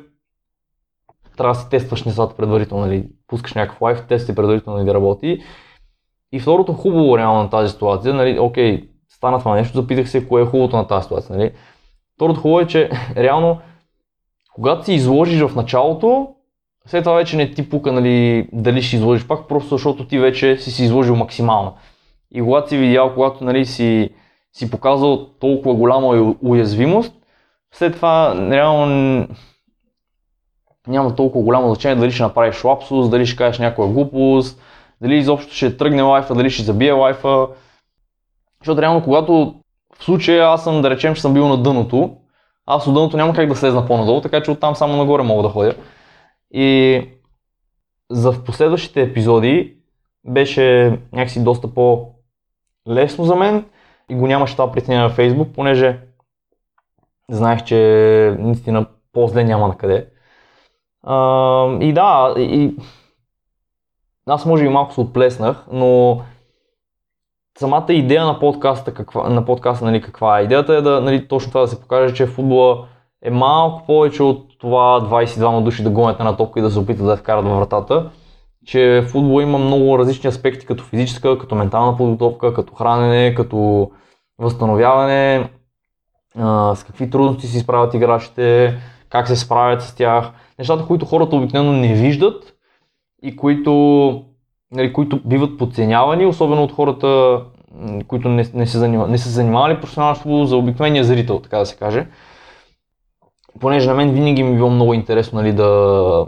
трябва 1.36 1.54
да 1.54 1.60
си 1.60 1.70
тестваш 1.70 2.04
нещата 2.04 2.36
предварително, 2.36 2.86
нали? 2.86 3.08
пускаш 3.26 3.54
някакъв 3.54 3.82
лайф, 3.82 4.06
тести 4.06 4.34
предварително 4.34 4.78
нали, 4.78 4.86
да 4.86 4.94
работи. 4.94 5.42
И 6.32 6.40
второто 6.40 6.72
хубаво 6.72 7.18
реално 7.18 7.42
на 7.42 7.50
тази 7.50 7.72
ситуация, 7.72 8.14
нали, 8.14 8.38
окей, 8.38 8.88
стана 9.08 9.38
това 9.38 9.54
нещо, 9.54 9.80
запитах 9.80 10.08
се 10.08 10.28
кое 10.28 10.42
е 10.42 10.46
хубавото 10.46 10.76
на 10.76 10.86
тази 10.86 11.02
ситуация. 11.02 11.36
Нали? 11.36 11.52
Второто 12.20 12.40
хубаво 12.40 12.60
е, 12.60 12.66
че 12.66 12.90
реално, 13.16 13.58
когато 14.54 14.84
си 14.84 14.92
изложиш 14.92 15.42
в 15.42 15.56
началото, 15.56 16.28
след 16.86 17.04
това 17.04 17.14
вече 17.14 17.36
не 17.36 17.50
ти 17.50 17.70
пука 17.70 17.92
нали, 17.92 18.48
дали 18.52 18.82
ще 18.82 18.96
изложиш 18.96 19.26
пак, 19.26 19.48
просто 19.48 19.68
защото 19.68 20.06
ти 20.06 20.18
вече 20.18 20.56
си 20.56 20.70
си 20.70 20.84
изложил 20.84 21.16
максимално. 21.16 21.74
И 22.32 22.42
когато 22.42 22.68
си 22.68 22.76
видял, 22.76 23.14
когато 23.14 23.44
нали, 23.44 23.66
си, 23.66 24.10
си 24.52 24.70
показал 24.70 25.26
толкова 25.26 25.74
голяма 25.74 26.34
уязвимост, 26.42 27.14
след 27.72 27.94
това 27.94 28.34
реално 28.50 29.26
няма 30.86 31.14
толкова 31.14 31.44
голямо 31.44 31.68
значение 31.68 31.96
дали 31.96 32.12
ще 32.12 32.22
направиш 32.22 32.64
лапсус, 32.64 33.08
дали 33.08 33.26
ще 33.26 33.36
кажеш 33.36 33.58
някоя 33.58 33.88
глупост, 33.88 34.62
дали 35.00 35.16
изобщо 35.16 35.54
ще 35.54 35.76
тръгне 35.76 36.02
лайфа, 36.02 36.34
дали 36.34 36.50
ще 36.50 36.62
забие 36.62 36.92
лайфа. 36.92 37.46
Защото 38.60 38.82
реално 38.82 39.02
когато 39.04 39.59
в 40.00 40.04
случая 40.04 40.48
аз 40.48 40.64
съм 40.64 40.82
да 40.82 40.90
речем, 40.90 41.14
че 41.14 41.20
съм 41.20 41.34
бил 41.34 41.48
на 41.48 41.62
дъното, 41.62 42.16
аз 42.66 42.86
от 42.86 42.94
дъното 42.94 43.16
няма 43.16 43.34
как 43.34 43.48
да 43.48 43.56
слезна 43.56 43.86
по-надолу, 43.86 44.20
така 44.20 44.42
че 44.42 44.50
оттам 44.50 44.76
само 44.76 44.96
нагоре 44.96 45.22
мога 45.22 45.42
да 45.42 45.48
ходя. 45.48 45.74
И 46.50 47.02
за 48.10 48.44
последващите 48.44 49.02
епизоди 49.02 49.76
беше 50.24 50.98
някакси 51.12 51.44
доста 51.44 51.74
по-лесно 51.74 53.24
за 53.24 53.36
мен 53.36 53.64
и 54.08 54.14
го 54.14 54.26
нямаше 54.26 54.54
това 54.54 54.72
притеснение 54.72 55.02
на 55.02 55.10
Facebook, 55.10 55.52
понеже 55.52 56.00
знаех, 57.30 57.64
че 57.64 57.76
наистина 58.38 58.86
по-зле 59.12 59.44
няма 59.44 59.68
на 59.68 59.76
къде. 59.76 60.06
И 61.86 61.92
да, 61.92 62.34
и, 62.38 62.76
аз 64.26 64.46
може 64.46 64.62
би 64.62 64.68
малко 64.68 64.94
се 64.94 65.00
отплеснах, 65.00 65.66
но 65.72 66.20
самата 67.60 67.92
идея 67.92 68.24
на 68.24 68.38
подкаста, 68.38 68.94
каква, 68.94 69.28
на 69.28 69.44
подкаста 69.44 69.84
нали, 69.84 70.00
каква 70.00 70.40
е? 70.40 70.42
Идеята 70.42 70.74
е 70.74 70.80
да, 70.82 71.00
нали, 71.00 71.28
точно 71.28 71.50
това 71.50 71.60
да 71.60 71.68
се 71.68 71.80
покаже, 71.80 72.14
че 72.14 72.26
футбола 72.26 72.86
е 73.22 73.30
малко 73.30 73.86
повече 73.86 74.22
от 74.22 74.58
това 74.58 75.00
22 75.00 75.62
души 75.62 75.82
да 75.82 75.90
гонят 75.90 76.20
една 76.20 76.36
топка 76.36 76.58
и 76.58 76.62
да 76.62 76.70
се 76.70 76.78
опитат 76.78 77.04
да 77.04 77.10
я 77.10 77.16
вкарат 77.16 77.44
във 77.44 77.56
вратата. 77.56 78.10
Че 78.66 79.04
футбол 79.08 79.40
има 79.40 79.58
много 79.58 79.98
различни 79.98 80.28
аспекти, 80.28 80.66
като 80.66 80.84
физическа, 80.84 81.38
като 81.38 81.54
ментална 81.54 81.96
подготовка, 81.96 82.54
като 82.54 82.74
хранене, 82.74 83.34
като 83.34 83.90
възстановяване, 84.38 85.50
с 86.74 86.84
какви 86.86 87.10
трудности 87.10 87.46
се 87.46 87.58
изправят 87.58 87.94
играчите, 87.94 88.76
как 89.08 89.28
се 89.28 89.36
справят 89.36 89.82
с 89.82 89.94
тях. 89.94 90.30
Нещата, 90.58 90.86
които 90.86 91.06
хората 91.06 91.36
обикновено 91.36 91.72
не 91.72 91.94
виждат 91.94 92.54
и 93.22 93.36
които, 93.36 94.24
нали, 94.72 94.92
които 94.92 95.20
биват 95.24 95.58
подценявани, 95.58 96.26
особено 96.26 96.62
от 96.62 96.72
хората, 96.72 97.40
които 98.06 98.28
не, 98.28 98.44
не, 98.54 98.66
се, 98.66 98.78
занимавали, 98.78 99.10
не 99.10 99.18
се 99.18 99.28
занимавали 99.28 99.80
професионално 99.80 100.46
за 100.46 100.56
обикновения 100.56 101.04
зрител, 101.04 101.40
така 101.40 101.58
да 101.58 101.66
се 101.66 101.76
каже. 101.76 102.06
Понеже 103.60 103.88
на 103.88 103.94
мен 103.94 104.12
винаги 104.12 104.42
ми 104.42 104.52
е 104.52 104.56
било 104.56 104.70
много 104.70 104.94
интересно 104.94 105.40
нали, 105.40 105.52
да, 105.52 106.26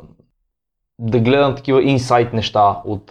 да 0.98 1.20
гледам 1.20 1.55
такива 1.55 1.82
инсайт 1.82 2.32
неща 2.32 2.81
от, 2.85 3.10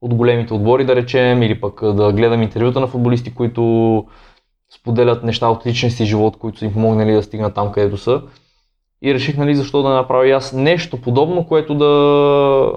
от 0.00 0.14
големите 0.14 0.54
отбори, 0.54 0.84
да 0.84 0.96
речем, 0.96 1.42
или 1.42 1.60
пък 1.60 1.94
да 1.94 2.12
гледам 2.12 2.42
интервюта 2.42 2.80
на 2.80 2.86
футболисти, 2.86 3.34
които 3.34 4.06
споделят 4.74 5.24
неща 5.24 5.48
от 5.48 5.66
личния 5.66 5.90
си 5.90 6.04
живот, 6.04 6.36
които 6.36 6.58
са 6.58 6.64
им 6.64 6.72
помогнали 6.72 7.12
да 7.12 7.22
стигнат 7.22 7.54
там, 7.54 7.72
където 7.72 7.96
са. 7.96 8.22
И 9.02 9.14
реших, 9.14 9.36
нали, 9.36 9.54
защо 9.54 9.82
да 9.82 9.88
направя 9.88 10.30
аз 10.30 10.52
нещо 10.52 11.00
подобно, 11.00 11.46
което 11.46 11.74
да, 11.74 12.72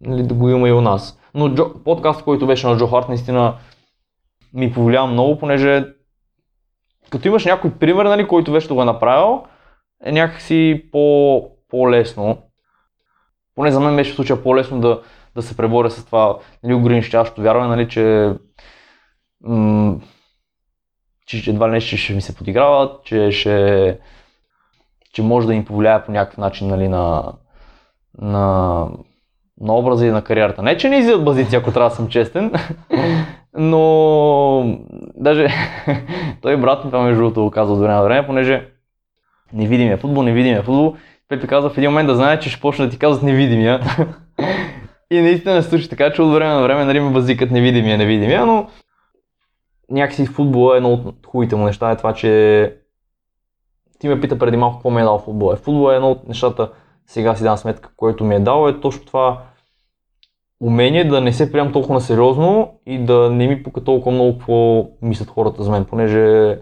нали, 0.00 0.22
да 0.22 0.34
го 0.34 0.48
има 0.48 0.68
и 0.68 0.72
у 0.72 0.80
нас. 0.80 1.20
Но 1.34 1.54
Джо, 1.54 1.82
подкаст, 1.84 2.24
който 2.24 2.46
беше 2.46 2.66
на 2.66 2.76
Джо 2.76 2.86
Харт, 2.86 3.08
наистина 3.08 3.54
ми 4.54 4.72
повлия 4.72 5.06
много, 5.06 5.38
понеже 5.38 5.86
като 7.10 7.28
имаш 7.28 7.44
някой 7.44 7.70
пример, 7.70 8.04
нали, 8.04 8.28
който 8.28 8.52
вече 8.52 8.68
го 8.68 8.82
е 8.82 8.84
направил, 8.84 9.44
е 10.04 10.12
някакси 10.12 10.84
по, 10.92 11.42
по-лесно. 11.68 12.42
Поне 13.54 13.72
за 13.72 13.80
мен 13.80 13.96
беше 13.96 14.12
в 14.12 14.16
случая 14.16 14.42
по-лесно 14.42 14.80
да, 14.80 15.02
да 15.34 15.42
се 15.42 15.56
преборя 15.56 15.90
с 15.90 16.04
това 16.04 16.38
нали, 16.62 16.74
ограничаващото 16.74 17.42
вярване, 17.42 17.68
нали, 17.68 17.88
че, 17.88 18.34
м- 19.40 19.96
че 21.26 21.50
едва 21.50 21.68
ли 21.68 21.72
не 21.72 21.80
ще 21.80 22.14
ми 22.14 22.20
се 22.20 22.34
подиграват, 22.34 23.04
че, 23.04 23.30
ще, 23.30 23.98
че 25.12 25.22
може 25.22 25.46
да 25.46 25.54
им 25.54 25.64
повлияе 25.64 26.04
по 26.04 26.12
някакъв 26.12 26.38
начин 26.38 26.68
нали, 26.68 26.88
на, 26.88 27.32
на, 28.18 28.86
на 29.60 29.76
образа 29.76 30.06
и 30.06 30.10
на 30.10 30.22
кариерата. 30.22 30.62
Не, 30.62 30.76
че 30.76 30.88
не 30.88 30.96
излизат 30.96 31.24
базици, 31.24 31.56
ако 31.56 31.72
трябва 31.72 31.90
да 31.90 31.96
съм 31.96 32.08
честен, 32.08 32.52
но 33.58 34.78
даже 35.16 35.48
той 36.42 36.56
брат 36.56 36.84
ми 36.84 36.90
това 36.90 37.02
между 37.02 37.20
другото 37.20 37.42
го 37.42 37.50
казва 37.50 37.74
от 37.74 37.80
време 37.80 37.94
на 37.94 38.02
време, 38.02 38.26
понеже 38.26 38.68
невидимия 39.52 39.98
футбол, 39.98 40.22
невидимия 40.22 40.62
футбол. 40.62 40.96
Пепи 41.28 41.46
казва 41.46 41.70
в 41.70 41.78
един 41.78 41.90
момент 41.90 42.06
да 42.06 42.14
знае, 42.14 42.40
че 42.40 42.50
ще 42.50 42.60
почне 42.60 42.84
да 42.84 42.90
ти 42.90 42.98
казват 42.98 43.22
невидимия. 43.22 43.80
и 45.10 45.20
наистина 45.20 45.62
се 45.62 45.68
случи 45.68 45.88
така, 45.88 46.12
че 46.12 46.22
от 46.22 46.34
време 46.34 46.54
на 46.54 46.62
време 46.62 46.84
нали, 46.84 47.00
ме 47.00 47.10
базикат 47.10 47.50
невидимия, 47.50 47.98
невидимия, 47.98 48.46
но 48.46 48.66
някакси 49.90 50.26
футбола 50.26 50.76
едно 50.76 50.92
от 50.92 51.26
хубавите 51.26 51.56
му 51.56 51.64
неща 51.64 51.90
е 51.90 51.96
това, 51.96 52.12
че 52.12 52.74
ти 53.98 54.08
ме 54.08 54.20
пита 54.20 54.38
преди 54.38 54.56
малко 54.56 54.76
какво 54.76 54.90
ми 54.90 55.00
е 55.00 55.04
дал 55.04 55.18
футбола. 55.18 55.56
В 55.56 55.58
футбола 55.58 55.92
е 55.92 55.96
едно 55.96 56.10
от 56.10 56.28
нещата, 56.28 56.70
сега 57.06 57.34
си 57.34 57.42
дам 57.42 57.56
сметка, 57.56 57.90
което 57.96 58.24
ми 58.24 58.34
е 58.34 58.40
дал, 58.40 58.68
е 58.68 58.80
точно 58.80 59.04
това 59.04 59.42
умение 60.60 61.04
да 61.04 61.20
не 61.20 61.32
се 61.32 61.52
приемам 61.52 61.72
толкова 61.72 61.94
на 61.94 62.00
сериозно 62.00 62.80
и 62.86 63.04
да 63.04 63.30
не 63.30 63.46
ми 63.46 63.62
пука 63.62 63.84
толкова 63.84 64.12
много 64.12 64.38
какво 64.38 64.86
мислят 65.02 65.28
хората 65.28 65.62
за 65.62 65.70
мен, 65.70 65.84
понеже 65.84 66.58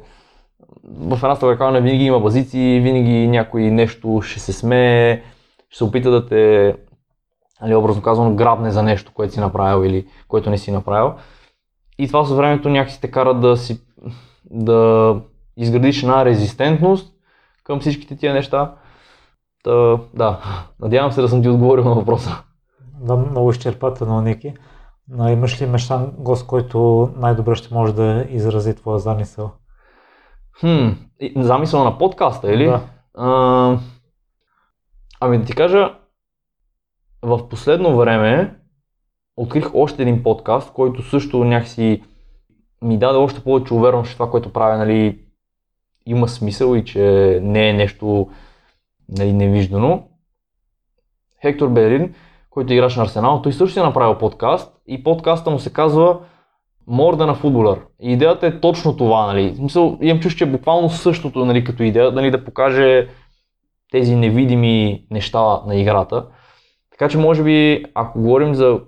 в 0.84 1.16
една 1.16 1.36
стъвъркална 1.36 1.80
винаги 1.80 2.04
има 2.04 2.20
базици, 2.20 2.80
винаги 2.82 3.28
някой 3.28 3.62
нещо 3.62 4.20
ще 4.22 4.40
се 4.40 4.52
смее, 4.52 5.22
ще 5.70 5.78
се 5.78 5.84
опита 5.84 6.10
да 6.10 6.26
те, 6.26 6.74
али, 7.60 7.74
образно 7.74 8.02
казано, 8.02 8.34
грабне 8.34 8.70
за 8.70 8.82
нещо, 8.82 9.12
което 9.14 9.34
си 9.34 9.40
направил 9.40 9.86
или 9.88 10.06
което 10.28 10.50
не 10.50 10.58
си 10.58 10.70
направил. 10.70 11.12
И 11.98 12.06
това 12.06 12.24
с 12.24 12.32
времето 12.34 12.68
някакси 12.68 13.00
те 13.00 13.10
кара 13.10 13.34
да 13.34 13.56
си 13.56 13.80
да 14.50 15.20
изградиш 15.56 16.02
една 16.02 16.24
резистентност 16.24 17.14
към 17.64 17.80
всичките 17.80 18.16
тия 18.16 18.34
неща. 18.34 18.74
Та, 19.64 19.98
да, 20.14 20.40
надявам 20.80 21.12
се 21.12 21.20
да 21.20 21.28
съм 21.28 21.42
ти 21.42 21.48
отговорил 21.48 21.84
на 21.84 21.94
въпроса. 21.94 22.42
Да, 23.00 23.16
много 23.16 23.50
изчерпателно, 23.50 24.20
Ники. 24.20 24.54
Имаш 25.12 25.62
ли 25.62 25.66
мечтан 25.66 26.12
гост, 26.18 26.46
който 26.46 27.10
най-добре 27.16 27.54
ще 27.54 27.74
може 27.74 27.94
да 27.94 28.26
изрази 28.28 28.74
твоя 28.74 28.98
замисъл? 28.98 29.52
Хм, 30.60 30.88
замисъл 31.36 31.84
на 31.84 31.98
подкаста, 31.98 32.52
или? 32.52 32.66
Да. 32.66 32.82
А, 33.14 33.78
ами 35.20 35.38
да 35.38 35.44
ти 35.44 35.54
кажа, 35.54 35.94
в 37.22 37.48
последно 37.48 37.96
време 37.96 38.56
открих 39.36 39.74
още 39.74 40.02
един 40.02 40.22
подкаст, 40.22 40.72
който 40.72 41.02
също 41.02 41.44
някакси 41.44 42.02
ми 42.82 42.98
даде 42.98 43.18
още 43.18 43.40
повече 43.40 43.74
увереност, 43.74 44.10
че 44.10 44.16
това, 44.16 44.30
което 44.30 44.52
правя, 44.52 44.78
нали, 44.78 45.20
има 46.06 46.28
смисъл 46.28 46.74
и 46.74 46.84
че 46.84 47.38
не 47.42 47.68
е 47.68 47.72
нещо 47.72 48.30
нали, 49.08 49.32
невиждано. 49.32 50.08
Хектор 51.42 51.68
Берин, 51.68 52.14
който 52.56 52.72
е 52.72 52.76
играч 52.76 52.96
на 52.96 53.02
Арсенал, 53.02 53.42
той 53.42 53.52
също 53.52 53.72
си 53.72 53.78
е 53.78 53.82
направил 53.82 54.18
подкаст 54.18 54.72
и 54.86 55.02
подкаста 55.02 55.50
му 55.50 55.58
се 55.58 55.72
казва 55.72 56.20
Морда 56.86 57.26
на 57.26 57.34
футболър. 57.34 57.80
И 58.00 58.12
идеята 58.12 58.46
е 58.46 58.60
точно 58.60 58.96
това, 58.96 59.26
нали. 59.26 59.50
В 59.50 59.56
смисъл, 59.56 59.98
имам 60.00 60.20
чувство, 60.20 60.38
че 60.38 60.44
е 60.44 60.50
буквално 60.50 60.90
същото, 60.90 61.44
нали, 61.44 61.64
като 61.64 61.82
идея, 61.82 62.12
нали, 62.12 62.30
да 62.30 62.44
покаже 62.44 63.08
тези 63.90 64.16
невидими 64.16 65.06
неща 65.10 65.60
на 65.66 65.76
играта. 65.76 66.26
Така 66.90 67.08
че, 67.08 67.18
може 67.18 67.44
би, 67.44 67.84
ако 67.94 68.20
говорим 68.20 68.54
за 68.54 68.80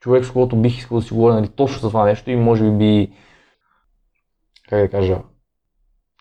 човек, 0.00 0.24
с 0.24 0.30
когото 0.30 0.56
бих 0.56 0.78
искал 0.78 0.98
да 0.98 1.04
си 1.04 1.14
говоря 1.14 1.34
нали, 1.34 1.48
точно 1.48 1.80
за 1.80 1.88
това 1.88 2.04
нещо 2.04 2.30
и 2.30 2.36
може 2.36 2.64
би 2.64 2.70
би, 2.70 3.12
как 4.68 4.80
да 4.80 4.90
кажа, 4.90 5.18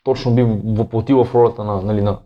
точно 0.03 0.35
би 0.35 0.43
въплотил 0.65 1.23
в 1.23 1.35
ролята 1.35 1.63
на, 1.63 1.81
нали, 1.81 2.01
на, 2.01 2.19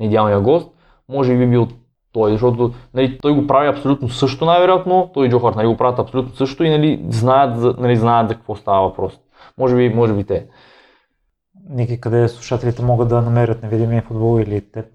на 0.00 0.06
идеалния 0.06 0.40
гост, 0.40 0.70
може 1.08 1.38
би 1.38 1.46
бил 1.46 1.68
той, 2.16 2.32
защото 2.32 2.72
нали, 2.94 3.18
той 3.18 3.32
го 3.32 3.46
прави 3.46 3.68
абсолютно 3.68 4.08
също 4.08 4.44
най-вероятно, 4.44 5.10
той 5.14 5.26
и 5.26 5.30
Джо 5.30 5.38
Харт 5.38 5.56
нали, 5.56 5.66
го 5.66 5.76
правят 5.76 5.98
абсолютно 5.98 6.34
също 6.34 6.64
и 6.64 6.70
нали, 6.70 7.04
знаят, 7.08 7.78
нали, 7.78 7.96
знаят 7.96 8.28
за 8.28 8.34
какво 8.34 8.56
става 8.56 8.88
въпрос. 8.88 9.20
Може 9.58 9.76
би, 9.76 9.88
може 9.88 10.12
би 10.12 10.24
те. 10.24 10.46
Ники, 11.70 12.00
къде 12.00 12.28
слушателите 12.28 12.82
могат 12.82 13.08
да 13.08 13.22
намерят 13.22 13.62
невидимия 13.62 14.02
футбол 14.02 14.40
или 14.40 14.60
теб? 14.72 14.86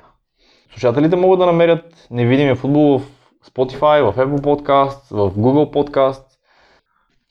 Слушателите 0.72 1.16
могат 1.16 1.40
да 1.40 1.46
намерят 1.46 2.08
невидимия 2.12 2.56
футбол 2.56 3.00
в 3.00 3.52
Spotify, 3.52 4.12
в 4.12 4.18
Apple 4.18 4.42
Podcast, 4.42 5.12
в 5.12 5.38
Google 5.38 5.74
Podcast. 5.74 6.24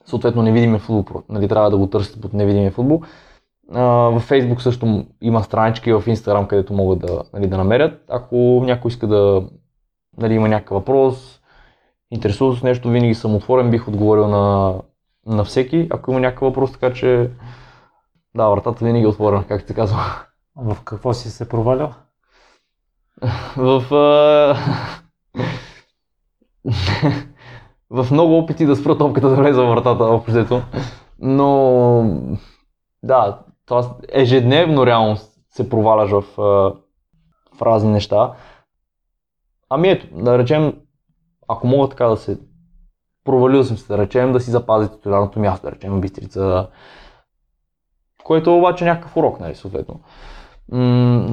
Съответно, 0.05 0.43
невидимия 0.43 0.79
футбол, 0.79 1.23
нали, 1.29 1.49
трябва 1.49 1.71
да 1.71 1.79
го 1.79 1.87
търсите 1.87 2.21
под 2.21 2.33
невидимия 2.33 2.71
футбол. 2.71 3.03
В 3.73 4.23
Facebook 4.29 4.59
също 4.59 5.05
има 5.21 5.43
странички 5.43 5.93
в 5.93 6.03
Instagram, 6.07 6.47
където 6.47 6.73
могат 6.73 6.99
да, 6.99 7.23
нали, 7.33 7.47
да 7.47 7.57
намерят. 7.57 8.05
Ако 8.09 8.37
някой 8.65 8.89
иска 8.89 9.07
да 9.07 9.43
нали, 10.19 10.35
има 10.35 10.49
някакъв 10.49 10.75
въпрос, 10.75 11.41
интересува 12.11 12.57
се 12.57 12.67
нещо, 12.67 12.91
винаги 12.91 13.15
съм 13.15 13.35
отворен, 13.35 13.71
бих 13.71 13.89
отговорил 13.89 14.29
на, 14.29 14.75
на 15.27 15.45
всеки, 15.45 15.87
ако 15.91 16.11
има 16.11 16.21
някакъв 16.21 16.49
въпрос, 16.49 16.73
така 16.73 16.93
че 16.93 17.31
да, 18.35 18.49
вратата 18.49 18.85
винаги 18.85 19.05
е 19.05 19.09
отворена, 19.09 19.47
как 19.47 19.63
се 19.63 19.75
казва. 19.75 19.99
В 20.57 20.77
какво 20.85 21.15
си 21.15 21.31
се 21.31 21.49
провалял? 21.49 21.93
в, 23.57 23.85
в 27.91 28.07
много 28.11 28.39
опити 28.39 28.67
да 28.67 28.77
спра 28.77 28.99
топката 28.99 29.29
да 29.29 29.37
влезе 29.37 29.61
в 29.61 29.71
вратата 29.71 30.05
общото. 30.05 30.63
Но 31.19 32.21
да, 33.03 33.39
това 33.67 33.95
ежедневно 34.09 34.87
реално 34.87 35.17
се 35.51 35.69
проваляш 35.71 36.11
в, 36.11 36.25
в 37.57 37.63
разни 37.63 37.93
неща. 37.93 38.33
Ами 39.71 39.89
ето, 39.89 40.07
да 40.23 40.39
речем, 40.39 40.81
ако 41.49 41.67
мога 41.67 41.89
така 41.89 42.07
да 42.07 42.17
се 42.17 42.39
провалил 43.25 43.65
съм 43.65 43.77
се, 43.77 43.87
да 43.87 43.99
речем, 43.99 44.33
да 44.33 44.41
си 44.41 44.51
запази 44.51 44.91
титулярното 44.91 45.41
място, 45.41 45.67
да 45.67 45.73
речем, 45.73 46.01
Бистрица, 46.01 46.69
което 48.25 48.51
е 48.51 48.55
обаче 48.55 48.85
някакъв 48.85 49.17
урок, 49.17 49.41
нали, 49.41 49.55
съответно. 49.55 50.01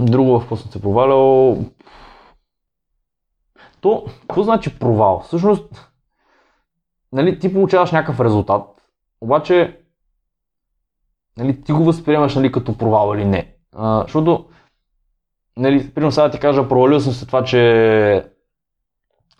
друго, 0.05 0.39
в 0.39 0.39
какво 0.39 0.55
съм 0.55 0.71
се 0.71 0.81
провалял, 0.81 1.57
то, 3.81 4.05
какво 4.21 4.43
значи 4.43 4.79
провал? 4.79 5.19
Всъщност, 5.19 5.91
нали, 7.11 7.39
ти 7.39 7.53
получаваш 7.53 7.91
някакъв 7.91 8.19
резултат, 8.19 8.63
обаче 9.21 9.79
нали, 11.37 11.61
ти 11.61 11.71
го 11.71 11.83
възприемаш 11.83 12.35
нали, 12.35 12.51
като 12.51 12.77
провал 12.77 13.15
или 13.15 13.25
не. 13.25 13.55
А, 13.75 14.01
защото, 14.01 14.49
нали, 15.57 15.93
примерно 15.93 16.11
сега 16.11 16.31
ти 16.31 16.39
кажа, 16.39 16.67
провалил 16.67 16.99
съм 16.99 17.13
се 17.13 17.25
това, 17.25 17.43
че 17.43 18.23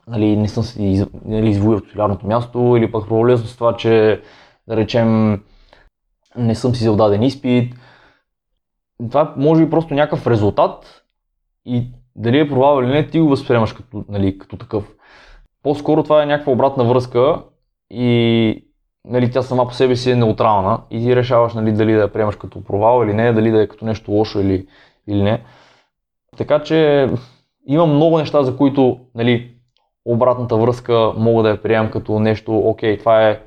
нали, 0.07 0.35
не 0.35 0.47
съм 0.47 0.63
си 0.63 1.05
нали, 1.25 1.49
извоювал 1.49 1.79
титулярното 1.79 2.27
място 2.27 2.75
или 2.77 2.91
пък 2.91 3.07
проблем 3.07 3.37
с 3.37 3.55
това, 3.55 3.77
че 3.77 4.21
да 4.67 4.77
речем 4.77 5.41
не 6.37 6.55
съм 6.55 6.75
си 6.75 6.79
взел 6.79 6.95
даден 6.95 7.23
изпит. 7.23 7.73
Това 9.09 9.33
може 9.37 9.63
би 9.63 9.69
просто 9.69 9.93
някакъв 9.93 10.27
резултат 10.27 11.03
и 11.65 11.87
дали 12.15 12.39
е 12.39 12.49
провал 12.49 12.83
или 12.83 12.91
не, 12.91 13.07
ти 13.07 13.19
го 13.19 13.29
възприемаш 13.29 13.73
като, 13.73 14.05
нали, 14.09 14.37
като 14.37 14.57
такъв. 14.57 14.93
По-скоро 15.63 16.03
това 16.03 16.23
е 16.23 16.25
някаква 16.25 16.53
обратна 16.53 16.85
връзка 16.85 17.43
и 17.89 18.63
нали, 19.05 19.31
тя 19.31 19.41
сама 19.41 19.67
по 19.67 19.73
себе 19.73 19.95
си 19.95 20.11
е 20.11 20.15
неутрална 20.15 20.81
и 20.89 20.99
ти 20.99 21.15
решаваш 21.15 21.53
нали, 21.53 21.71
дали 21.71 21.93
да 21.93 22.01
я 22.01 22.13
приемаш 22.13 22.35
като 22.35 22.63
провал 22.63 23.05
или 23.05 23.13
не, 23.13 23.33
дали 23.33 23.51
да 23.51 23.61
е 23.61 23.67
като 23.67 23.85
нещо 23.85 24.11
лошо 24.11 24.39
или, 24.39 24.67
или 25.07 25.23
не. 25.23 25.43
Така 26.37 26.63
че 26.63 27.09
има 27.67 27.85
много 27.85 28.17
неща, 28.17 28.43
за 28.43 28.57
които 28.57 28.99
нали, 29.15 29.55
обратната 30.05 30.57
връзка 30.57 31.13
мога 31.17 31.43
да 31.43 31.49
я 31.49 31.61
приемам 31.61 31.91
като 31.91 32.19
нещо, 32.19 32.57
окей, 32.57 32.97
това 32.97 33.29
е 33.29 33.41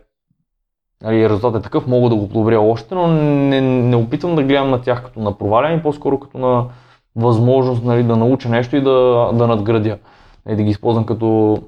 нали, 1.03 1.29
резултат 1.29 1.61
е 1.61 1.63
такъв, 1.63 1.87
мога 1.87 2.09
да 2.09 2.17
го 2.17 2.29
подобря 2.29 2.61
още, 2.61 2.95
но 2.95 3.07
не, 3.09 3.61
не 3.61 3.97
опитвам 3.97 4.37
да 4.37 4.43
гледам 4.43 4.71
на 4.71 4.83
тях 4.83 5.05
като 5.05 5.21
на 5.21 5.39
проваляне, 5.39 5.83
по-скоро 5.83 6.21
като 6.21 6.39
на 6.39 6.69
възможност 7.17 7.85
нали, 7.85 8.03
да 8.03 8.17
науча 8.17 8.49
нещо 8.49 8.77
и 8.77 8.83
да, 8.83 9.31
да 9.35 9.47
надградя. 9.47 9.99
Нали, 10.47 10.57
да 10.57 10.63
ги 10.63 10.71
използвам 10.71 11.07
като 11.07 11.59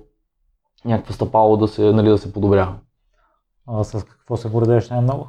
някаква 0.85 1.15
стъпало 1.15 1.57
да 1.57 1.69
се, 1.69 1.83
нали, 1.83 2.09
да 2.09 2.19
се 2.19 2.33
подобря. 2.33 2.75
А 3.69 3.85
с 3.85 4.05
какво 4.05 4.37
се 4.37 4.49
гордееш 4.49 4.91
най-много? 4.91 5.29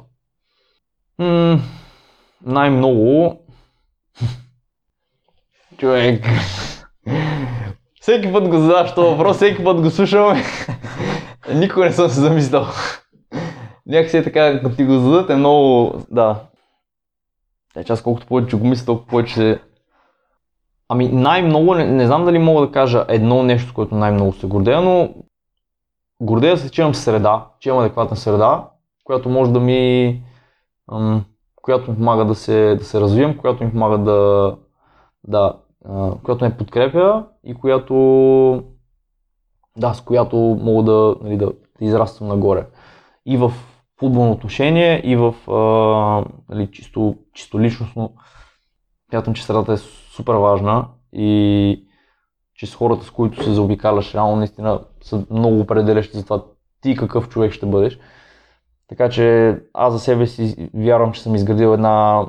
М- 1.18 1.58
най-много... 2.46 3.38
Човек... 5.78 6.24
всеки 8.00 8.32
път 8.32 8.48
го 8.48 8.58
задаваш 8.58 8.94
този 8.94 9.10
въпрос, 9.10 9.36
всеки 9.36 9.64
път 9.64 9.82
го 9.82 9.90
слушам. 9.90 10.42
Никога 11.54 11.84
не 11.84 11.92
съм 11.92 12.08
се 12.08 12.20
замислял. 12.20 12.66
Някакси 13.86 14.16
е 14.16 14.24
така, 14.24 14.60
като 14.62 14.76
ти 14.76 14.84
го 14.84 14.92
зададат 14.92 15.30
е 15.30 15.36
много... 15.36 15.92
Да. 16.10 16.40
Е, 17.76 17.84
аз 17.88 18.02
колкото 18.02 18.26
повече 18.26 18.56
го 18.56 18.66
мисля, 18.66 18.86
толкова 18.86 19.06
повече 19.06 19.60
Ами 20.88 21.08
най-много, 21.08 21.74
не, 21.74 21.84
не 21.84 22.06
знам 22.06 22.24
дали 22.24 22.38
мога 22.38 22.66
да 22.66 22.72
кажа 22.72 23.04
едно 23.08 23.42
нещо, 23.42 23.74
което 23.74 23.94
най-много 23.94 24.32
се 24.32 24.46
гордея, 24.46 24.80
но 24.80 25.14
гордея 26.20 26.58
се, 26.58 26.70
че 26.70 26.80
имам 26.80 26.94
среда, 26.94 27.46
че 27.60 27.68
имам 27.68 27.80
адекватна 27.80 28.16
среда, 28.16 28.68
която 29.04 29.28
може 29.28 29.52
да 29.52 29.60
ми, 29.60 30.22
която 31.62 31.90
ми 31.90 31.96
помага 31.96 32.24
да 32.24 32.34
се, 32.34 32.76
да 32.78 32.84
се 32.84 33.00
развием, 33.00 33.38
която 33.38 33.64
ми 33.64 33.70
помага 33.70 33.98
да, 33.98 34.56
да 35.28 35.54
която 36.22 36.44
ме 36.44 36.56
подкрепя 36.56 37.26
и 37.44 37.54
която, 37.54 37.94
да, 39.76 39.94
с 39.94 40.00
която 40.00 40.36
мога 40.36 40.82
да, 40.82 41.16
нали, 41.22 41.36
да, 41.36 41.52
израствам 41.80 42.28
нагоре. 42.28 42.66
И 43.26 43.36
в 43.36 43.52
футболно 43.98 44.32
отношение, 44.32 45.00
и 45.04 45.16
в 45.16 45.34
а, 45.50 46.24
нали, 46.54 46.70
чисто, 46.70 47.16
чисто 47.32 47.60
личностно. 47.60 48.14
Смятам, 49.10 49.34
че 49.34 49.44
средата 49.44 49.72
е 49.72 49.76
супер 49.76 50.34
важна 50.34 50.88
и 51.12 51.86
че 52.54 52.66
с 52.66 52.74
хората, 52.74 53.04
с 53.04 53.10
които 53.10 53.44
се 53.44 53.52
заобикаляш, 53.52 54.14
реално 54.14 54.36
наистина 54.36 54.80
са 55.02 55.24
много 55.30 55.60
определящи 55.60 56.16
за 56.16 56.24
това 56.24 56.44
ти 56.80 56.96
какъв 56.96 57.28
човек 57.28 57.52
ще 57.52 57.66
бъдеш. 57.66 57.98
Така 58.88 59.08
че 59.08 59.58
аз 59.74 59.92
за 59.92 59.98
себе 59.98 60.26
си 60.26 60.70
вярвам, 60.74 61.12
че 61.12 61.22
съм 61.22 61.34
изградил 61.34 61.68
една 61.68 62.26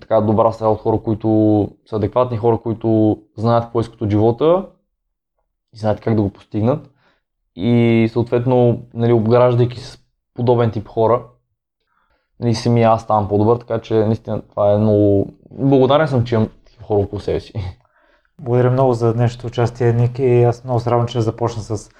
така 0.00 0.20
добра 0.20 0.52
среда 0.52 0.70
от 0.70 0.80
хора, 0.80 0.98
които 0.98 1.68
са 1.86 1.96
адекватни, 1.96 2.36
хора, 2.36 2.58
които 2.58 3.18
знаят 3.36 3.64
какво 3.64 3.80
искат 3.80 4.00
от 4.00 4.10
живота 4.10 4.66
и 5.74 5.78
знаят 5.78 6.00
как 6.00 6.14
да 6.14 6.22
го 6.22 6.30
постигнат. 6.30 6.90
И 7.56 8.08
съответно, 8.12 8.82
нали, 8.94 9.12
обграждайки 9.12 9.80
с 9.80 9.98
подобен 10.34 10.70
тип 10.70 10.88
хора, 10.88 11.22
нали, 12.40 12.54
самия 12.54 12.90
аз 12.90 13.02
ставам 13.02 13.28
по-добър, 13.28 13.56
така 13.56 13.80
че 13.80 13.94
наистина 13.94 14.42
това 14.50 14.72
е 14.72 14.78
много... 14.78 15.32
Благодарен 15.50 16.08
съм, 16.08 16.24
че 16.24 16.34
имам 16.34 16.48
хора 16.82 17.00
около 17.00 17.20
себе 17.20 17.40
си. 17.40 17.52
Благодаря 18.40 18.70
много 18.70 18.92
за 18.92 19.14
днешното 19.14 19.46
участие, 19.46 19.92
Ник, 19.92 20.18
и 20.18 20.42
аз 20.42 20.64
много 20.64 20.80
се 20.80 20.90
радвам, 20.90 21.06
че 21.06 21.20
започна 21.20 21.62
с 21.62 21.90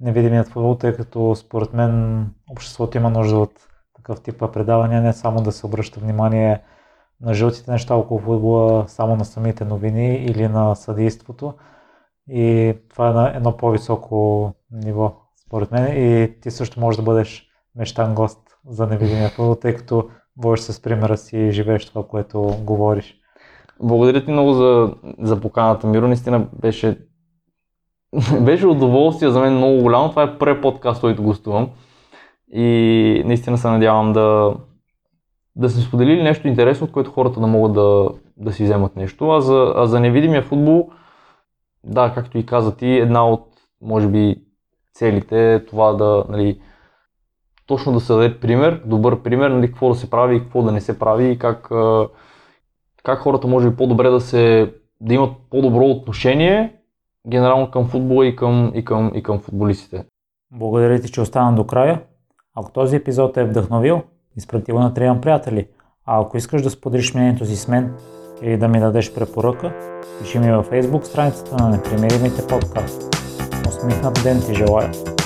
невидимият 0.00 0.48
футбол, 0.48 0.74
тъй 0.74 0.96
като 0.96 1.34
според 1.34 1.72
мен 1.72 2.24
обществото 2.50 2.96
има 2.96 3.10
нужда 3.10 3.38
от 3.38 3.52
такъв 3.96 4.20
тип 4.20 4.38
предавания, 4.52 5.02
не 5.02 5.12
само 5.12 5.42
да 5.42 5.52
се 5.52 5.66
обръща 5.66 6.00
внимание 6.00 6.62
на 7.20 7.34
жълтите 7.34 7.70
неща 7.70 7.94
около 7.94 8.20
футбола, 8.20 8.84
само 8.88 9.16
на 9.16 9.24
самите 9.24 9.64
новини 9.64 10.14
или 10.14 10.48
на 10.48 10.74
съдейството. 10.74 11.54
И 12.28 12.74
това 12.90 13.08
е 13.08 13.12
на 13.12 13.36
едно 13.36 13.56
по-високо 13.56 14.52
ниво, 14.70 15.14
според 15.46 15.70
мен. 15.72 15.86
И 15.96 16.40
ти 16.40 16.50
също 16.50 16.80
можеш 16.80 16.96
да 16.96 17.02
бъдеш 17.02 17.46
мечтан 17.76 18.14
гост 18.14 18.40
за 18.68 18.86
невидимия 18.86 19.28
футбол, 19.28 19.54
тъй 19.54 19.74
като 19.74 20.10
водиш 20.36 20.60
с 20.60 20.82
примера 20.82 21.16
си 21.16 21.38
и 21.38 21.52
живееш 21.52 21.86
това, 21.86 22.06
което 22.06 22.42
говориш. 22.42 23.14
Благодаря 23.82 24.24
ти 24.24 24.30
много 24.30 24.52
за, 24.52 24.94
за 25.18 25.40
поканата, 25.40 25.86
Миро. 25.86 26.06
Наистина 26.08 26.48
беше, 26.60 27.07
беше 28.40 28.66
удоволствие 28.66 29.30
за 29.30 29.40
мен 29.40 29.56
много 29.56 29.82
голямо. 29.82 30.10
Това 30.10 30.22
е 30.22 30.38
първият 30.38 30.62
подкаст, 30.62 31.00
който 31.00 31.22
гостувам. 31.22 31.70
И 32.52 33.22
наистина 33.26 33.58
се 33.58 33.68
надявам 33.68 34.12
да, 34.12 34.54
да 35.56 35.70
се 35.70 35.80
споделили 35.80 36.22
нещо 36.22 36.48
интересно, 36.48 36.84
от 36.84 36.92
което 36.92 37.10
хората 37.10 37.40
да 37.40 37.46
могат 37.46 37.72
да, 37.72 38.08
да 38.36 38.52
си 38.52 38.64
вземат 38.64 38.96
нещо. 38.96 39.30
А 39.30 39.40
за, 39.40 39.72
а 39.76 39.86
за 39.86 40.00
невидимия 40.00 40.42
футбол, 40.42 40.90
да, 41.84 42.12
както 42.14 42.38
и 42.38 42.46
каза 42.46 42.76
ти, 42.76 42.86
една 42.86 43.28
от, 43.28 43.46
може 43.82 44.08
би, 44.08 44.36
целите 44.94 45.54
е 45.54 45.64
това 45.64 45.92
да, 45.92 46.24
нали, 46.28 46.60
точно 47.66 47.92
да 47.92 48.00
се 48.00 48.12
даде 48.12 48.40
пример, 48.40 48.82
добър 48.86 49.22
пример, 49.22 49.50
нали, 49.50 49.66
какво 49.66 49.88
да 49.88 49.94
се 49.94 50.10
прави 50.10 50.36
и 50.36 50.40
какво 50.40 50.62
да 50.62 50.72
не 50.72 50.80
се 50.80 50.98
прави 50.98 51.30
и 51.30 51.38
как, 51.38 51.68
как 53.04 53.18
хората 53.18 53.46
може 53.46 53.70
би 53.70 53.76
по-добре 53.76 54.10
да 54.10 54.20
се 54.20 54.74
да 55.00 55.14
имат 55.14 55.32
по-добро 55.50 55.84
отношение 55.84 56.77
генерално 57.28 57.70
към 57.70 57.88
футбола 57.88 58.26
и 58.26 58.36
към, 58.36 58.72
и 58.74 58.84
към, 58.84 59.12
и 59.14 59.22
към 59.22 59.38
футболистите. 59.38 60.04
Благодаря 60.52 61.00
ти, 61.00 61.12
че 61.12 61.20
остана 61.20 61.56
до 61.56 61.66
края. 61.66 62.02
Ако 62.56 62.72
този 62.72 62.96
епизод 62.96 63.36
е 63.36 63.44
вдъхновил, 63.44 64.02
изпрати 64.36 64.72
го 64.72 64.78
на 64.78 64.94
трима 64.94 65.20
приятели. 65.20 65.68
А 66.06 66.20
ако 66.20 66.36
искаш 66.36 66.62
да 66.62 66.70
споделиш 66.70 67.14
мнението 67.14 67.46
си 67.46 67.56
с 67.56 67.68
мен 67.68 67.94
или 68.42 68.56
да 68.56 68.68
ми 68.68 68.80
дадеш 68.80 69.14
препоръка, 69.14 69.72
пиши 70.20 70.38
ми 70.38 70.52
във 70.52 70.70
Facebook 70.70 71.02
страницата 71.02 71.56
на 71.56 71.68
Непримиримите 71.68 72.46
подкаст. 72.46 73.14
Усмихнат 73.68 74.20
ден 74.24 74.40
ти 74.46 74.54
желая! 74.54 75.17